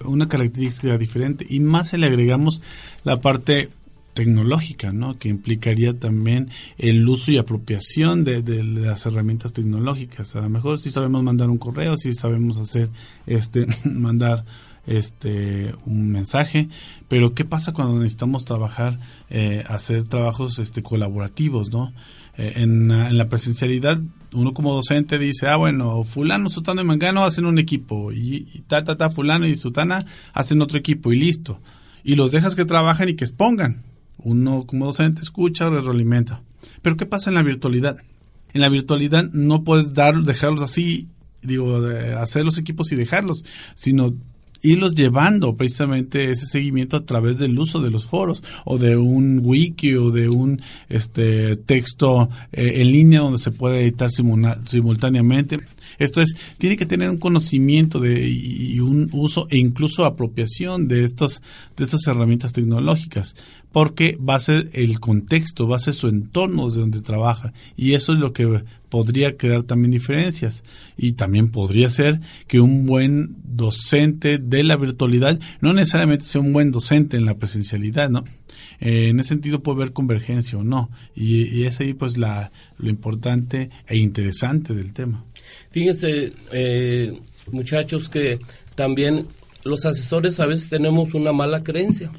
una 0.03 0.27
característica 0.27 0.97
diferente 0.97 1.45
y 1.47 1.59
más 1.59 1.89
si 1.89 1.97
le 1.97 2.07
agregamos 2.07 2.61
la 3.03 3.21
parte 3.21 3.69
tecnológica, 4.13 4.91
¿no? 4.91 5.17
Que 5.17 5.29
implicaría 5.29 5.97
también 5.97 6.49
el 6.77 7.07
uso 7.07 7.31
y 7.31 7.37
apropiación 7.37 8.23
de, 8.23 8.43
de, 8.43 8.63
las 8.63 9.05
herramientas 9.05 9.53
tecnológicas. 9.53 10.35
A 10.35 10.41
lo 10.41 10.49
mejor 10.49 10.79
si 10.79 10.91
sabemos 10.91 11.23
mandar 11.23 11.49
un 11.49 11.57
correo, 11.57 11.97
si 11.97 12.13
sabemos 12.13 12.57
hacer, 12.57 12.89
este, 13.25 13.65
mandar 13.89 14.45
este 14.85 15.73
un 15.85 16.09
mensaje 16.11 16.67
pero 17.07 17.33
qué 17.33 17.45
pasa 17.45 17.71
cuando 17.71 17.99
necesitamos 17.99 18.43
trabajar 18.43 18.99
eh, 19.29 19.63
hacer 19.65 20.03
trabajos 20.03 20.59
este 20.59 20.83
colaborativos 20.83 21.71
no 21.71 21.93
eh, 22.37 22.53
en, 22.55 22.87
la 23.15 23.29
presencialidad, 23.29 23.99
uno 24.33 24.53
como 24.53 24.73
docente 24.73 25.17
dice, 25.17 25.47
ah, 25.47 25.57
bueno, 25.57 26.03
fulano, 26.03 26.49
sutano 26.49 26.81
y 26.81 26.85
mangano 26.85 27.23
hacen 27.23 27.45
un 27.45 27.59
equipo, 27.59 28.11
y, 28.11 28.63
ta, 28.67 28.83
ta, 28.83 28.97
ta, 28.97 29.09
fulano 29.09 29.47
y 29.47 29.55
sutana 29.55 30.05
hacen 30.33 30.61
otro 30.61 30.77
equipo, 30.77 31.11
y 31.11 31.17
listo. 31.17 31.59
Y 32.03 32.15
los 32.15 32.31
dejas 32.31 32.55
que 32.55 32.65
trabajen 32.65 33.09
y 33.09 33.15
que 33.15 33.23
expongan. 33.23 33.83
Uno 34.17 34.65
como 34.65 34.85
docente 34.85 35.21
escucha 35.21 35.67
o 35.67 35.71
retroalimenta. 35.71 36.41
Pero 36.81 36.97
¿qué 36.97 37.05
pasa 37.05 37.29
en 37.29 37.35
la 37.35 37.43
virtualidad? 37.43 37.97
En 38.53 38.61
la 38.61 38.69
virtualidad 38.69 39.29
no 39.31 39.63
puedes 39.63 39.93
dar, 39.93 40.21
dejarlos 40.23 40.61
así, 40.61 41.07
digo, 41.41 41.77
hacer 42.17 42.45
los 42.45 42.57
equipos 42.57 42.91
y 42.91 42.95
dejarlos, 42.95 43.45
sino 43.75 44.13
irlos 44.63 44.95
llevando 44.95 45.55
precisamente 45.55 46.31
ese 46.31 46.45
seguimiento 46.45 46.97
a 46.97 47.05
través 47.05 47.37
del 47.37 47.59
uso 47.59 47.81
de 47.81 47.91
los 47.91 48.05
foros 48.05 48.43
o 48.65 48.77
de 48.77 48.97
un 48.97 49.41
wiki 49.43 49.93
o 49.95 50.09
de 50.09 50.29
un 50.29 50.61
este 50.89 51.57
texto 51.57 52.29
eh, 52.51 52.81
en 52.81 52.91
línea 52.91 53.19
donde 53.19 53.37
se 53.37 53.51
puede 53.51 53.81
editar 53.81 54.09
simultáneamente. 54.09 55.57
Esto 55.99 56.21
es, 56.21 56.35
tiene 56.57 56.77
que 56.77 56.85
tener 56.85 57.09
un 57.09 57.17
conocimiento 57.17 57.99
de, 57.99 58.27
y 58.27 58.79
un 58.79 59.09
uso 59.11 59.47
e 59.49 59.57
incluso 59.57 60.05
apropiación 60.05 60.87
de, 60.87 61.03
estos, 61.03 61.41
de 61.75 61.83
estas 61.83 62.07
herramientas 62.07 62.53
tecnológicas 62.53 63.35
porque 63.73 64.17
va 64.17 64.35
a 64.35 64.39
ser 64.39 64.69
el 64.73 64.99
contexto, 64.99 65.67
va 65.67 65.77
a 65.77 65.79
ser 65.79 65.95
su 65.95 66.07
entorno 66.07 66.69
de 66.69 66.79
donde 66.79 67.01
trabaja 67.01 67.53
y 67.75 67.95
eso 67.95 68.13
es 68.13 68.19
lo 68.19 68.31
que 68.31 68.63
podría 68.87 69.35
crear 69.35 69.63
también 69.63 69.89
diferencias 69.89 70.63
y 70.95 71.13
también 71.13 71.49
podría 71.49 71.89
ser 71.89 72.21
que 72.47 72.59
un 72.59 72.85
buen 72.85 73.35
docente 73.43 74.37
de 74.37 74.63
la 74.63 74.77
virtualidad 74.77 75.39
no 75.59 75.73
necesariamente 75.73 76.23
sea 76.23 76.39
un 76.39 76.53
buen 76.53 76.69
docente 76.69 77.17
en 77.17 77.25
la 77.25 77.33
presencialidad, 77.33 78.11
¿no? 78.11 78.23
Eh, 78.79 79.09
en 79.09 79.19
ese 79.19 79.29
sentido 79.29 79.63
puede 79.63 79.77
haber 79.77 79.93
convergencia 79.93 80.59
o 80.59 80.63
no 80.63 80.91
y, 81.15 81.63
es 81.63 81.79
ahí 81.79 81.95
pues 81.95 82.19
la, 82.19 82.51
lo 82.77 82.91
importante 82.91 83.71
e 83.87 83.97
interesante 83.97 84.75
del 84.75 84.93
tema. 84.93 85.25
Fíjense, 85.71 86.31
eh, 86.51 87.19
muchachos, 87.51 88.07
que 88.07 88.39
también 88.75 89.25
los 89.63 89.83
asesores 89.85 90.39
a 90.39 90.45
veces 90.45 90.69
tenemos 90.69 91.15
una 91.15 91.31
mala 91.31 91.63
creencia 91.63 92.11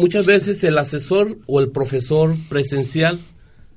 muchas 0.00 0.24
veces 0.24 0.64
el 0.64 0.78
asesor 0.78 1.38
o 1.46 1.60
el 1.60 1.70
profesor 1.72 2.34
presencial 2.48 3.20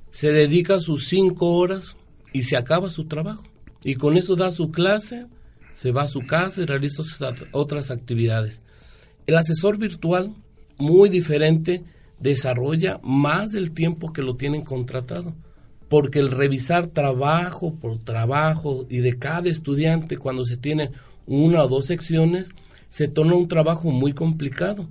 se 0.09 0.31
dedica 0.31 0.79
sus 0.79 1.09
cinco 1.09 1.51
horas 1.51 1.97
y 2.31 2.43
se 2.43 2.55
acaba 2.55 2.89
su 2.89 3.05
trabajo. 3.05 3.43
Y 3.83 3.95
con 3.95 4.15
eso 4.15 4.37
da 4.37 4.53
su 4.53 4.71
clase, 4.71 5.25
se 5.75 5.91
va 5.91 6.03
a 6.03 6.07
su 6.07 6.21
casa 6.21 6.61
y 6.61 6.65
realiza 6.65 7.03
otras 7.51 7.91
actividades. 7.91 8.61
El 9.27 9.35
asesor 9.35 9.77
virtual, 9.77 10.33
muy 10.77 11.09
diferente, 11.09 11.83
desarrolla 12.19 13.01
más 13.03 13.51
del 13.51 13.71
tiempo 13.71 14.13
que 14.13 14.21
lo 14.21 14.37
tienen 14.37 14.61
contratado. 14.61 15.33
Porque 15.89 16.19
el 16.19 16.31
revisar 16.31 16.87
trabajo 16.87 17.75
por 17.75 17.99
trabajo 17.99 18.85
y 18.89 18.99
de 18.99 19.19
cada 19.19 19.49
estudiante 19.49 20.15
cuando 20.15 20.45
se 20.45 20.55
tiene 20.55 20.91
una 21.27 21.65
o 21.65 21.67
dos 21.67 21.87
secciones, 21.87 22.47
se 22.87 23.09
torna 23.09 23.35
un 23.35 23.49
trabajo 23.49 23.91
muy 23.91 24.13
complicado 24.13 24.87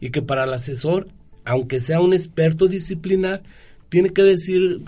y 0.00 0.10
que 0.10 0.22
para 0.22 0.44
el 0.44 0.52
asesor, 0.52 1.08
aunque 1.44 1.80
sea 1.80 2.00
un 2.00 2.12
experto 2.12 2.66
disciplinar, 2.66 3.42
tiene 3.88 4.10
que 4.10 4.22
decir, 4.22 4.82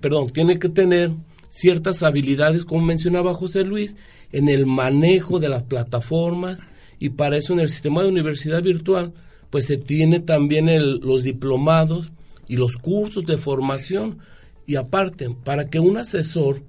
perdón, 0.00 0.30
tiene 0.30 0.58
que 0.58 0.68
tener 0.68 1.12
ciertas 1.50 2.02
habilidades, 2.02 2.64
como 2.64 2.84
mencionaba 2.84 3.34
José 3.34 3.64
Luis, 3.64 3.96
en 4.32 4.48
el 4.48 4.66
manejo 4.66 5.38
de 5.38 5.48
las 5.48 5.62
plataformas 5.62 6.58
y 6.98 7.10
para 7.10 7.36
eso 7.36 7.52
en 7.52 7.60
el 7.60 7.68
sistema 7.68 8.02
de 8.02 8.08
universidad 8.08 8.62
virtual 8.62 9.12
pues 9.50 9.66
se 9.66 9.76
tiene 9.76 10.18
también 10.18 10.66
los 11.00 11.22
diplomados 11.22 12.10
y 12.48 12.56
los 12.56 12.76
cursos 12.76 13.24
de 13.24 13.36
formación. 13.36 14.18
Y 14.66 14.74
aparte 14.74 15.30
para 15.44 15.70
que 15.70 15.78
un 15.78 15.96
asesor 15.96 16.64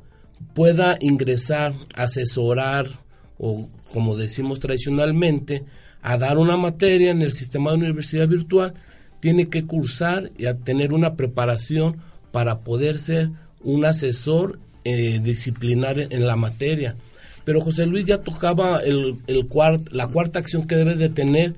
pueda 0.54 0.96
ingresar, 1.02 1.74
asesorar 1.96 3.00
o 3.40 3.68
como 3.92 4.16
decimos 4.16 4.60
tradicionalmente, 4.60 5.64
a 6.06 6.18
dar 6.20 6.38
una 6.38 6.56
materia 6.56 7.10
en 7.10 7.24
el 7.24 7.34
sistema 7.34 7.72
de 7.72 7.78
universidad 7.78 8.28
virtual, 8.28 8.76
tiene 9.22 9.50
que 9.50 9.66
cursar 9.66 10.32
y 10.38 10.46
a 10.46 10.56
tener 10.56 10.94
una 10.94 11.16
preparación 11.16 11.98
para 12.32 12.60
poder 12.60 13.00
ser 13.00 13.32
un 13.64 13.86
asesor 13.86 14.60
eh, 14.84 15.20
disciplinar 15.20 15.98
en 15.98 16.28
la 16.28 16.36
materia. 16.36 16.96
Pero 17.44 17.60
José 17.60 17.88
Luis 17.88 18.06
ya 18.06 18.20
tocaba 18.20 18.82
el, 18.82 19.16
la 19.92 20.08
cuarta 20.08 20.38
acción 20.38 20.68
que 20.68 20.76
debe 20.76 20.94
de 20.94 21.10
tener 21.10 21.56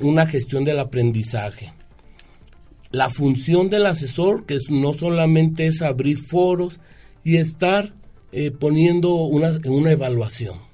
una 0.00 0.26
gestión 0.26 0.64
del 0.64 0.78
aprendizaje. 0.78 1.72
La 2.90 3.08
función 3.08 3.70
del 3.70 3.86
asesor, 3.86 4.44
que 4.44 4.58
no 4.68 4.92
solamente 4.92 5.66
es 5.66 5.80
abrir 5.80 6.18
foros 6.18 6.78
y 7.24 7.38
estar 7.38 7.94
eh, 8.32 8.50
poniendo 8.50 9.14
una, 9.14 9.58
una 9.64 9.92
evaluación. 9.92 10.71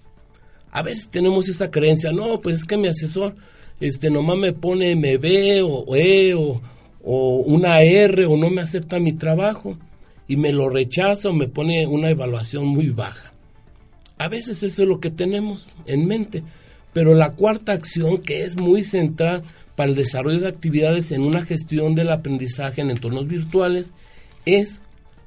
A 0.71 0.83
veces 0.83 1.09
tenemos 1.09 1.49
esa 1.49 1.71
creencia, 1.71 2.12
no, 2.12 2.39
pues 2.39 2.57
es 2.57 2.64
que 2.64 2.77
mi 2.77 2.89
asesor 2.89 3.35
este, 3.81 4.11
nomás 4.11 4.37
me 4.37 4.53
pone 4.53 4.95
MB 4.97 5.64
o 5.64 5.97
E 5.97 6.35
o, 6.35 6.61
o 7.03 7.37
una 7.47 7.83
R 7.83 8.27
o 8.27 8.37
no 8.37 8.51
me 8.51 8.61
acepta 8.61 8.99
mi 8.99 9.12
trabajo 9.12 9.79
y 10.27 10.37
me 10.37 10.53
lo 10.53 10.69
rechaza 10.69 11.31
o 11.31 11.33
me 11.33 11.49
pone 11.49 11.87
una 11.87 12.11
evaluación 12.11 12.66
muy 12.66 12.91
baja. 12.91 13.33
A 14.19 14.29
veces 14.29 14.62
eso 14.62 14.83
es 14.83 14.89
lo 14.89 15.01
que 15.01 15.11
tenemos 15.11 15.69
en 15.87 16.07
mente, 16.07 16.43
pero 16.93 17.14
la 17.14 17.33
cuarta 17.33 17.73
acción 17.73 18.19
que 18.19 18.43
es 18.43 18.57
muy 18.57 18.85
central 18.85 19.45
para 19.77 19.91
el 19.91 19.97
desarrollo 19.97 20.41
de 20.41 20.49
actividades 20.49 21.12
en 21.12 21.23
una 21.23 21.45
gestión 21.45 21.95
del 21.95 22.11
aprendizaje 22.11 22.81
en 22.81 22.91
entornos 22.91 23.29
virtuales 23.29 23.93
es 24.45 24.83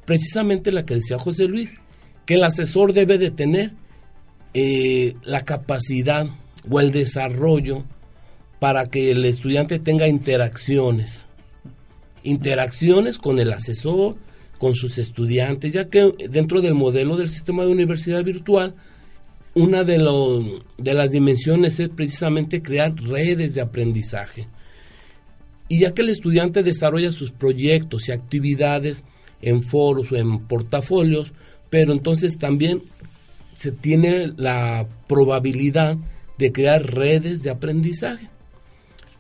precisamente 0.06 0.74
la 0.74 0.84
que 0.84 0.96
decía 0.96 1.18
José 1.18 1.46
Luis, 1.46 1.74
que 2.26 2.34
el 2.34 2.44
asesor 2.44 2.92
debe 2.92 3.18
de 3.18 3.32
tener 3.32 3.72
eh, 4.54 5.16
la 5.24 5.46
capacidad 5.46 6.28
o 6.70 6.80
el 6.80 6.92
desarrollo 6.92 7.84
para 8.60 8.90
que 8.90 9.12
el 9.12 9.26
estudiante 9.26 9.80
tenga 9.80 10.08
interacciones, 10.08 11.26
interacciones 12.24 13.18
con 13.18 13.40
el 13.40 13.52
asesor, 13.54 14.18
con 14.58 14.76
sus 14.76 15.00
estudiantes, 15.00 15.74
ya 15.74 15.90
que 15.90 16.14
dentro 16.30 16.62
del 16.62 16.76
modelo 16.76 17.18
del 17.18 17.30
sistema 17.30 17.64
de 17.64 17.72
universidad 17.72 18.24
virtual, 18.24 18.76
una 19.56 19.84
de, 19.84 19.98
de 20.78 20.94
las 20.94 21.12
dimensiones 21.12 21.80
es 21.80 21.90
precisamente 21.90 22.62
crear 22.62 22.94
redes 22.96 23.56
de 23.56 23.62
aprendizaje. 23.62 24.48
Y 25.68 25.80
ya 25.80 25.94
que 25.94 26.04
el 26.04 26.10
estudiante 26.10 26.62
desarrolla 26.62 27.12
sus 27.12 27.32
proyectos 27.32 28.08
y 28.08 28.12
actividades 28.12 29.04
en 29.42 29.64
foros 29.64 30.12
o 30.12 30.18
en 30.18 30.46
portafolios, 30.46 31.34
pero 31.70 31.94
entonces 31.94 32.38
también 32.38 32.84
se 33.62 33.72
tiene 33.72 34.34
la 34.38 34.88
probabilidad 35.08 35.96
de 36.40 36.52
crear 36.52 36.84
redes 36.84 37.44
de 37.44 37.52
aprendizaje. 37.52 38.28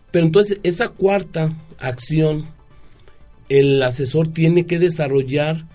Pero 0.10 0.26
entonces 0.26 0.60
esa 0.64 0.90
cuarta 0.90 1.56
acción 1.78 2.48
el 3.50 3.84
asesor 3.84 4.30
tiene 4.30 4.66
que 4.66 4.80
desarrollar 4.80 5.68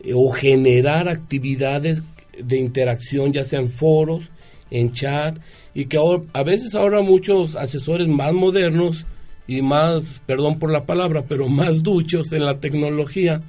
eh, 0.00 0.12
o 0.14 0.30
generar 0.30 1.06
actividades 1.08 2.02
de 2.42 2.56
interacción, 2.56 3.34
ya 3.34 3.44
sean 3.44 3.68
foros, 3.68 4.30
en 4.70 4.92
chat, 4.92 5.36
y 5.74 5.84
que 5.84 5.98
ahora, 5.98 6.22
a 6.32 6.44
veces 6.44 6.74
ahora 6.74 7.02
muchos 7.02 7.56
asesores 7.56 8.08
más 8.08 8.32
modernos 8.32 9.04
y 9.46 9.60
más, 9.60 10.22
perdón 10.24 10.58
por 10.58 10.72
la 10.72 10.86
palabra, 10.86 11.26
pero 11.28 11.48
más 11.50 11.82
duchos 11.82 12.32
en 12.32 12.46
la 12.46 12.58
tecnología, 12.58 13.42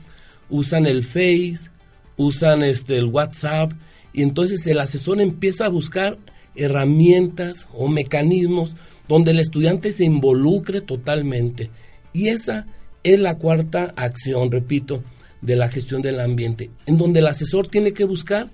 usan 0.49 0.85
el 0.85 1.05
Face, 1.05 1.69
usan 2.17 2.61
este, 2.61 2.97
el 2.97 3.05
WhatsApp, 3.05 3.71
y 4.15 4.21
entonces 4.21 4.65
el 4.65 4.79
asesor 4.79 5.19
empieza 5.19 5.65
a 5.65 5.69
buscar 5.69 6.17
herramientas 6.55 7.67
o 7.73 7.89
mecanismos 7.89 8.73
donde 9.09 9.31
el 9.31 9.39
estudiante 9.39 9.91
se 9.91 10.05
involucre 10.05 10.79
totalmente. 10.79 11.69
Y 12.13 12.29
esa 12.29 12.65
es 13.03 13.19
la 13.19 13.37
cuarta 13.37 13.93
acción, 13.97 14.51
repito, 14.51 15.03
de 15.41 15.57
la 15.57 15.67
gestión 15.67 16.01
del 16.01 16.21
ambiente, 16.21 16.69
en 16.85 16.97
donde 16.97 17.19
el 17.19 17.27
asesor 17.27 17.67
tiene 17.67 17.91
que 17.91 18.05
buscar 18.05 18.49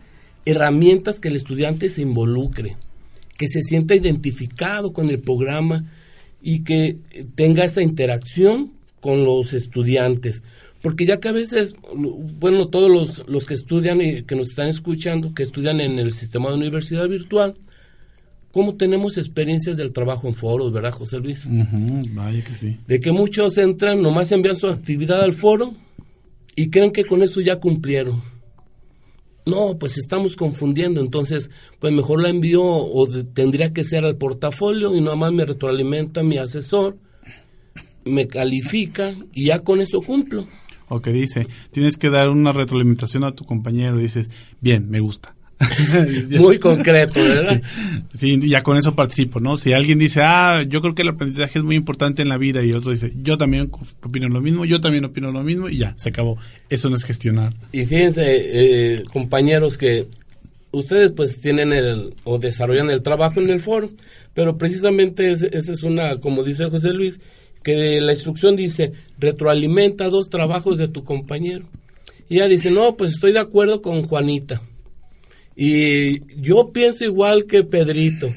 herramientas 0.45 1.19
que 1.19 1.27
el 1.27 1.35
estudiante 1.35 1.91
se 1.91 2.01
involucre, 2.01 2.75
que 3.37 3.47
se 3.47 3.61
sienta 3.61 3.93
identificado 3.93 4.93
con 4.93 5.11
el 5.11 5.19
programa 5.19 5.85
y 6.41 6.63
que 6.63 6.97
tenga 7.35 7.65
esa 7.65 7.83
interacción 7.83 8.71
con 8.99 9.25
los 9.25 9.53
estudiantes. 9.53 10.41
Porque 10.81 11.05
ya 11.05 11.19
que 11.19 11.27
a 11.29 11.31
veces, 11.31 11.75
bueno, 11.93 12.67
todos 12.67 12.91
los, 12.91 13.27
los 13.27 13.45
que 13.45 13.53
estudian 13.53 14.01
y 14.01 14.23
que 14.23 14.35
nos 14.35 14.49
están 14.49 14.67
escuchando, 14.69 15.33
que 15.33 15.43
estudian 15.43 15.79
en 15.79 15.99
el 15.99 16.11
sistema 16.13 16.49
de 16.49 16.55
universidad 16.55 17.07
virtual, 17.07 17.55
cómo 18.51 18.75
tenemos 18.75 19.17
experiencias 19.17 19.77
del 19.77 19.93
trabajo 19.93 20.27
en 20.27 20.35
foros, 20.35 20.73
¿verdad, 20.73 20.91
José 20.91 21.19
Luis? 21.19 21.45
vaya 22.11 22.43
que 22.43 22.53
sí. 22.53 22.77
De 22.87 22.99
que 22.99 23.11
muchos 23.11 23.57
entran, 23.57 24.01
nomás 24.01 24.31
envían 24.31 24.55
su 24.55 24.67
actividad 24.67 25.21
al 25.21 25.33
foro 25.33 25.73
y 26.55 26.69
creen 26.69 26.91
que 26.91 27.05
con 27.05 27.21
eso 27.23 27.41
ya 27.41 27.59
cumplieron. 27.59 28.21
No, 29.45 29.77
pues 29.79 29.97
estamos 29.97 30.35
confundiendo, 30.35 31.01
entonces, 31.01 31.49
pues 31.79 31.91
mejor 31.93 32.21
la 32.21 32.29
envío 32.29 32.63
o 32.63 33.07
tendría 33.33 33.73
que 33.73 33.83
ser 33.83 34.05
al 34.05 34.15
portafolio 34.15 34.95
y 34.95 35.01
nomás 35.01 35.31
me 35.31 35.45
retroalimenta 35.45 36.21
mi 36.21 36.37
asesor, 36.37 36.97
me 38.05 38.27
califica 38.27 39.13
y 39.33 39.47
ya 39.47 39.59
con 39.59 39.81
eso 39.81 40.01
cumplo. 40.01 40.47
O 40.93 41.01
que 41.01 41.11
dice, 41.11 41.47
tienes 41.71 41.95
que 41.95 42.09
dar 42.09 42.29
una 42.29 42.51
retroalimentación 42.51 43.23
a 43.23 43.31
tu 43.31 43.45
compañero 43.45 43.97
y 43.97 44.03
dices, 44.03 44.29
bien, 44.59 44.89
me 44.89 44.99
gusta 44.99 45.33
Muy 46.39 46.59
concreto, 46.59 47.21
¿verdad? 47.21 47.61
Sí, 48.13 48.39
ya 48.49 48.63
con 48.63 48.77
eso 48.77 48.95
participo, 48.95 49.39
¿no? 49.39 49.57
Si 49.57 49.73
alguien 49.73 49.99
dice, 49.99 50.21
ah, 50.23 50.63
yo 50.67 50.81
creo 50.81 50.95
que 50.95 51.03
el 51.03 51.09
aprendizaje 51.09 51.59
es 51.59 51.65
muy 51.65 51.75
importante 51.75 52.21
en 52.21 52.29
la 52.29 52.37
vida 52.37 52.63
y 52.63 52.73
otro 52.73 52.91
dice, 52.91 53.11
yo 53.21 53.37
también 53.37 53.71
opino 54.03 54.27
lo 54.27 54.41
mismo, 54.41 54.65
yo 54.65 54.81
también 54.81 55.05
opino 55.05 55.31
lo 55.31 55.43
mismo 55.43 55.69
y 55.69 55.77
ya, 55.77 55.93
se 55.97 56.09
acabó. 56.09 56.37
Eso 56.69 56.89
no 56.89 56.95
es 56.95 57.03
gestionar. 57.03 57.53
Y 57.71 57.85
fíjense, 57.85 58.23
eh, 58.25 59.03
compañeros, 59.11 59.77
que 59.77 60.07
ustedes 60.71 61.11
pues 61.11 61.39
tienen 61.39 61.73
el, 61.73 62.15
o 62.23 62.39
desarrollan 62.39 62.89
el 62.89 63.03
trabajo 63.03 63.39
en 63.39 63.49
el 63.49 63.59
foro, 63.59 63.89
pero 64.33 64.57
precisamente 64.57 65.31
esa 65.31 65.47
es 65.51 65.83
una, 65.83 66.17
como 66.17 66.43
dice 66.43 66.69
José 66.69 66.89
Luis, 66.89 67.19
que 67.63 68.01
la 68.01 68.13
instrucción 68.13 68.55
dice, 68.55 68.93
retroalimenta 69.19 70.09
dos 70.09 70.29
trabajos 70.29 70.77
de 70.77 70.87
tu 70.87 71.03
compañero. 71.03 71.65
Y 72.29 72.35
ella 72.37 72.47
dice, 72.47 72.71
no, 72.71 72.95
pues 72.95 73.13
estoy 73.13 73.33
de 73.33 73.39
acuerdo 73.39 73.81
con 73.81 74.03
Juanita 74.03 74.61
y 75.55 76.41
yo 76.41 76.71
pienso 76.71 77.03
igual 77.03 77.45
que 77.45 77.63
Pedrito. 77.63 78.33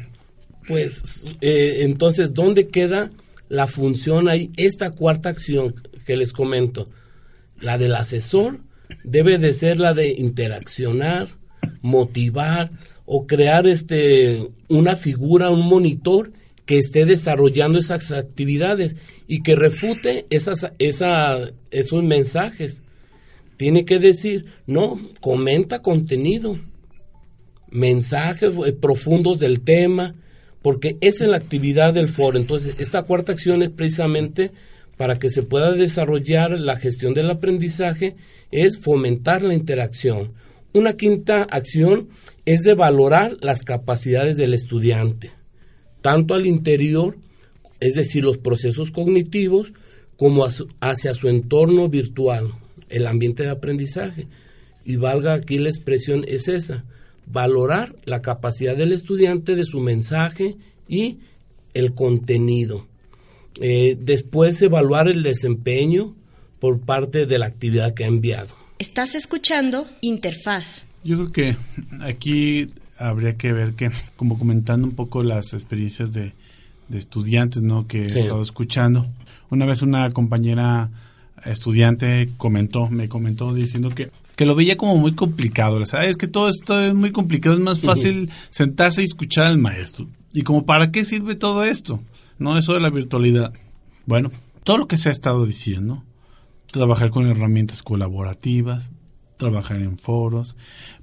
Pues 0.66 1.24
eh, 1.40 1.78
entonces, 1.80 2.34
¿dónde 2.34 2.68
queda 2.68 3.12
la 3.48 3.66
función 3.66 4.28
ahí? 4.28 4.50
Esta 4.56 4.90
cuarta 4.90 5.28
acción 5.28 5.74
que 6.06 6.16
les 6.16 6.32
comento, 6.32 6.86
la 7.60 7.78
del 7.78 7.94
asesor, 7.94 8.60
debe 9.04 9.38
de 9.38 9.52
ser 9.52 9.78
la 9.78 9.94
de 9.94 10.08
interaccionar, 10.08 11.28
motivar 11.82 12.72
o 13.06 13.26
crear 13.26 13.66
este 13.66 14.48
una 14.68 14.96
figura, 14.96 15.50
un 15.50 15.66
monitor 15.66 16.32
que 16.66 16.78
esté 16.78 17.04
desarrollando 17.04 17.78
esas 17.78 18.10
actividades 18.10 18.96
y 19.26 19.42
que 19.42 19.56
refute 19.56 20.26
esas, 20.30 20.72
esa, 20.78 21.50
esos 21.70 22.02
mensajes. 22.02 22.82
Tiene 23.56 23.84
que 23.84 23.98
decir, 23.98 24.46
no, 24.66 25.00
comenta 25.20 25.82
contenido 25.82 26.58
mensajes 27.70 28.52
eh, 28.66 28.72
profundos 28.72 29.38
del 29.38 29.60
tema, 29.60 30.14
porque 30.62 30.96
esa 31.00 31.24
es 31.24 31.30
la 31.30 31.36
actividad 31.36 31.92
del 31.92 32.08
foro. 32.08 32.38
Entonces, 32.38 32.76
esta 32.78 33.02
cuarta 33.02 33.32
acción 33.32 33.62
es 33.62 33.70
precisamente 33.70 34.52
para 34.96 35.18
que 35.18 35.28
se 35.28 35.42
pueda 35.42 35.72
desarrollar 35.72 36.58
la 36.60 36.76
gestión 36.76 37.14
del 37.14 37.30
aprendizaje, 37.30 38.14
es 38.50 38.78
fomentar 38.78 39.42
la 39.42 39.54
interacción. 39.54 40.32
Una 40.72 40.94
quinta 40.94 41.42
acción 41.42 42.08
es 42.46 42.62
de 42.62 42.74
valorar 42.74 43.36
las 43.40 43.62
capacidades 43.62 44.36
del 44.36 44.54
estudiante, 44.54 45.32
tanto 46.04 46.34
al 46.34 46.44
interior, 46.44 47.16
es 47.80 47.94
decir, 47.94 48.24
los 48.24 48.36
procesos 48.36 48.90
cognitivos, 48.90 49.72
como 50.18 50.46
hacia 50.80 51.14
su 51.14 51.28
entorno 51.30 51.88
virtual, 51.88 52.52
el 52.90 53.06
ambiente 53.06 53.44
de 53.44 53.48
aprendizaje. 53.48 54.26
Y 54.84 54.96
valga 54.96 55.32
aquí 55.32 55.56
la 55.56 55.70
expresión 55.70 56.26
es 56.28 56.48
esa, 56.48 56.84
valorar 57.24 57.96
la 58.04 58.20
capacidad 58.20 58.76
del 58.76 58.92
estudiante 58.92 59.56
de 59.56 59.64
su 59.64 59.80
mensaje 59.80 60.56
y 60.86 61.20
el 61.72 61.94
contenido. 61.94 62.86
Eh, 63.58 63.96
después 63.98 64.60
evaluar 64.60 65.08
el 65.08 65.22
desempeño 65.22 66.14
por 66.58 66.80
parte 66.80 67.24
de 67.24 67.38
la 67.38 67.46
actividad 67.46 67.94
que 67.94 68.04
ha 68.04 68.08
enviado. 68.08 68.54
Estás 68.78 69.14
escuchando 69.14 69.86
Interfaz. 70.02 70.84
Yo 71.02 71.16
creo 71.16 71.32
que 71.32 71.56
aquí 72.02 72.68
habría 73.08 73.36
que 73.36 73.52
ver 73.52 73.74
que, 73.74 73.90
como 74.16 74.38
comentando 74.38 74.86
un 74.86 74.94
poco 74.94 75.22
las 75.22 75.52
experiencias 75.52 76.12
de, 76.12 76.32
estudiantes 76.92 77.62
¿no? 77.62 77.86
que 77.86 78.02
he 78.02 78.06
estado 78.06 78.42
escuchando, 78.42 79.06
una 79.50 79.66
vez 79.66 79.82
una 79.82 80.10
compañera 80.10 80.90
estudiante 81.44 82.30
comentó, 82.36 82.88
me 82.88 83.08
comentó 83.08 83.54
diciendo 83.54 83.90
que, 83.90 84.10
que 84.36 84.46
lo 84.46 84.54
veía 84.54 84.76
como 84.76 84.96
muy 84.96 85.14
complicado. 85.14 85.76
O 85.80 85.86
sea, 85.86 86.04
es 86.04 86.16
que 86.16 86.28
todo 86.28 86.48
esto 86.48 86.80
es 86.80 86.94
muy 86.94 87.10
complicado, 87.10 87.56
es 87.56 87.62
más 87.62 87.80
fácil 87.80 88.30
sentarse 88.50 89.02
y 89.02 89.06
escuchar 89.06 89.46
al 89.46 89.58
maestro. 89.58 90.06
¿Y 90.32 90.42
como 90.42 90.64
para 90.66 90.90
qué 90.90 91.04
sirve 91.04 91.36
todo 91.36 91.64
esto? 91.64 92.00
No, 92.38 92.58
eso 92.58 92.74
de 92.74 92.80
la 92.80 92.90
virtualidad. 92.90 93.52
Bueno, 94.06 94.30
todo 94.64 94.78
lo 94.78 94.88
que 94.88 94.96
se 94.96 95.08
ha 95.08 95.12
estado 95.12 95.46
diciendo, 95.46 96.02
trabajar 96.70 97.10
con 97.10 97.26
herramientas 97.26 97.82
colaborativas, 97.82 98.90
trabajar 99.44 99.80
en 99.80 99.96
foros, 99.96 100.56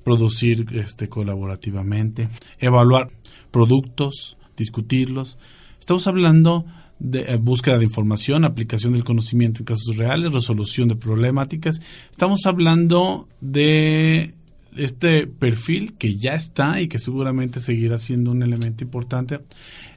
producir 0.03 0.65
este 0.73 1.07
colaborativamente, 1.09 2.27
evaluar 2.59 3.07
productos, 3.51 4.37
discutirlos. 4.57 5.37
Estamos 5.79 6.07
hablando 6.07 6.65
de 6.99 7.21
eh, 7.21 7.37
búsqueda 7.37 7.77
de 7.77 7.85
información, 7.85 8.45
aplicación 8.45 8.93
del 8.93 9.03
conocimiento 9.03 9.59
en 9.59 9.65
casos 9.65 9.97
reales, 9.97 10.33
resolución 10.33 10.87
de 10.87 10.95
problemáticas. 10.95 11.81
Estamos 12.11 12.45
hablando 12.45 13.27
de 13.41 14.33
este 14.75 15.27
perfil 15.27 15.95
que 15.97 16.15
ya 16.15 16.31
está 16.31 16.79
y 16.79 16.87
que 16.87 16.99
seguramente 16.99 17.59
seguirá 17.59 17.97
siendo 17.97 18.31
un 18.31 18.41
elemento 18.43 18.83
importante 18.83 19.39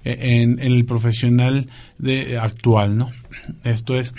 eh, 0.05 0.43
en, 0.43 0.59
el 0.59 0.85
profesional 0.85 1.69
de, 1.99 2.39
actual, 2.39 2.97
¿no? 2.97 3.11
Esto 3.63 3.97
es, 3.97 4.15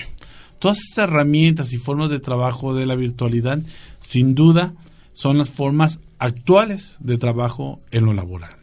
todas 0.60 0.80
estas 0.80 1.10
herramientas 1.10 1.74
y 1.74 1.78
formas 1.78 2.10
de 2.10 2.20
trabajo 2.20 2.74
de 2.74 2.86
la 2.86 2.96
virtualidad, 2.96 3.60
sin 4.06 4.36
duda, 4.36 4.74
son 5.14 5.38
las 5.38 5.50
formas 5.50 6.00
actuales 6.18 6.96
de 7.02 7.18
trabajo 7.18 7.80
en 7.92 8.06
lo 8.06 8.14
laboral. 8.14 8.56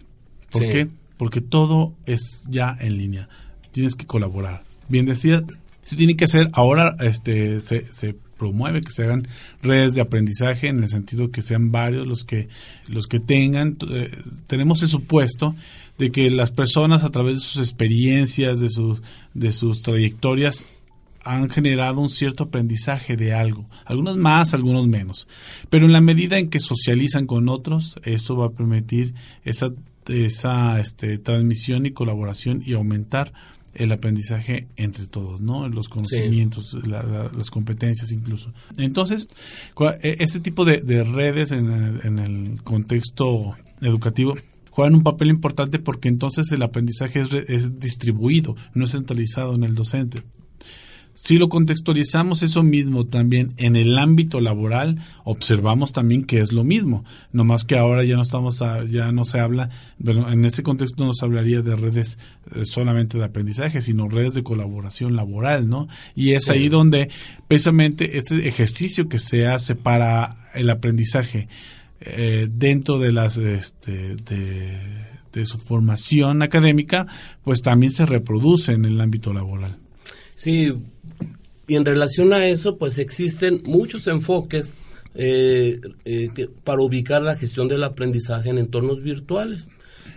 ¿Por 0.51 0.63
qué? 0.63 0.89
Porque 1.19 1.43
todo 1.43 1.93
es 2.07 2.47
ya 2.49 2.75
en 2.81 2.97
línea 2.97 3.29
tienes 3.73 3.95
que 3.97 4.07
colaborar. 4.07 4.63
Bien 4.89 5.07
decía, 5.07 5.43
se 5.83 5.97
tiene 5.97 6.15
que 6.15 6.25
hacer, 6.25 6.49
ahora 6.53 6.97
este, 7.01 7.61
se, 7.61 7.93
se 7.93 8.15
promueve 8.39 8.83
que 8.83 8.93
se 8.93 9.05
hagan 9.05 9.27
redes 9.63 9.95
de 9.95 10.03
aprendizaje 10.03 10.69
en 10.69 10.83
el 10.83 10.89
sentido 10.89 11.31
que 11.31 11.43
sean 11.43 11.71
varios 11.71 12.07
los 12.07 12.25
que 12.25 12.49
los 12.89 13.07
que 13.07 13.21
tengan 13.21 13.77
eh, 13.89 14.11
tenemos 14.49 14.83
el 14.83 14.89
supuesto 14.89 15.55
de 15.97 16.11
que 16.11 16.29
las 16.29 16.51
personas 16.51 17.05
a 17.05 17.11
través 17.11 17.37
de 17.37 17.41
sus 17.41 17.63
experiencias 17.63 18.59
de 18.59 18.69
sus 18.69 19.01
de 19.35 19.53
sus 19.53 19.83
trayectorias 19.83 20.65
han 21.25 21.49
generado 21.51 22.01
un 22.01 22.09
cierto 22.09 22.45
aprendizaje 22.45 23.17
de 23.17 23.33
algo, 23.33 23.67
algunos 23.85 24.17
más, 24.17 24.55
algunos 24.55 24.87
menos, 24.87 25.29
pero 25.71 25.87
en 25.87 25.93
la 25.93 26.01
medida 26.01 26.39
en 26.39 26.51
que 26.51 26.61
socializan 26.61 27.27
con 27.27 27.49
otros, 27.49 27.97
eso 28.05 28.37
va 28.37 28.47
a 28.47 28.51
permitir 28.51 29.15
esa 29.45 29.69
esa 30.09 30.81
este, 30.81 31.19
transmisión 31.19 31.87
y 31.87 31.93
colaboración 31.93 32.63
y 32.65 32.73
aumentar 32.73 33.33
el 33.75 33.91
aprendizaje 33.93 34.69
entre 34.77 35.07
todos, 35.07 35.41
¿no? 35.41 35.67
Los 35.69 35.89
conocimientos, 35.89 36.77
las 36.87 37.51
competencias 37.51 38.13
incluso. 38.13 38.53
Entonces, 38.77 39.29
este 40.03 40.41
tipo 40.41 40.65
de, 40.65 41.05
redes 41.05 41.53
en 41.53 42.19
el, 42.19 42.63
contexto 42.63 43.57
educativo 43.81 44.35
juegan 44.71 44.95
un 44.95 45.03
papel 45.03 45.29
importante 45.29 45.79
porque 45.79 46.09
entonces 46.09 46.53
el 46.53 46.63
aprendizaje 46.63 47.21
es, 47.21 47.31
es 47.49 47.79
distribuido, 47.79 48.57
no 48.75 48.85
es 48.85 48.93
centralizado 48.93 49.55
en 49.55 49.65
el 49.65 49.75
docente. 49.75 50.23
Si 51.15 51.37
lo 51.37 51.49
contextualizamos 51.49 52.43
eso 52.43 52.63
mismo 52.63 53.07
también 53.07 53.53
en 53.59 53.77
el 53.77 53.99
ámbito 53.99 54.41
laboral, 54.41 55.05
observamos 55.25 55.93
también 55.93 56.25
que 56.25 56.41
es 56.41 56.53
lo 56.53 56.65
mismo, 56.65 57.05
no 57.33 57.45
más 57.45 57.65
que 57.65 57.77
ahora 57.77 58.03
ya 58.03 58.17
no 58.17 58.23
estamos 58.23 58.63
ya 58.89 59.13
no 59.13 59.25
se 59.25 59.39
habla, 59.39 59.69
pero 60.03 60.31
en 60.31 60.45
ese 60.45 60.63
contexto 60.63 61.05
no 61.05 61.13
se 61.13 61.25
hablaría 61.25 61.61
de 61.61 61.77
redes 61.77 62.19
eh, 62.55 62.65
solamente 62.65 63.19
de 63.19 63.25
aprendizaje, 63.25 63.83
sino 63.83 64.09
redes 64.09 64.35
de 64.35 64.43
colaboración 64.43 65.15
laboral, 65.15 65.69
¿no? 65.69 65.87
Y 66.15 66.33
es 66.33 66.49
ahí 66.49 66.69
donde 66.69 67.11
precisamente 67.47 68.17
este 68.17 68.49
ejercicio 68.49 69.09
que 69.09 69.19
se 69.19 69.47
hace 69.47 69.75
para 69.75 70.51
el 70.55 70.71
aprendizaje 70.71 71.49
eh, 72.01 72.49
dentro 72.51 72.99
de 72.99 73.13
las 73.13 73.37
este, 73.37 74.17
de, 74.17 74.79
de 75.33 75.47
su 75.47 75.59
formación 75.59 76.43
académica, 76.43 77.07
pues 77.45 77.61
también 77.61 77.93
se 77.93 78.07
reproduce 78.07 78.73
en 78.73 78.87
el 78.87 79.01
ámbito 79.01 79.33
laboral. 79.33 79.77
Sí, 80.35 80.73
y 81.67 81.77
en 81.77 81.85
relación 81.85 82.33
a 82.33 82.47
eso, 82.47 82.77
pues 82.77 82.99
existen 82.99 83.63
muchos 83.65 84.07
enfoques 84.07 84.71
eh, 85.15 85.81
eh, 86.05 86.49
para 86.65 86.81
ubicar 86.81 87.23
la 87.23 87.37
gestión 87.37 87.69
del 87.69 87.85
aprendizaje 87.85 88.51
en 88.51 88.59
entornos 88.59 89.03
virtuales. 89.03 89.69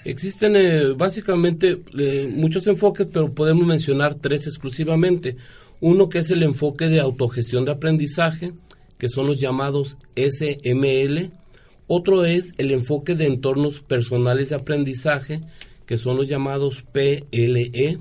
Existen 0.06 0.56
eh, 0.56 0.94
básicamente 0.96 1.82
muchos 2.30 2.66
enfoques, 2.68 3.08
pero 3.12 3.34
podemos 3.34 3.66
mencionar 3.66 4.16
tres 4.16 4.48
exclusivamente. 4.48 5.36
Uno 5.82 6.10
que 6.10 6.20
es 6.20 6.32
el 6.32 6.44
enfoque 6.44 6.88
de 6.88 7.00
autogestión 7.00 7.66
de 7.66 7.72
aprendizaje, 7.72 8.54
que 8.98 9.10
son 9.10 9.28
los 9.28 9.40
llamados 9.40 9.98
SML. 10.16 11.32
Otro 11.88 12.26
es 12.26 12.54
el 12.58 12.72
enfoque 12.72 13.16
de 13.16 13.26
entornos 13.26 13.82
personales 13.82 14.50
de 14.50 14.56
aprendizaje, 14.56 15.42
que 15.86 15.98
son 15.98 16.18
los 16.18 16.28
llamados 16.28 16.84
PLE 16.92 18.00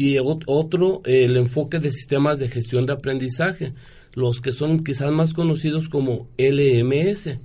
y 0.00 0.16
otro 0.20 1.02
el 1.06 1.36
enfoque 1.36 1.80
de 1.80 1.90
sistemas 1.90 2.38
de 2.38 2.48
gestión 2.48 2.86
de 2.86 2.92
aprendizaje, 2.92 3.72
los 4.14 4.40
que 4.40 4.52
son 4.52 4.84
quizás 4.84 5.10
más 5.10 5.34
conocidos 5.34 5.88
como 5.88 6.28
LMS. 6.38 7.38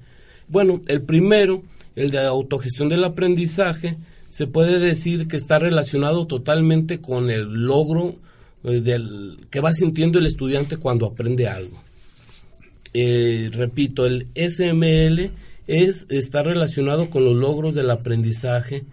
Bueno, 0.50 0.80
el 0.86 1.02
primero, 1.02 1.64
el 1.96 2.12
de 2.12 2.20
autogestión 2.20 2.90
del 2.90 3.06
aprendizaje, 3.06 3.98
se 4.30 4.46
puede 4.46 4.78
decir 4.78 5.28
que 5.28 5.36
está 5.36 5.58
relacionado 5.58 6.28
totalmente 6.28 7.00
con 7.02 7.32
el 7.32 7.66
logro 7.66 8.18
eh, 8.64 8.82
del, 8.82 9.40
que 9.50 9.60
va 9.60 9.74
sintiendo 9.74 10.20
el 10.20 10.28
estudiante 10.28 10.78
cuando 10.78 11.08
aprende 11.08 11.48
algo. 11.48 11.82
Eh, 12.94 13.50
repito, 13.52 14.06
el 14.06 14.28
SML 14.36 15.32
es, 15.66 16.06
está 16.10 16.44
relacionado 16.44 17.10
con 17.10 17.26
los 17.26 17.36
logros 17.36 17.74
del 17.74 17.90
aprendizaje 17.90 18.84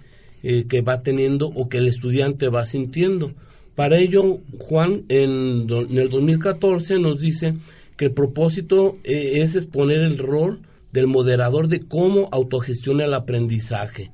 eh, 0.43 0.65
que 0.67 0.81
va 0.81 1.03
teniendo 1.03 1.49
o 1.49 1.69
que 1.69 1.77
el 1.77 1.89
estudiante 1.89 2.49
va 2.49 2.65
sintiendo. 2.65 3.35
Para 3.81 3.97
ello, 3.97 4.41
Juan 4.59 5.07
en, 5.09 5.66
el 5.70 6.11
2014 6.11 6.99
nos 6.99 7.18
dice 7.18 7.55
que 7.97 8.05
el 8.05 8.12
propósito 8.12 8.99
eh, 9.05 9.41
es 9.41 9.55
exponer 9.55 10.03
el 10.03 10.18
rol 10.18 10.61
del 10.93 11.07
moderador 11.07 11.66
de 11.66 11.81
cómo 11.81 12.28
autogestiona 12.31 13.07
el 13.07 13.14
aprendizaje, 13.14 14.11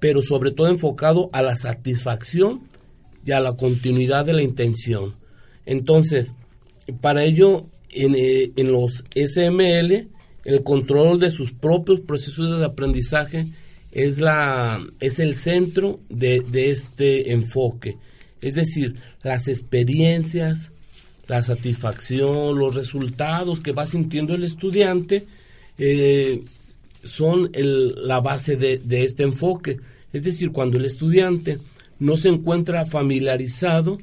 pero 0.00 0.22
sobre 0.22 0.50
todo 0.50 0.66
enfocado 0.66 1.30
a 1.32 1.40
la 1.40 1.54
satisfacción 1.54 2.62
y 3.24 3.30
a 3.30 3.38
la 3.38 3.52
continuidad 3.52 4.24
de 4.24 4.32
la 4.32 4.42
intención. 4.42 5.14
Entonces, 5.66 6.34
para 7.00 7.22
ello, 7.22 7.66
en, 7.90 8.16
eh, 8.16 8.50
los 8.56 9.04
SML, 9.14 10.08
el 10.44 10.62
control 10.64 11.20
de 11.20 11.30
sus 11.30 11.52
propios 11.52 12.00
procesos 12.00 12.58
de 12.58 12.64
aprendizaje 12.64 13.52
es, 13.92 14.18
la, 14.18 14.84
es 14.98 15.20
el 15.20 15.36
centro 15.36 16.00
de 16.08 16.42
este 16.52 17.30
enfoque. 17.30 17.96
Es 18.40 18.54
decir, 18.54 18.96
las 19.22 19.48
experiencias, 19.48 20.70
la 21.28 21.42
satisfacción, 21.42 22.58
los 22.58 22.74
resultados 22.74 23.60
que 23.60 23.72
va 23.72 23.86
sintiendo 23.86 24.34
el 24.34 24.44
estudiante 24.44 25.26
eh, 25.78 26.42
son 27.04 27.50
la 27.54 28.20
base 28.20 28.56
de, 28.56 28.80
este 29.04 29.22
enfoque. 29.22 29.78
Es 30.12 30.22
decir, 30.22 30.52
cuando 30.52 30.76
el 30.76 30.84
estudiante 30.84 31.58
no 31.98 32.16
se 32.16 32.28
encuentra 32.28 32.86
familiarizado 32.86 33.98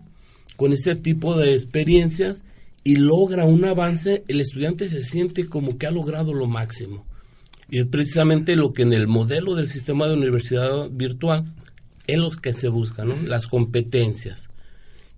con 0.56 0.74
este 0.74 0.96
tipo 0.96 1.38
de 1.38 1.54
experiencias 1.54 2.44
y 2.84 2.96
logra 2.96 3.46
un 3.46 3.66
avance, 3.66 4.24
el 4.28 4.40
estudiante 4.40 4.88
se 4.88 5.04
siente 5.04 5.48
como 5.48 5.78
que 5.78 5.88
ha 5.88 5.92
logrado 5.92 6.34
lo 6.34 6.48
máximo. 6.48 7.06
Y 7.70 7.80
es 7.80 7.88
precisamente 7.88 8.56
lo 8.56 8.72
que 8.72 8.84
en 8.84 8.94
el 8.94 9.08
modelo 9.08 9.56
del 9.56 9.68
sistema 9.68 10.08
de 10.08 10.14
universidad 10.14 10.90
virtual 10.90 11.44
es 12.08 12.18
lo 12.18 12.32
que 12.32 12.54
se 12.54 12.70
busca, 12.70 13.06
¿no? 13.06 13.16
Las 13.26 13.48
competencias. 13.48 14.48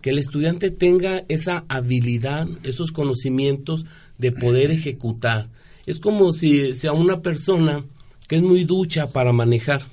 Que 0.02 0.10
el 0.10 0.20
estudiante 0.20 0.72
tenga 0.72 1.24
esa 1.28 1.66
habilidad, 1.68 2.48
esos 2.64 2.92
conocimientos 2.92 3.86
de 4.18 4.32
poder 4.32 4.72
ejecutar. 4.72 5.50
Es 5.86 6.00
como 6.00 6.34
si, 6.34 6.74
sea 6.74 6.94
una 6.94 7.22
persona 7.22 7.86
que 8.28 8.38
es 8.38 8.42
muy 8.42 8.64
ducha 8.64 9.08
para 9.12 9.32
manejar. 9.34 9.84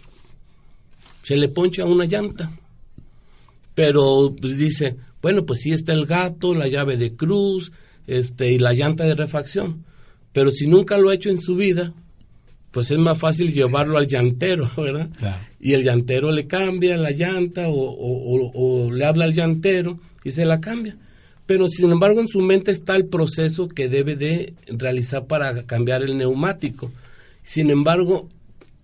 Se 1.23 1.37
le 1.37 1.49
poncha 1.49 1.85
una 1.85 2.05
llanta. 2.05 2.53
Pero 3.75 4.35
pues, 4.41 4.57
dice, 4.57 4.97
bueno, 5.23 5.45
pues 5.45 5.63
sí 5.63 5.73
está 5.73 5.93
el 5.93 6.07
gato, 6.07 6.55
la 6.55 6.69
llave 6.69 6.97
de 6.97 7.15
cruz, 7.15 7.73
este, 8.07 8.53
y 8.53 8.59
la 8.59 8.73
llanta 8.73 9.05
de 9.05 9.15
refacción. 9.15 9.85
Pero 10.33 10.51
si 10.51 10.67
nunca 10.67 10.99
lo 10.99 11.11
ha 11.11 11.15
hecho 11.15 11.31
en 11.31 11.41
su 11.41 11.57
vida, 11.57 11.93
pues 12.71 12.91
es 12.91 12.99
más 12.99 13.19
fácil 13.19 13.53
llevarlo 13.53 13.99
al 13.99 14.07
llantero, 14.07 14.71
¿verdad? 14.77 15.11
Y 15.59 15.73
el 15.73 15.85
llantero 15.85 16.31
le 16.31 16.47
cambia 16.47 16.97
la 16.97 17.11
llanta 17.11 17.67
o, 17.69 18.91
le 18.93 19.05
habla 19.05 19.25
al 19.25 19.35
llantero 19.35 19.99
y 20.25 20.33
se 20.33 20.45
la 20.45 20.61
cambia. 20.61 20.97
Pero 21.47 21.69
sin 21.69 21.91
embargo 21.91 22.21
en 22.21 22.29
su 22.29 22.41
mente 22.41 22.73
está 22.73 22.97
el 22.97 23.07
proceso 23.07 23.69
que 23.69 23.89
debe 23.89 24.17
de 24.17 24.55
realizar 24.67 25.27
para 25.27 25.65
cambiar 25.65 26.03
el 26.03 26.19
neumático. 26.19 26.91
Sin 27.43 27.71
embargo, 27.71 28.29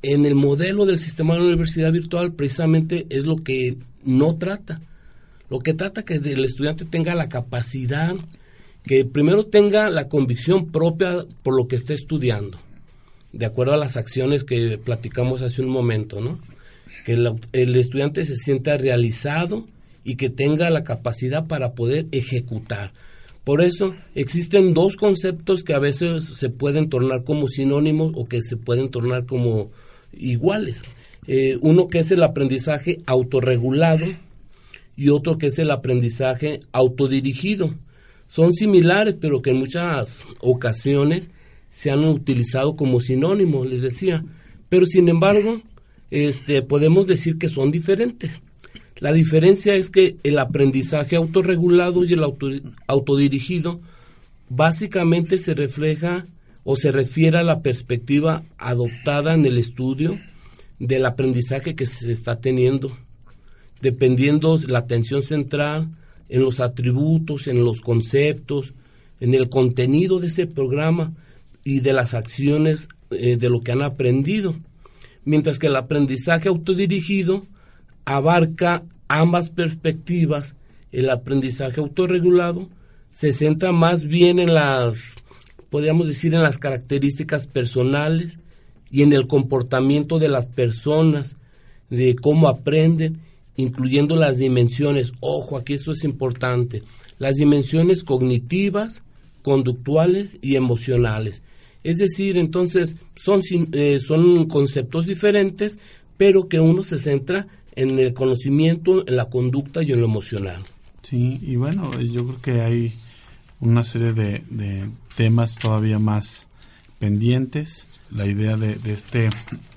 en 0.03 0.25
el 0.25 0.35
modelo 0.35 0.87
del 0.87 0.99
sistema 0.99 1.35
de 1.35 1.41
la 1.41 1.47
universidad 1.47 1.93
virtual 1.93 2.33
precisamente 2.33 3.07
es 3.11 3.27
lo 3.27 3.37
que 3.37 3.77
no 4.05 4.37
trata. 4.37 4.81
Lo 5.51 5.59
que 5.59 5.75
trata 5.75 6.05
que 6.05 6.15
el 6.15 6.45
estudiante 6.45 6.85
tenga 6.85 7.15
la 7.15 7.29
capacidad, 7.29 8.15
que 8.85 9.05
primero 9.05 9.45
tenga 9.45 9.91
la 9.91 10.09
convicción 10.09 10.71
propia 10.71 11.27
por 11.43 11.55
lo 11.55 11.69
que 11.69 11.77
está 11.77 11.93
estudiando, 11.93 12.59
de 13.33 13.47
acuerdo 13.47 13.75
a 13.75 13.77
las 13.77 13.97
acciones 13.97 14.45
que 14.45 14.79
platicamos 14.79 15.43
hace 15.43 15.63
un 15.63 15.69
momento, 15.69 16.21
¿no? 16.21 16.39
Que 17.05 17.15
el, 17.15 17.77
estudiante 17.77 18.25
se 18.27 18.37
sienta 18.37 18.77
realizado 18.77 19.67
y 20.05 20.17
que 20.17 20.31
tenga 20.31 20.71
la 20.71 20.85
capacidad 20.85 21.47
para 21.47 21.73
poder 21.73 22.07
ejecutar. 22.13 22.93
Por 23.45 23.61
eso 23.61 23.95
existen 24.15 24.73
dos 24.73 24.97
conceptos 24.97 25.65
que 25.65 25.75
a 25.75 25.79
veces 25.79 26.25
se 26.25 26.49
pueden 26.49 26.89
tornar 26.89 27.25
como 27.25 27.49
sinónimos 27.49 28.13
o 28.15 28.27
que 28.27 28.41
se 28.43 28.57
pueden 28.57 28.91
tornar 28.91 29.27
como 29.27 29.71
iguales. 30.13 30.83
Eh, 31.27 31.59
uno 31.61 31.89
que 31.89 32.01
es 32.01 32.11
el 32.11 32.23
aprendizaje 32.23 33.01
autorregulado 33.07 34.07
y 34.97 35.09
otro 35.09 35.39
que 35.39 35.47
es 35.47 35.59
el 35.59 35.71
aprendizaje 35.71 36.61
autodirigido. 36.73 37.75
Son 38.29 38.53
similares, 38.53 39.17
pero 39.21 39.43
que 39.43 39.51
en 39.51 39.59
muchas 39.59 40.25
ocasiones 40.41 41.31
se 41.71 41.91
han 41.91 42.05
utilizado 42.05 42.77
como 42.77 43.01
sinónimos, 43.01 43.67
les 43.67 43.83
decía. 43.83 44.25
Pero 44.69 44.87
sin 44.87 45.09
embargo, 45.09 45.61
este, 46.13 46.61
podemos 46.61 47.07
decir 47.07 47.39
que 47.39 47.49
son 47.49 47.71
diferentes. 47.71 48.41
La 48.99 49.13
diferencia 49.13 49.75
es 49.75 49.91
que 49.91 50.17
el 50.23 50.39
aprendizaje 50.39 51.17
autorregulado 51.17 52.05
y 52.05 52.13
el 52.13 52.23
autodirigido 52.87 53.81
básicamente 54.51 55.39
se 55.39 55.55
refleja 55.55 56.27
o 56.65 56.77
se 56.77 56.93
refiere 56.93 57.39
a 57.39 57.43
la 57.43 57.63
perspectiva 57.63 58.45
adoptada 58.59 59.33
en 59.35 59.47
el 59.47 59.57
estudio 59.57 60.21
del 60.79 61.07
aprendizaje 61.07 61.75
que 61.75 61.87
se 61.87 62.13
está 62.13 62.41
teniendo, 62.41 62.97
dependiendo 63.81 64.61
la 64.69 64.81
atención 64.81 65.23
central 65.23 65.89
en 66.29 66.43
los 66.43 66.61
atributos, 66.61 67.49
en 67.49 67.65
los 67.65 67.81
conceptos, 67.81 68.75
en 69.19 69.33
el 69.35 69.49
contenido 69.49 70.21
de 70.21 70.27
ese 70.27 70.47
programa 70.47 71.15
y 71.65 71.81
de 71.81 71.95
las 71.95 72.13
acciones 72.13 72.89
eh, 73.11 73.37
de 73.37 73.49
lo 73.49 73.63
que 73.63 73.73
han 73.73 73.83
aprendido. 73.83 74.55
Mientras 75.25 75.59
que 75.59 75.69
el 75.69 75.77
aprendizaje 75.77 76.49
autodirigido 76.49 77.47
abarca 78.05 78.83
ambas 79.09 79.51
perspectivas, 79.51 80.57
el 80.91 81.11
aprendizaje 81.11 81.81
autorregulado 81.81 82.69
se 83.13 83.33
centra 83.33 83.73
más 83.73 84.05
bien 84.05 84.39
en 84.39 84.55
las 84.55 85.15
podríamos 85.73 86.07
decir, 86.07 86.35
en 86.35 86.43
las 86.43 86.59
características 86.59 87.47
personales 87.47 88.39
y 88.91 89.03
en 89.03 89.15
el 89.15 89.27
comportamiento 89.27 90.19
de 90.19 90.29
las 90.29 90.47
personas, 90.47 91.37
de 91.89 92.15
cómo 92.15 92.47
aprenden, 92.47 93.21
incluyendo 93.57 94.15
las 94.17 94.37
dimensiones, 94.37 95.15
ojo, 95.21 95.57
aquí 95.57 95.73
esto 95.73 95.93
es 95.93 96.05
importante, 96.05 96.83
las 97.19 97.37
dimensiones 97.37 98.05
cognitivas, 98.05 99.03
conductuales 99.41 100.39
y 100.43 100.57
emocionales. 100.57 101.43
Es 101.85 101.99
decir, 101.99 102.39
entonces 102.39 102.97
son, 103.15 103.43
eh, 103.73 103.99
son 104.01 104.47
conceptos 104.47 105.07
diferentes, 105.07 105.79
pero 106.17 106.49
que 106.49 106.61
uno 106.61 106.83
se 106.83 106.99
centra 106.99 107.49
en 107.75 107.99
el 107.99 108.13
conocimiento, 108.13 109.07
en 109.07 109.17
la 109.17 109.29
conducta 109.29 109.83
y 109.83 109.93
en 109.93 110.01
lo 110.01 110.07
emocional. 110.07 110.63
Sí, 111.03 111.41
y 111.43 111.57
bueno, 111.57 112.01
yo 112.01 112.27
creo 112.27 112.41
que 112.41 112.61
hay 112.61 112.95
una 113.61 113.85
serie 113.85 114.13
de, 114.13 114.89
temas 115.17 115.57
todavía 115.57 115.99
más 115.99 116.47
pendientes. 116.99 117.87
La 118.11 118.27
idea 118.27 118.57
de, 118.57 118.79
este, 118.93 119.31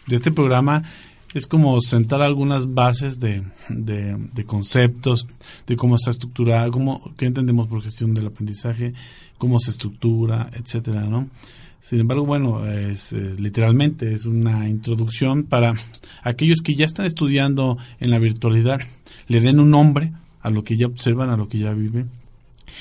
de 0.07 0.15
este 0.15 0.31
programa 0.31 0.83
es 1.33 1.47
como 1.47 1.81
sentar 1.81 2.21
algunas 2.21 2.73
bases 2.73 3.19
de, 3.19 3.43
de, 3.69 4.45
conceptos, 4.45 5.27
de 5.67 5.75
cómo 5.75 5.95
está 5.95 6.11
estructurada, 6.11 6.69
cómo, 6.71 7.13
qué 7.17 7.25
entendemos 7.25 7.67
por 7.67 7.81
gestión 7.81 8.13
del 8.13 8.27
aprendizaje, 8.27 8.93
cómo 9.37 9.59
se 9.59 9.71
estructura, 9.71 10.49
etcétera, 10.53 11.01
¿no? 11.01 11.29
Sin 11.85 11.99
embargo, 11.99 12.25
bueno, 12.25 12.65
es 12.65 13.13
eh, 13.13 13.35
literalmente 13.37 14.11
es 14.11 14.25
una 14.25 14.67
introducción 14.67 15.43
para 15.43 15.75
aquellos 16.23 16.61
que 16.63 16.73
ya 16.73 16.83
están 16.83 17.05
estudiando 17.05 17.77
en 17.99 18.09
la 18.09 18.17
virtualidad, 18.17 18.79
le 19.27 19.39
den 19.39 19.59
un 19.59 19.69
nombre 19.69 20.11
a 20.41 20.49
lo 20.49 20.63
que 20.63 20.77
ya 20.77 20.87
observan, 20.87 21.29
a 21.29 21.37
lo 21.37 21.47
que 21.47 21.59
ya 21.59 21.73
viven, 21.73 22.09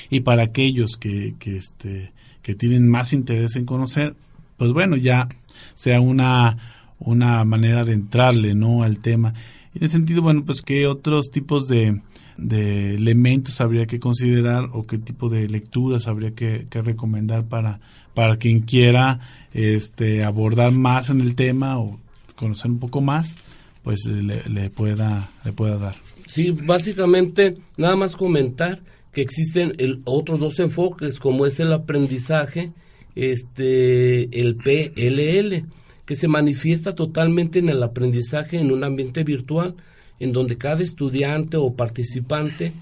y 0.09 0.21
para 0.21 0.41
aquellos 0.41 0.97
que, 0.99 1.35
que, 1.37 1.57
este, 1.57 2.13
que 2.41 2.55
tienen 2.55 2.89
más 2.89 3.13
interés 3.13 3.55
en 3.57 3.65
conocer, 3.65 4.15
pues 4.57 4.71
bueno, 4.73 4.95
ya 4.95 5.27
sea 5.75 6.01
una, 6.01 6.57
una 6.97 7.45
manera 7.45 7.85
de 7.85 7.93
entrarle 7.93 8.55
¿no? 8.55 8.81
al 8.81 8.97
tema. 8.97 9.35
En 9.75 9.83
ese 9.83 9.97
sentido, 9.97 10.23
bueno, 10.23 10.45
pues 10.45 10.63
qué 10.63 10.87
otros 10.87 11.29
tipos 11.29 11.67
de, 11.67 12.01
de 12.37 12.95
elementos 12.95 13.61
habría 13.61 13.85
que 13.85 13.99
considerar 13.99 14.69
o 14.73 14.83
qué 14.83 14.97
tipo 14.97 15.29
de 15.29 15.47
lecturas 15.47 16.07
habría 16.07 16.31
que, 16.31 16.67
recomendar 16.71 17.47
para, 17.47 17.79
para 18.15 18.37
quien 18.37 18.61
quiera 18.61 19.19
este, 19.53 20.23
abordar 20.23 20.71
más 20.71 21.11
en 21.11 21.21
el 21.21 21.35
tema 21.35 21.77
o 21.77 21.99
conocer 22.35 22.71
un 22.71 22.79
poco 22.79 23.01
más, 23.01 23.35
pues 23.83 24.05
le, 24.05 24.43
le, 24.49 24.69
pueda, 24.71 25.29
le 25.43 25.53
pueda 25.53 25.77
dar. 25.77 25.95
Sí, 26.25 26.51
básicamente 26.51 27.57
nada 27.77 27.95
más 27.95 28.15
comentar 28.15 28.81
que 29.13 29.21
existen 29.21 29.73
el, 29.77 30.01
otros 30.05 30.39
dos 30.39 30.59
enfoques, 30.59 31.19
como 31.19 31.45
es 31.45 31.59
el 31.59 31.71
aprendizaje, 31.71 32.71
este, 33.15 34.41
el 34.41 34.55
PLL, 34.55 35.65
que 36.05 36.15
se 36.15 36.27
manifiesta 36.27 36.95
totalmente 36.95 37.59
en 37.59 37.69
el 37.69 37.81
aprendizaje 37.81 38.59
en 38.59 38.71
un 38.71 38.83
ambiente 38.83 39.23
virtual, 39.23 39.75
en 40.19 40.33
donde 40.33 40.57
cada 40.57 40.83
estudiante 40.83 41.57
o 41.57 41.73
participante 41.73 42.73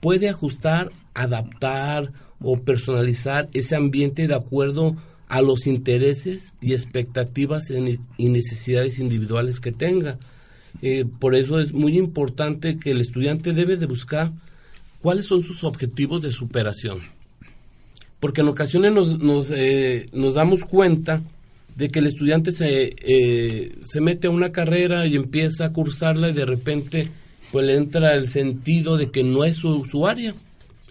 puede 0.00 0.28
ajustar, 0.28 0.90
adaptar 1.14 2.12
o 2.40 2.60
personalizar 2.60 3.48
ese 3.52 3.76
ambiente 3.76 4.26
de 4.26 4.34
acuerdo 4.34 4.96
a 5.28 5.42
los 5.42 5.66
intereses 5.66 6.52
y 6.60 6.72
expectativas 6.72 7.70
y 7.70 8.28
necesidades 8.28 8.98
individuales 8.98 9.60
que 9.60 9.72
tenga. 9.72 10.18
Eh, 10.80 11.04
por 11.18 11.34
eso 11.34 11.60
es 11.60 11.72
muy 11.72 11.98
importante 11.98 12.78
que 12.78 12.92
el 12.92 13.00
estudiante 13.00 13.52
debe 13.52 13.76
de 13.76 13.86
buscar 13.86 14.32
cuáles 15.00 15.26
son 15.26 15.42
sus 15.42 15.64
objetivos 15.64 16.22
de 16.22 16.32
superación. 16.32 17.00
Porque 18.20 18.40
en 18.40 18.48
ocasiones 18.48 18.92
nos, 18.92 19.18
nos, 19.18 19.50
eh, 19.50 20.08
nos 20.12 20.34
damos 20.34 20.64
cuenta 20.64 21.22
de 21.76 21.88
que 21.90 22.00
el 22.00 22.06
estudiante 22.06 22.50
se, 22.50 22.96
eh, 22.98 23.76
se 23.88 24.00
mete 24.00 24.26
a 24.26 24.30
una 24.30 24.50
carrera 24.50 25.06
y 25.06 25.14
empieza 25.14 25.66
a 25.66 25.72
cursarla 25.72 26.30
y 26.30 26.32
de 26.32 26.44
repente 26.44 27.08
pues 27.52 27.66
le 27.66 27.76
entra 27.76 28.14
el 28.14 28.28
sentido 28.28 28.96
de 28.96 29.10
que 29.10 29.22
no 29.22 29.44
es 29.44 29.56
su, 29.56 29.84
su 29.84 30.06
área. 30.06 30.34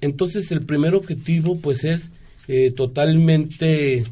Entonces 0.01 0.51
el 0.51 0.65
primer 0.65 0.95
objetivo 0.95 1.57
pues 1.57 1.83
es 1.83 2.09
eh, 2.47 2.71
totalmente 2.71 4.03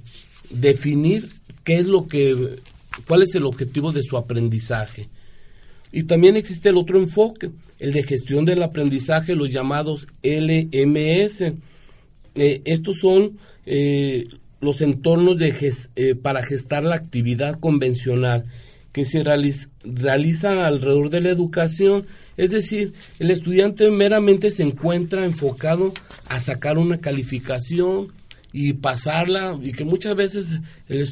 definir 0.49 1.29
qué 1.63 1.77
es 1.77 1.88
lo 1.88 2.07
que, 2.07 2.57
cuál 3.07 3.23
es 3.23 3.36
el 3.36 3.45
objetivo 3.45 3.91
de 3.91 4.03
su 4.03 4.17
aprendizaje. 4.17 5.09
Y 5.91 6.03
también 6.03 6.36
existe 6.36 6.69
el 6.69 6.77
otro 6.77 6.99
enfoque, 6.99 7.51
el 7.79 7.93
de 7.93 8.03
gestión 8.03 8.45
del 8.45 8.63
aprendizaje, 8.63 9.36
los 9.36 9.51
llamados 9.51 10.07
LMS. 10.23 11.41
Eh, 12.36 12.61
estos 12.65 12.97
son 12.97 13.38
eh, 13.65 14.27
los 14.59 14.81
entornos 14.81 15.38
de 15.38 15.53
eh, 15.95 16.15
para 16.15 16.43
gestar 16.43 16.83
la 16.83 16.95
actividad 16.95 17.59
convencional 17.59 18.45
que 18.95 19.03
se 19.03 19.25
realiza, 19.25 19.67
realizan 19.83 20.59
alrededor 20.59 21.09
de 21.09 21.19
la 21.19 21.29
educación. 21.29 22.05
Es 22.37 22.51
decir, 22.51 22.93
el 23.19 23.29
estudiante 23.29 23.91
meramente 23.91 24.51
se 24.51 24.63
encuentra 24.63 25.25
enfocado 25.25 25.93
a 26.29 26.39
sacar 26.39 26.77
una 26.77 27.01
calificación 27.01 28.13
y 28.53 28.71
pasarla, 28.71 29.59
y 29.61 29.73
que 29.73 29.83
muchas 29.83 30.15
veces 30.15 30.59
el 30.87 31.05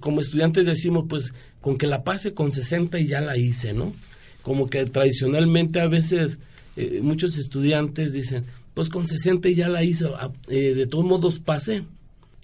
como 0.00 0.20
estudiantes 0.20 0.66
decimos, 0.66 1.06
pues 1.08 1.32
con 1.62 1.78
que 1.78 1.86
la 1.86 2.04
pase 2.04 2.34
con 2.34 2.52
60 2.52 3.00
y 3.00 3.06
ya 3.06 3.22
la 3.22 3.38
hice, 3.38 3.72
¿no? 3.72 3.94
como 4.42 4.68
que 4.68 4.84
tradicionalmente 4.84 5.80
a 5.80 5.86
veces 5.86 6.36
eh, 6.76 7.00
muchos 7.02 7.38
estudiantes 7.38 8.12
dicen, 8.12 8.44
pues 8.74 8.90
con 8.90 9.06
60 9.06 9.48
ya 9.48 9.70
la 9.70 9.82
hizo, 9.82 10.14
ah, 10.16 10.30
eh, 10.48 10.74
de 10.74 10.86
todos 10.86 11.06
modos 11.06 11.40
pasé. 11.40 11.84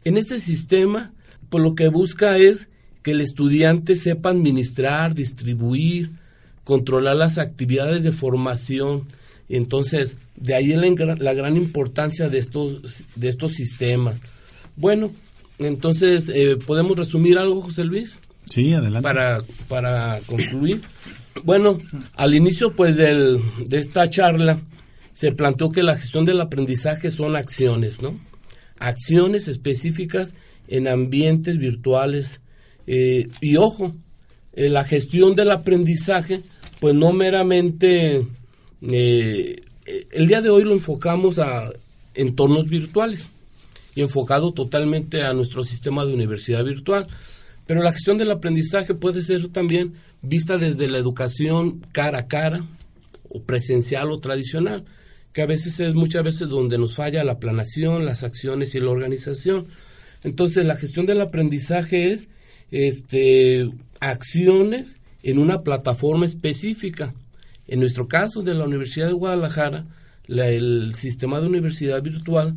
En 0.04 0.16
este 0.16 0.40
sistema, 0.40 1.12
pues 1.50 1.62
lo 1.62 1.74
que 1.74 1.88
busca 1.88 2.38
es 2.38 2.70
que 3.06 3.12
el 3.12 3.20
estudiante 3.20 3.94
sepa 3.94 4.30
administrar, 4.30 5.14
distribuir, 5.14 6.10
controlar 6.64 7.14
las 7.14 7.38
actividades 7.38 8.02
de 8.02 8.10
formación. 8.10 9.04
Entonces, 9.48 10.16
de 10.34 10.56
ahí 10.56 10.74
la, 10.74 11.14
la 11.14 11.32
gran 11.32 11.56
importancia 11.56 12.28
de 12.28 12.38
estos, 12.38 13.04
de 13.14 13.28
estos 13.28 13.52
sistemas. 13.52 14.20
Bueno, 14.74 15.12
entonces, 15.60 16.28
eh, 16.34 16.56
¿podemos 16.56 16.96
resumir 16.96 17.38
algo, 17.38 17.62
José 17.62 17.84
Luis? 17.84 18.18
Sí, 18.50 18.72
adelante. 18.72 19.04
Para, 19.04 19.38
para 19.68 20.18
concluir. 20.26 20.82
Bueno, 21.44 21.78
al 22.16 22.34
inicio 22.34 22.72
pues 22.72 22.96
del, 22.96 23.38
de 23.68 23.78
esta 23.78 24.10
charla 24.10 24.58
se 25.12 25.30
planteó 25.30 25.70
que 25.70 25.84
la 25.84 25.94
gestión 25.94 26.24
del 26.24 26.40
aprendizaje 26.40 27.12
son 27.12 27.36
acciones, 27.36 28.02
¿no? 28.02 28.18
Acciones 28.80 29.46
específicas 29.46 30.34
en 30.66 30.88
ambientes 30.88 31.56
virtuales. 31.56 32.40
Eh, 32.86 33.28
y 33.40 33.56
ojo, 33.56 33.94
eh, 34.52 34.68
la 34.68 34.84
gestión 34.84 35.34
del 35.34 35.50
aprendizaje, 35.50 36.42
pues 36.80 36.94
no 36.94 37.12
meramente, 37.12 38.26
eh, 38.82 39.60
el 40.10 40.28
día 40.28 40.40
de 40.40 40.50
hoy 40.50 40.64
lo 40.64 40.72
enfocamos 40.72 41.38
a 41.38 41.70
entornos 42.14 42.68
virtuales 42.68 43.28
y 43.94 44.02
enfocado 44.02 44.52
totalmente 44.52 45.22
a 45.22 45.32
nuestro 45.32 45.64
sistema 45.64 46.04
de 46.04 46.14
universidad 46.14 46.64
virtual. 46.64 47.06
Pero 47.66 47.82
la 47.82 47.92
gestión 47.92 48.18
del 48.18 48.30
aprendizaje 48.30 48.94
puede 48.94 49.22
ser 49.22 49.48
también 49.48 49.94
vista 50.22 50.56
desde 50.56 50.88
la 50.88 50.98
educación 50.98 51.84
cara 51.92 52.20
a 52.20 52.26
cara, 52.28 52.64
o 53.28 53.42
presencial 53.42 54.10
o 54.12 54.20
tradicional, 54.20 54.84
que 55.32 55.42
a 55.42 55.46
veces 55.46 55.80
es 55.80 55.94
muchas 55.94 56.22
veces 56.22 56.48
donde 56.48 56.78
nos 56.78 56.94
falla 56.94 57.24
la 57.24 57.38
planación, 57.38 58.06
las 58.06 58.22
acciones 58.22 58.74
y 58.74 58.80
la 58.80 58.90
organización. 58.90 59.66
Entonces, 60.22 60.64
la 60.64 60.76
gestión 60.76 61.06
del 61.06 61.20
aprendizaje 61.20 62.12
es 62.12 62.28
este, 62.70 63.70
acciones 64.00 64.96
en 65.22 65.38
una 65.38 65.62
plataforma 65.62 66.26
específica. 66.26 67.14
En 67.66 67.80
nuestro 67.80 68.06
caso 68.06 68.42
de 68.42 68.54
la 68.54 68.64
Universidad 68.64 69.08
de 69.08 69.12
Guadalajara, 69.12 69.86
el 70.28 70.94
sistema 70.94 71.40
de 71.40 71.46
universidad 71.46 72.02
virtual 72.02 72.56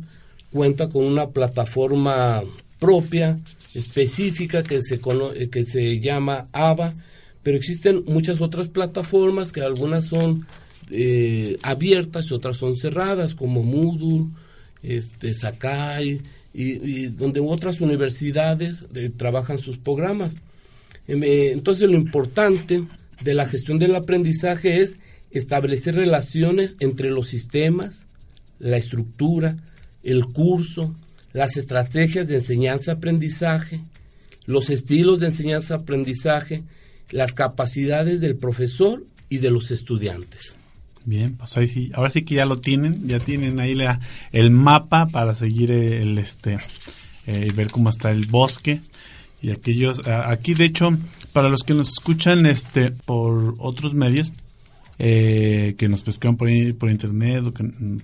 cuenta 0.50 0.88
con 0.88 1.04
una 1.04 1.30
plataforma 1.30 2.42
propia, 2.78 3.38
específica, 3.74 4.62
que 4.62 4.82
se, 4.82 5.00
que 5.50 5.64
se 5.64 6.00
llama 6.00 6.48
ABA, 6.52 6.94
pero 7.42 7.56
existen 7.56 8.04
muchas 8.06 8.40
otras 8.40 8.68
plataformas 8.68 9.52
que 9.52 9.62
algunas 9.62 10.06
son 10.06 10.46
eh, 10.90 11.58
abiertas 11.62 12.30
y 12.30 12.34
otras 12.34 12.56
son 12.56 12.76
cerradas, 12.76 13.34
como 13.34 13.62
Moodle, 13.62 14.26
este, 14.82 15.34
Sakai, 15.34 16.20
y, 16.52 17.06
donde 17.06 17.40
otras 17.40 17.80
universidades 17.80 18.86
eh, 18.94 19.10
trabajan 19.16 19.58
sus 19.58 19.78
programas. 19.78 20.34
Em, 21.06 21.22
eh, 21.22 21.52
entonces 21.52 21.88
lo 21.88 21.96
importante 21.96 22.84
de 23.22 23.34
la 23.34 23.46
gestión 23.46 23.78
del 23.78 23.94
aprendizaje 23.94 24.80
es 24.80 24.98
establecer 25.30 25.94
relaciones 25.94 26.76
entre 26.80 27.10
los 27.10 27.28
sistemas, 27.28 28.06
la 28.58 28.76
estructura, 28.76 29.56
el 30.02 30.26
curso, 30.26 30.94
las 31.32 31.56
estrategias 31.56 32.26
de 32.26 32.36
enseñanza-aprendizaje, 32.36 33.80
los 34.46 34.70
estilos 34.70 35.20
de 35.20 35.26
enseñanza-aprendizaje, 35.26 36.64
las 37.10 37.32
capacidades 37.32 38.20
del 38.20 38.36
profesor 38.36 39.04
y 39.28 39.38
de 39.38 39.50
los 39.50 39.70
estudiantes. 39.70 40.56
Bien, 41.10 41.34
pues 41.34 41.56
ahí 41.56 41.66
sí, 41.66 41.90
ahora 41.92 42.08
sí 42.08 42.22
que 42.22 42.36
ya 42.36 42.44
lo 42.44 42.60
tienen, 42.60 43.08
ya 43.08 43.18
tienen 43.18 43.58
ahí 43.58 43.74
la, 43.74 43.98
el 44.30 44.52
mapa 44.52 45.08
para 45.08 45.34
seguir 45.34 45.72
el 45.72 46.16
este 46.18 46.58
eh, 47.26 47.50
ver 47.52 47.72
cómo 47.72 47.90
está 47.90 48.12
el 48.12 48.26
bosque. 48.26 48.80
Y 49.42 49.50
aquellos 49.50 50.06
aquí 50.06 50.54
de 50.54 50.66
hecho 50.66 50.96
para 51.32 51.48
los 51.48 51.64
que 51.64 51.74
nos 51.74 51.88
escuchan 51.88 52.46
este 52.46 52.92
por 52.92 53.56
otros 53.58 53.92
medios 53.92 54.30
eh, 55.00 55.74
que 55.78 55.88
nos 55.88 56.02
pescan 56.02 56.36
por, 56.36 56.48
por 56.78 56.90
internet 56.92 57.42
o 57.44 57.52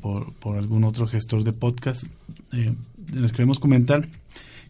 por, 0.01 0.33
por, 0.33 0.59
algún 0.59 0.83
otro 0.83 1.07
gestor 1.07 1.45
de 1.45 1.53
podcast, 1.53 2.03
eh, 2.55 2.75
les 3.15 3.31
queremos 3.31 3.61
comentar 3.61 4.05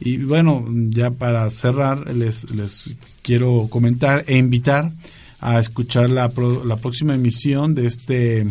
y 0.00 0.18
bueno 0.18 0.64
ya 0.90 1.10
para 1.10 1.48
cerrar 1.50 2.14
les, 2.14 2.48
les 2.50 2.94
quiero 3.22 3.68
comentar 3.68 4.24
e 4.26 4.36
invitar 4.36 4.92
a 5.40 5.60
escuchar 5.60 6.10
la, 6.10 6.30
la 6.64 6.76
próxima 6.76 7.14
emisión 7.14 7.74
de 7.74 7.86
este 7.86 8.46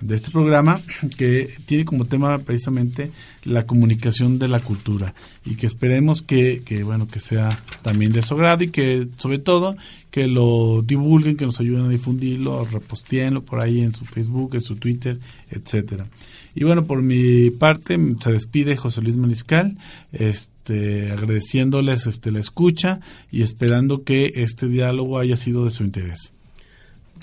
de 0.00 0.14
este 0.14 0.30
programa 0.30 0.80
que 1.16 1.54
tiene 1.66 1.84
como 1.84 2.06
tema 2.06 2.38
precisamente 2.38 3.10
la 3.44 3.66
comunicación 3.66 4.38
de 4.38 4.48
la 4.48 4.60
cultura 4.60 5.14
y 5.44 5.56
que 5.56 5.66
esperemos 5.66 6.22
que, 6.22 6.62
que 6.64 6.82
bueno 6.82 7.06
que 7.06 7.20
sea 7.20 7.48
también 7.82 8.12
de 8.12 8.22
su 8.22 8.34
agrado 8.34 8.64
y 8.64 8.70
que 8.70 9.08
sobre 9.16 9.38
todo 9.38 9.76
que 10.10 10.26
lo 10.26 10.82
divulguen, 10.82 11.36
que 11.36 11.44
nos 11.44 11.60
ayuden 11.60 11.84
a 11.84 11.88
difundirlo, 11.90 12.64
repostéenlo 12.64 13.42
por 13.42 13.62
ahí 13.62 13.80
en 13.80 13.92
su 13.92 14.06
Facebook, 14.06 14.54
en 14.54 14.62
su 14.62 14.76
Twitter, 14.76 15.18
etcétera. 15.50 16.06
Y 16.54 16.64
bueno, 16.64 16.86
por 16.86 17.02
mi 17.02 17.50
parte 17.50 17.98
se 18.20 18.32
despide 18.32 18.76
José 18.76 19.02
Luis 19.02 19.16
Maniscal, 19.16 19.76
este 20.12 21.12
agradeciéndoles 21.12 22.06
este 22.06 22.30
la 22.30 22.40
escucha 22.40 23.00
y 23.30 23.42
esperando 23.42 24.04
que 24.04 24.32
este 24.36 24.68
diálogo 24.68 25.18
haya 25.18 25.36
sido 25.36 25.66
de 25.66 25.70
su 25.70 25.84
interés 25.84 26.32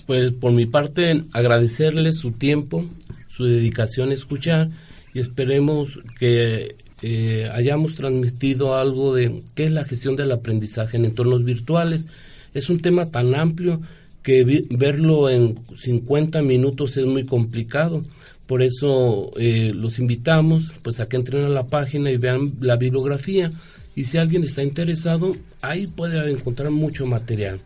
pues 0.05 0.31
por 0.31 0.51
mi 0.51 0.65
parte 0.65 1.23
agradecerles 1.31 2.17
su 2.17 2.31
tiempo, 2.31 2.85
su 3.29 3.45
dedicación 3.45 4.11
a 4.11 4.13
escuchar 4.13 4.69
y 5.13 5.19
esperemos 5.19 5.99
que 6.19 6.75
eh, 7.01 7.49
hayamos 7.53 7.95
transmitido 7.95 8.75
algo 8.75 9.13
de 9.13 9.43
qué 9.55 9.65
es 9.65 9.71
la 9.71 9.83
gestión 9.83 10.15
del 10.15 10.31
aprendizaje 10.31 10.97
en 10.97 11.05
entornos 11.05 11.43
virtuales. 11.43 12.05
Es 12.53 12.69
un 12.69 12.79
tema 12.79 13.11
tan 13.11 13.35
amplio 13.35 13.81
que 14.23 14.65
verlo 14.77 15.29
en 15.29 15.59
50 15.75 16.41
minutos 16.41 16.97
es 16.97 17.05
muy 17.05 17.25
complicado. 17.25 18.03
Por 18.47 18.61
eso 18.61 19.31
eh, 19.37 19.73
los 19.75 19.99
invitamos 19.99 20.71
pues 20.81 20.99
a 20.99 21.07
que 21.07 21.17
entren 21.17 21.43
a 21.43 21.49
la 21.49 21.67
página 21.67 22.09
y 22.09 22.17
vean 22.17 22.53
la 22.61 22.77
bibliografía. 22.77 23.51
Y 23.95 24.05
si 24.05 24.17
alguien 24.17 24.43
está 24.43 24.63
interesado, 24.63 25.35
ahí 25.61 25.87
puede 25.87 26.31
encontrar 26.31 26.71
mucho 26.71 27.05
material. 27.05 27.59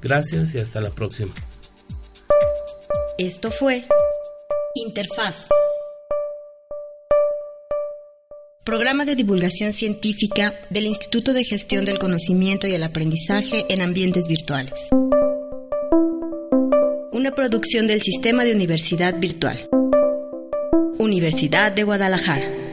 Gracias 0.00 0.54
y 0.54 0.58
hasta 0.58 0.80
la 0.80 0.90
próxima. 0.90 1.32
Esto 3.18 3.50
fue 3.50 3.84
Interfaz. 4.74 5.48
Programa 8.64 9.04
de 9.04 9.16
divulgación 9.16 9.72
científica 9.72 10.54
del 10.70 10.86
Instituto 10.86 11.32
de 11.32 11.42
Gestión 11.42 11.84
del 11.84 11.98
Conocimiento 11.98 12.66
y 12.66 12.74
el 12.74 12.82
Aprendizaje 12.82 13.64
en 13.70 13.80
Ambientes 13.80 14.28
Virtuales. 14.28 14.88
Una 17.12 17.32
producción 17.34 17.86
del 17.86 18.02
Sistema 18.02 18.44
de 18.44 18.52
Universidad 18.52 19.18
Virtual. 19.18 19.68
Universidad 20.98 21.72
de 21.72 21.84
Guadalajara. 21.84 22.67